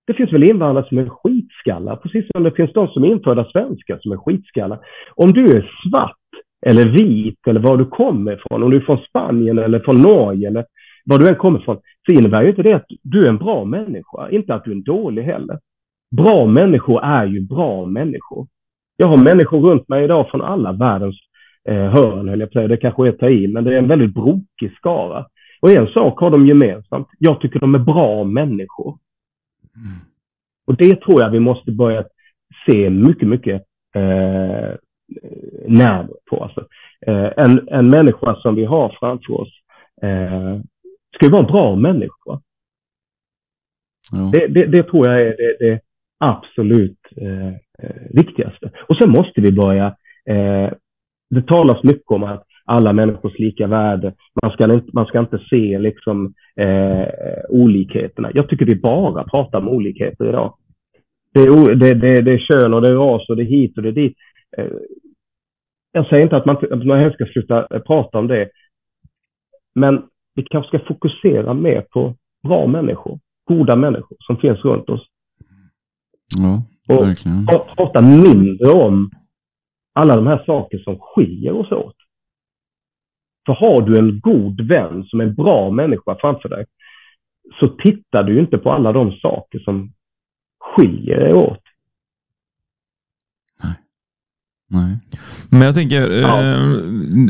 Det 0.08 0.14
finns 0.14 0.32
väl 0.32 0.50
invandrare 0.50 0.88
som 0.88 0.98
är 0.98 1.08
skitskallar, 1.08 1.96
precis 1.96 2.24
som 2.32 2.42
det 2.42 2.50
finns 2.50 2.72
de 2.72 2.88
som 2.88 3.04
är 3.04 3.08
infödda 3.08 3.44
svenskar 3.44 3.98
som 4.00 4.12
är 4.12 4.16
skitskallar. 4.16 4.78
Om 5.14 5.32
du 5.32 5.44
är 5.44 5.70
svart 5.82 6.16
eller 6.66 6.88
vit 6.88 7.38
eller 7.48 7.60
var 7.60 7.76
du 7.76 7.84
kommer 7.84 8.32
ifrån, 8.32 8.62
om 8.62 8.70
du 8.70 8.76
är 8.76 8.80
från 8.80 8.98
Spanien 8.98 9.58
eller 9.58 9.80
från 9.80 10.02
Norge 10.02 10.48
eller 10.48 10.64
var 11.04 11.18
du 11.18 11.28
än 11.28 11.34
kommer 11.34 11.60
ifrån, 11.60 11.78
så 12.06 12.12
innebär 12.12 12.42
ju 12.42 12.48
inte 12.48 12.62
det 12.62 12.72
att 12.72 12.86
du 13.02 13.24
är 13.24 13.28
en 13.28 13.38
bra 13.38 13.64
människa, 13.64 14.30
inte 14.30 14.54
att 14.54 14.64
du 14.64 14.70
är 14.70 14.74
en 14.74 14.82
dålig 14.82 15.22
heller. 15.22 15.58
Bra 16.16 16.46
människor 16.46 17.04
är 17.04 17.26
ju 17.26 17.40
bra 17.40 17.86
människor. 17.86 18.46
Jag 18.96 19.06
har 19.06 19.16
människor 19.16 19.60
runt 19.60 19.88
mig 19.88 20.04
idag 20.04 20.30
från 20.30 20.42
alla 20.42 20.72
världens 20.72 21.16
eh, 21.68 21.90
hörn, 21.90 22.28
höll 22.28 22.40
jag 22.40 22.52
på 22.52 22.66
Det 22.66 22.76
kanske 22.76 23.06
är 23.06 23.08
att 23.08 23.18
ta 23.18 23.28
i, 23.28 23.48
men 23.48 23.64
det 23.64 23.74
är 23.74 23.78
en 23.78 23.88
väldigt 23.88 24.14
brokig 24.14 24.72
skara. 24.76 25.26
Och 25.60 25.70
en 25.70 25.86
sak 25.86 26.20
har 26.20 26.30
de 26.30 26.46
gemensamt. 26.46 27.08
Jag 27.18 27.40
tycker 27.40 27.60
de 27.60 27.74
är 27.74 27.78
bra 27.78 28.24
människor. 28.24 28.98
Mm. 29.84 29.98
Och 30.66 30.76
det 30.76 31.00
tror 31.00 31.22
jag 31.22 31.30
vi 31.30 31.40
måste 31.40 31.72
börja 31.72 32.04
se 32.66 32.90
mycket, 32.90 33.28
mycket 33.28 33.62
eh, 33.94 34.74
närmare 35.66 36.16
på. 36.30 36.44
Alltså, 36.44 36.66
eh, 37.06 37.32
en, 37.36 37.68
en 37.68 37.90
människa 37.90 38.34
som 38.34 38.54
vi 38.54 38.64
har 38.64 38.96
framför 39.00 39.40
oss 39.40 39.52
eh, 40.02 40.60
ska 41.14 41.26
ju 41.26 41.30
vara 41.30 41.42
en 41.42 41.52
bra 41.52 41.76
människa. 41.76 42.40
Ja. 44.12 44.30
Det, 44.32 44.46
det, 44.46 44.66
det, 44.66 44.82
tror 44.82 45.08
jag 45.08 45.22
är 45.22 45.36
det, 45.36 45.56
det 45.60 45.80
absolut 46.18 46.98
eh, 47.16 47.48
eh, 47.82 48.02
viktigaste. 48.10 48.70
Och 48.88 48.96
sen 48.96 49.10
måste 49.10 49.40
vi 49.40 49.52
börja, 49.52 49.86
eh, 50.26 50.72
det 51.30 51.42
talas 51.46 51.82
mycket 51.82 52.10
om 52.10 52.22
att 52.22 52.47
alla 52.68 52.92
människors 52.92 53.38
lika 53.38 53.66
värde, 53.66 54.14
man 54.42 54.52
ska 54.52 54.72
inte, 54.72 54.90
man 54.92 55.06
ska 55.06 55.20
inte 55.20 55.38
se 55.50 55.78
liksom 55.78 56.34
eh, 56.56 57.08
olikheterna. 57.48 58.30
Jag 58.34 58.48
tycker 58.48 58.66
vi 58.66 58.76
bara 58.76 59.24
pratar 59.24 59.58
om 59.58 59.68
olikheter 59.68 60.28
idag. 60.28 60.54
Det 61.34 61.40
är, 61.40 61.74
det, 61.74 61.94
det, 61.94 62.20
det 62.22 62.32
är 62.32 62.38
kön 62.38 62.74
och 62.74 62.82
det 62.82 62.88
är 62.88 62.94
ras 62.94 63.28
och 63.28 63.36
det 63.36 63.42
är 63.42 63.46
hit 63.46 63.76
och 63.76 63.82
det 63.82 63.88
är 63.88 63.92
dit. 63.92 64.16
Eh, 64.56 64.66
jag 65.92 66.06
säger 66.06 66.22
inte 66.22 66.36
att 66.36 66.46
man, 66.46 66.56
att 66.56 66.86
man 66.86 67.12
ska 67.12 67.26
sluta 67.26 67.80
prata 67.86 68.18
om 68.18 68.26
det, 68.26 68.48
men 69.74 70.02
vi 70.34 70.42
kanske 70.42 70.78
ska 70.78 70.86
fokusera 70.86 71.54
mer 71.54 71.80
på 71.80 72.14
bra 72.48 72.66
människor, 72.66 73.18
goda 73.44 73.76
människor 73.76 74.16
som 74.20 74.36
finns 74.36 74.64
runt 74.64 74.88
oss. 74.88 75.06
Ja, 76.38 76.62
och 76.96 77.06
verkligen. 77.06 77.46
prata 77.76 78.02
mindre 78.02 78.70
om 78.70 79.10
alla 79.92 80.16
de 80.16 80.26
här 80.26 80.44
saker 80.46 80.78
som 80.78 80.98
skiljer 80.98 81.52
oss 81.52 81.72
åt. 81.72 81.94
För 83.48 83.54
har 83.54 83.82
du 83.82 83.98
en 83.98 84.20
god 84.20 84.60
vän 84.60 85.04
som 85.04 85.20
är 85.20 85.24
en 85.24 85.34
bra 85.34 85.70
människa 85.70 86.16
framför 86.20 86.48
dig, 86.48 86.66
så 87.60 87.68
tittar 87.68 88.22
du 88.22 88.40
inte 88.40 88.58
på 88.58 88.70
alla 88.70 88.92
de 88.92 89.12
saker 89.12 89.58
som 89.58 89.92
skiljer 90.60 91.20
er 91.20 91.34
åt. 91.34 91.62
Nej. 94.70 94.96
Men 95.48 95.60
jag 95.60 95.74
tänker, 95.74 96.10
ja. 96.10 96.42
eh, 96.42 96.60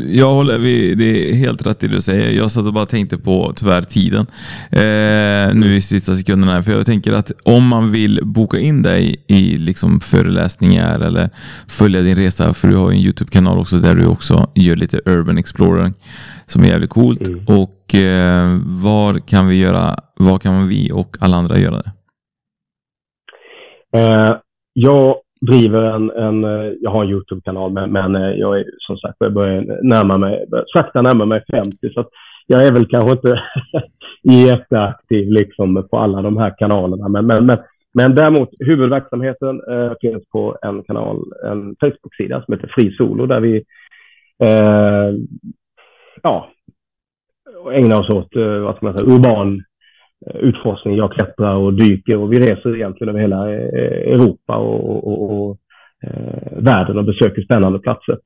jag 0.07 0.33
håller, 0.33 0.57
vi, 0.59 0.95
det 0.95 1.31
är 1.31 1.35
helt 1.35 1.67
rätt 1.67 1.79
det 1.79 1.87
du 1.87 2.01
säger. 2.01 2.37
Jag 2.37 2.51
satt 2.51 2.65
och 2.65 2.73
bara 2.73 2.85
tänkte 2.85 3.17
på 3.17 3.53
tyvärr 3.55 3.81
tiden 3.81 4.25
eh, 4.71 5.55
nu 5.55 5.75
i 5.75 5.81
sista 5.81 6.15
sekunderna. 6.15 6.63
För 6.63 6.71
jag 6.71 6.85
tänker 6.85 7.13
att 7.13 7.31
om 7.43 7.67
man 7.67 7.91
vill 7.91 8.19
boka 8.23 8.59
in 8.59 8.81
dig 8.81 9.23
i 9.27 9.57
liksom 9.57 9.99
föreläsningar 9.99 10.99
eller 10.99 11.29
följa 11.67 12.01
din 12.01 12.15
resa, 12.15 12.53
för 12.53 12.67
du 12.67 12.75
har 12.75 12.91
ju 12.91 12.97
en 12.97 13.03
YouTube-kanal 13.03 13.59
också 13.59 13.77
där 13.77 13.95
du 13.95 14.05
också 14.05 14.51
gör 14.55 14.75
lite 14.75 15.01
urban 15.05 15.37
exploring 15.37 15.93
som 16.45 16.63
är 16.63 16.67
jävligt 16.67 16.89
coolt. 16.89 17.27
Mm. 17.27 17.45
Och 17.47 17.95
eh, 17.95 18.59
var 18.65 19.19
kan 19.19 19.47
vi 19.47 19.55
göra, 19.55 19.95
var 20.15 20.39
kan 20.39 20.67
vi 20.67 20.91
och 20.91 21.17
alla 21.19 21.37
andra 21.37 21.59
göra 21.59 21.81
det? 21.81 21.91
Eh, 23.97 24.35
jag 24.73 25.15
driver 25.41 25.81
en, 25.83 26.11
en, 26.11 26.43
eh, 26.43 26.73
jag 26.81 26.91
har 26.91 27.03
en 27.03 27.09
YouTube-kanal, 27.09 27.71
men, 27.71 27.91
men 27.91 28.15
eh, 28.15 28.31
jag 28.31 28.59
är 28.59 28.65
som 28.77 28.97
sagt, 28.97 29.15
jag 29.19 29.33
börjar 29.33 29.83
närma 29.83 30.17
mig, 30.17 30.45
sakta 30.73 31.01
närma 31.01 31.25
mig 31.25 31.43
50, 31.51 31.89
så 31.93 31.99
att 31.99 32.09
jag 32.47 32.65
är 32.65 32.71
väl 32.71 32.87
kanske 32.87 33.11
inte 33.11 33.41
jätteaktiv 34.47 35.31
liksom 35.31 35.87
på 35.91 35.97
alla 35.97 36.21
de 36.21 36.37
här 36.37 36.55
kanalerna. 36.57 37.07
Men, 37.07 37.25
men, 37.25 37.45
men, 37.45 37.57
men 37.93 38.15
däremot 38.15 38.49
huvudverksamheten 38.59 39.61
eh, 39.71 39.93
finns 40.01 40.29
på 40.29 40.57
en 40.61 40.83
kanal, 40.83 41.23
en 41.45 41.75
Facebook-sida 41.79 42.43
som 42.45 42.53
heter 42.53 42.71
Fri 42.75 42.91
Solo 42.91 43.25
där 43.25 43.39
vi 43.39 43.55
eh, 44.43 45.13
ja, 46.23 46.49
ägnar 47.71 47.99
oss 47.99 48.09
åt 48.09 48.35
eh, 48.35 48.59
vad 48.59 48.75
ska 48.75 48.85
man 48.85 48.93
säga, 48.93 49.15
urban 49.15 49.63
utforskning. 50.33 50.95
Jag 50.95 51.13
klättrar 51.13 51.55
och 51.55 51.73
dyker 51.73 52.17
och 52.17 52.33
vi 52.33 52.39
reser 52.39 52.75
egentligen 52.75 53.09
över 53.09 53.19
hela 53.19 53.53
eh, 53.53 54.13
Europa 54.13 54.55
och, 54.57 55.07
och, 55.07 55.31
och 55.31 55.57
eh, 56.03 56.51
världen 56.51 56.97
och 56.97 57.05
besöker 57.05 57.41
spännande 57.41 57.79
platser. 57.79 58.17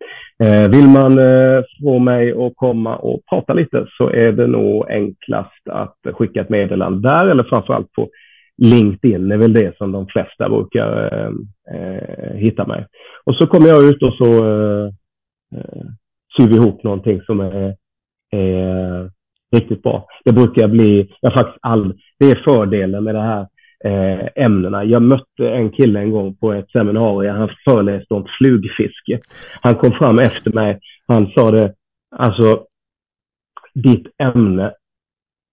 Eh, 0.44 0.70
vill 0.70 0.88
man 0.88 1.20
eh, 1.20 1.64
få 1.82 2.00
mig 2.00 2.32
att 2.32 2.54
komma 2.56 2.96
och 2.96 3.22
prata 3.30 3.54
lite 3.54 3.86
så 3.98 4.10
är 4.10 4.32
det 4.32 4.48
nog 4.48 4.90
enklast 4.90 5.70
att 5.70 5.98
skicka 6.14 6.42
ett 6.42 6.50
meddelande 6.50 7.10
där 7.10 7.28
eller 7.28 7.44
framförallt 7.44 7.92
på 7.92 8.10
LinkedIn 8.58 9.32
är 9.32 9.38
väl 9.38 9.54
det 9.54 9.78
som 9.78 9.92
de 9.92 10.08
flesta 10.08 10.50
brukar 10.50 11.14
eh, 11.14 11.32
eh, 11.76 12.36
hitta 12.36 12.68
mig. 12.68 12.86
Och 13.24 13.36
så 13.36 13.48
kommer 13.48 13.68
jag 13.68 13.84
ut 13.84 14.04
och 14.04 14.14
så 14.14 14.26
eh, 14.26 14.86
eh 15.56 15.86
syr 16.38 16.48
vi 16.48 16.56
ihop 16.56 16.84
någonting 16.84 17.22
som 17.22 17.40
är, 17.40 17.76
är 18.32 19.12
riktigt 19.54 19.84
bra. 19.84 20.06
Det 20.26 20.32
brukar 20.32 20.68
bli, 20.68 21.10
jag 21.22 21.34
faktiskt 21.34 21.60
all, 21.62 21.94
det 22.20 22.32
är 22.32 22.44
fördelen 22.44 23.04
med 23.04 23.16
de 23.16 23.22
här 23.22 23.48
eh, 23.86 24.28
ämnena. 24.36 24.84
Jag 24.84 25.02
mötte 25.02 25.50
en 25.50 25.72
kille 25.72 26.00
en 26.00 26.12
gång 26.12 26.36
på 26.36 26.54
ett 26.54 26.72
seminarium. 26.72 27.36
Han 27.36 27.50
föreläste 27.66 28.14
om 28.14 28.28
flugfiske. 28.38 29.20
Han 29.62 29.76
kom 29.76 29.92
fram 29.92 30.20
efter 30.20 30.52
mig. 30.52 30.80
Han 31.08 31.28
sa 31.28 31.52
det, 31.52 31.74
alltså 32.16 32.64
ditt 33.74 34.08
ämne, 34.24 34.74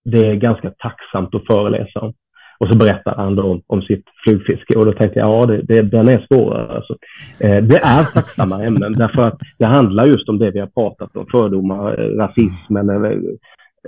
det 0.04 0.26
är 0.26 0.34
ganska 0.34 0.70
tacksamt 0.70 1.34
att 1.34 1.46
föreläsa 1.46 2.00
om. 2.00 2.12
Och 2.58 2.68
så 2.68 2.76
berättade 2.76 3.22
han 3.22 3.36
då 3.36 3.42
om, 3.42 3.62
om 3.66 3.82
sitt 3.82 4.04
flugfiske 4.24 4.78
och 4.78 4.86
då 4.86 4.92
tänkte 4.92 5.18
jag, 5.18 5.28
ja, 5.28 5.46
det, 5.46 5.62
det, 5.62 5.82
den 5.82 6.08
är 6.08 6.26
svårare. 6.30 6.76
Alltså. 6.76 6.96
Eh, 7.40 7.62
det 7.62 7.76
är 7.76 8.04
tacksamma 8.04 8.64
ämnen 8.64 8.92
därför 8.92 9.22
att 9.22 9.38
det 9.58 9.66
handlar 9.66 10.06
just 10.06 10.28
om 10.28 10.38
det 10.38 10.50
vi 10.50 10.60
har 10.60 10.66
pratat 10.66 11.16
om, 11.16 11.26
fördomar, 11.30 11.96
rasism 11.96 12.76
eller 12.76 13.22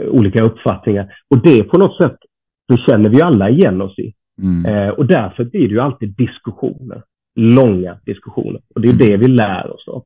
olika 0.01 0.43
uppfattningar. 0.43 1.07
Och 1.31 1.43
det 1.43 1.63
på 1.63 1.79
något 1.79 1.97
sätt, 1.97 2.17
det 2.69 2.79
känner 2.91 3.09
vi 3.09 3.23
alla 3.23 3.51
igen 3.51 3.83
oss 3.83 3.99
i. 3.99 4.13
Mm. 4.43 4.67
Eh, 4.67 4.89
och 4.89 5.07
därför 5.07 5.45
blir 5.45 5.69
det 5.69 5.75
ju 5.75 5.81
alltid 5.81 6.17
diskussioner, 6.17 7.03
långa 7.37 7.99
diskussioner. 8.07 8.61
Och 8.75 8.81
det 8.81 8.89
är 8.89 8.93
mm. 8.93 9.07
det 9.07 9.17
vi 9.17 9.29
lär 9.29 9.71
oss 9.75 9.89
av. 9.89 10.05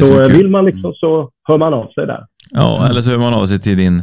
Så 0.00 0.22
eh, 0.22 0.28
vill 0.28 0.48
man 0.48 0.64
liksom 0.64 0.94
så 0.94 1.30
hör 1.48 1.58
man 1.58 1.74
av 1.74 1.88
sig 1.92 2.06
där. 2.06 2.26
Ja, 2.50 2.86
eller 2.90 3.00
så 3.00 3.10
hör 3.10 3.18
man 3.18 3.34
av 3.34 3.46
sig 3.46 3.60
till 3.60 3.76
din 3.76 4.02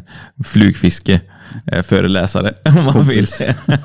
flugfiske 0.54 1.14
Eh, 1.14 1.41
föreläsare 1.84 2.54
om 2.66 2.86
man 2.86 3.04
vill. 3.04 3.28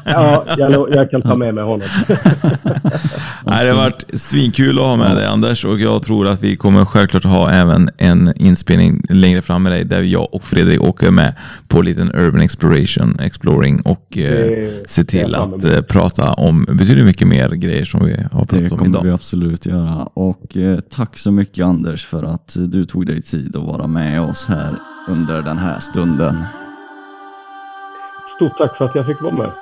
ja, 0.04 0.44
jag, 0.56 0.94
jag, 0.94 1.10
kan 1.10 1.22
ta 1.22 1.36
med 1.36 1.54
mig 1.54 1.64
honom. 1.64 1.88
Nej, 3.46 3.64
det 3.64 3.70
har 3.70 3.74
varit 3.74 4.04
svinkul 4.12 4.78
att 4.78 4.84
ha 4.84 4.96
med 4.96 5.16
dig 5.16 5.26
Anders 5.26 5.64
och 5.64 5.80
jag 5.80 6.02
tror 6.02 6.28
att 6.28 6.42
vi 6.42 6.56
kommer 6.56 6.84
självklart 6.84 7.24
ha 7.24 7.50
även 7.50 7.90
en 7.98 8.32
inspelning 8.36 9.02
längre 9.10 9.42
fram 9.42 9.62
med 9.62 9.72
dig 9.72 9.84
där 9.84 10.02
jag 10.02 10.34
och 10.34 10.44
Fredrik 10.44 10.80
åker 10.80 11.10
med 11.10 11.34
på 11.68 11.78
en 11.78 11.84
liten 11.84 12.12
urban 12.14 12.40
exploration, 12.40 13.20
exploring 13.20 13.80
och 13.80 14.18
eh, 14.18 14.68
se 14.86 15.04
till 15.04 15.34
att 15.34 15.64
eh, 15.64 15.80
prata 15.80 16.32
om 16.32 16.64
betydligt 16.64 17.04
mycket 17.04 17.28
mer 17.28 17.48
grejer 17.48 17.84
som 17.84 18.04
vi 18.04 18.12
har 18.32 18.44
pratat 18.44 18.52
om 18.52 18.58
idag. 18.58 18.70
Det 18.70 18.76
kommer 18.78 19.02
vi 19.02 19.10
absolut 19.10 19.66
göra 19.66 20.04
och 20.04 20.56
eh, 20.56 20.78
tack 20.90 21.18
så 21.18 21.30
mycket 21.30 21.66
Anders 21.66 22.06
för 22.06 22.22
att 22.22 22.56
du 22.58 22.84
tog 22.84 23.06
dig 23.06 23.22
tid 23.22 23.56
att 23.56 23.62
vara 23.62 23.86
med 23.86 24.20
oss 24.20 24.46
här 24.46 24.74
under 25.08 25.42
den 25.42 25.58
här 25.58 25.78
stunden. 25.78 26.36
Stort 28.37 28.59
tack 28.59 28.78
för 28.78 28.84
att 28.84 28.95
jag 28.95 29.07
fick 29.07 29.22
vara 29.22 29.34
med. 29.34 29.53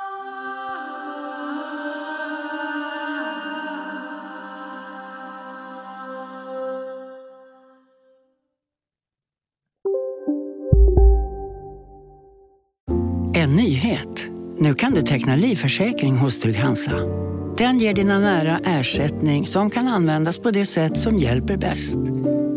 En 13.34 13.56
nyhet. 13.56 14.28
Nu 14.58 14.74
kan 14.74 14.92
du 14.92 15.02
teckna 15.02 15.36
livförsäkring 15.36 16.16
hos 16.16 16.38
Trygg-Hansa. 16.38 16.92
Den 17.56 17.78
ger 17.78 17.94
dina 17.94 18.18
nära 18.18 18.58
ersättning 18.64 19.46
som 19.46 19.70
kan 19.70 19.88
användas 19.88 20.38
på 20.38 20.50
det 20.50 20.66
sätt 20.66 20.98
som 20.98 21.18
hjälper 21.18 21.56
bäst. 21.56 21.98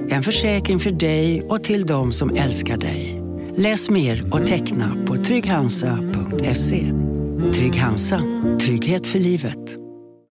En 0.10 0.24
försäkring 0.24 0.80
för 0.80 0.92
dig 0.92 1.42
och 1.50 1.64
till 1.64 1.86
de 1.86 2.14
som 2.14 2.36
älskar 2.36 2.78
dig. 2.78 3.17
Läs 3.60 3.90
mer 3.90 4.34
och 4.34 4.48
teckna 4.48 4.96
på 5.08 5.16
trygghansa.se. 5.16 6.94
Trygg 7.54 7.76
Hansa. 7.76 8.22
Trygghet 8.62 9.08
för 9.08 9.20
livet. 9.20 9.58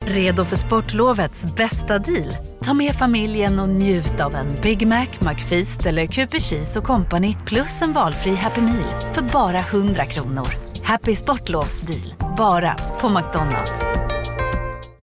Redo 0.06 0.46
för 0.46 0.56
sportlovets 0.56 1.46
bästa 1.58 2.00
deal? 2.00 2.32
Ta 2.64 2.74
med 2.74 2.92
familjen 2.92 3.60
och 3.60 3.70
njut 3.70 4.20
av 4.20 4.36
en 4.36 4.48
Big 4.64 4.88
Mac, 4.88 5.08
McFeast 5.20 5.86
eller 5.86 6.08
Cooper 6.08 6.40
Cheese 6.40 6.82
Company 6.82 7.36
plus 7.46 7.82
en 7.82 7.94
valfri 7.94 8.36
Happy 8.36 8.62
Meal 8.62 9.02
för 9.14 9.22
bara 9.22 9.60
100 9.60 10.06
kronor. 10.06 10.48
Happy 10.84 11.16
Sportlovs 11.16 11.82
deal. 11.82 12.36
Bara 12.38 12.76
på 13.02 13.10
McDonalds. 13.10 13.74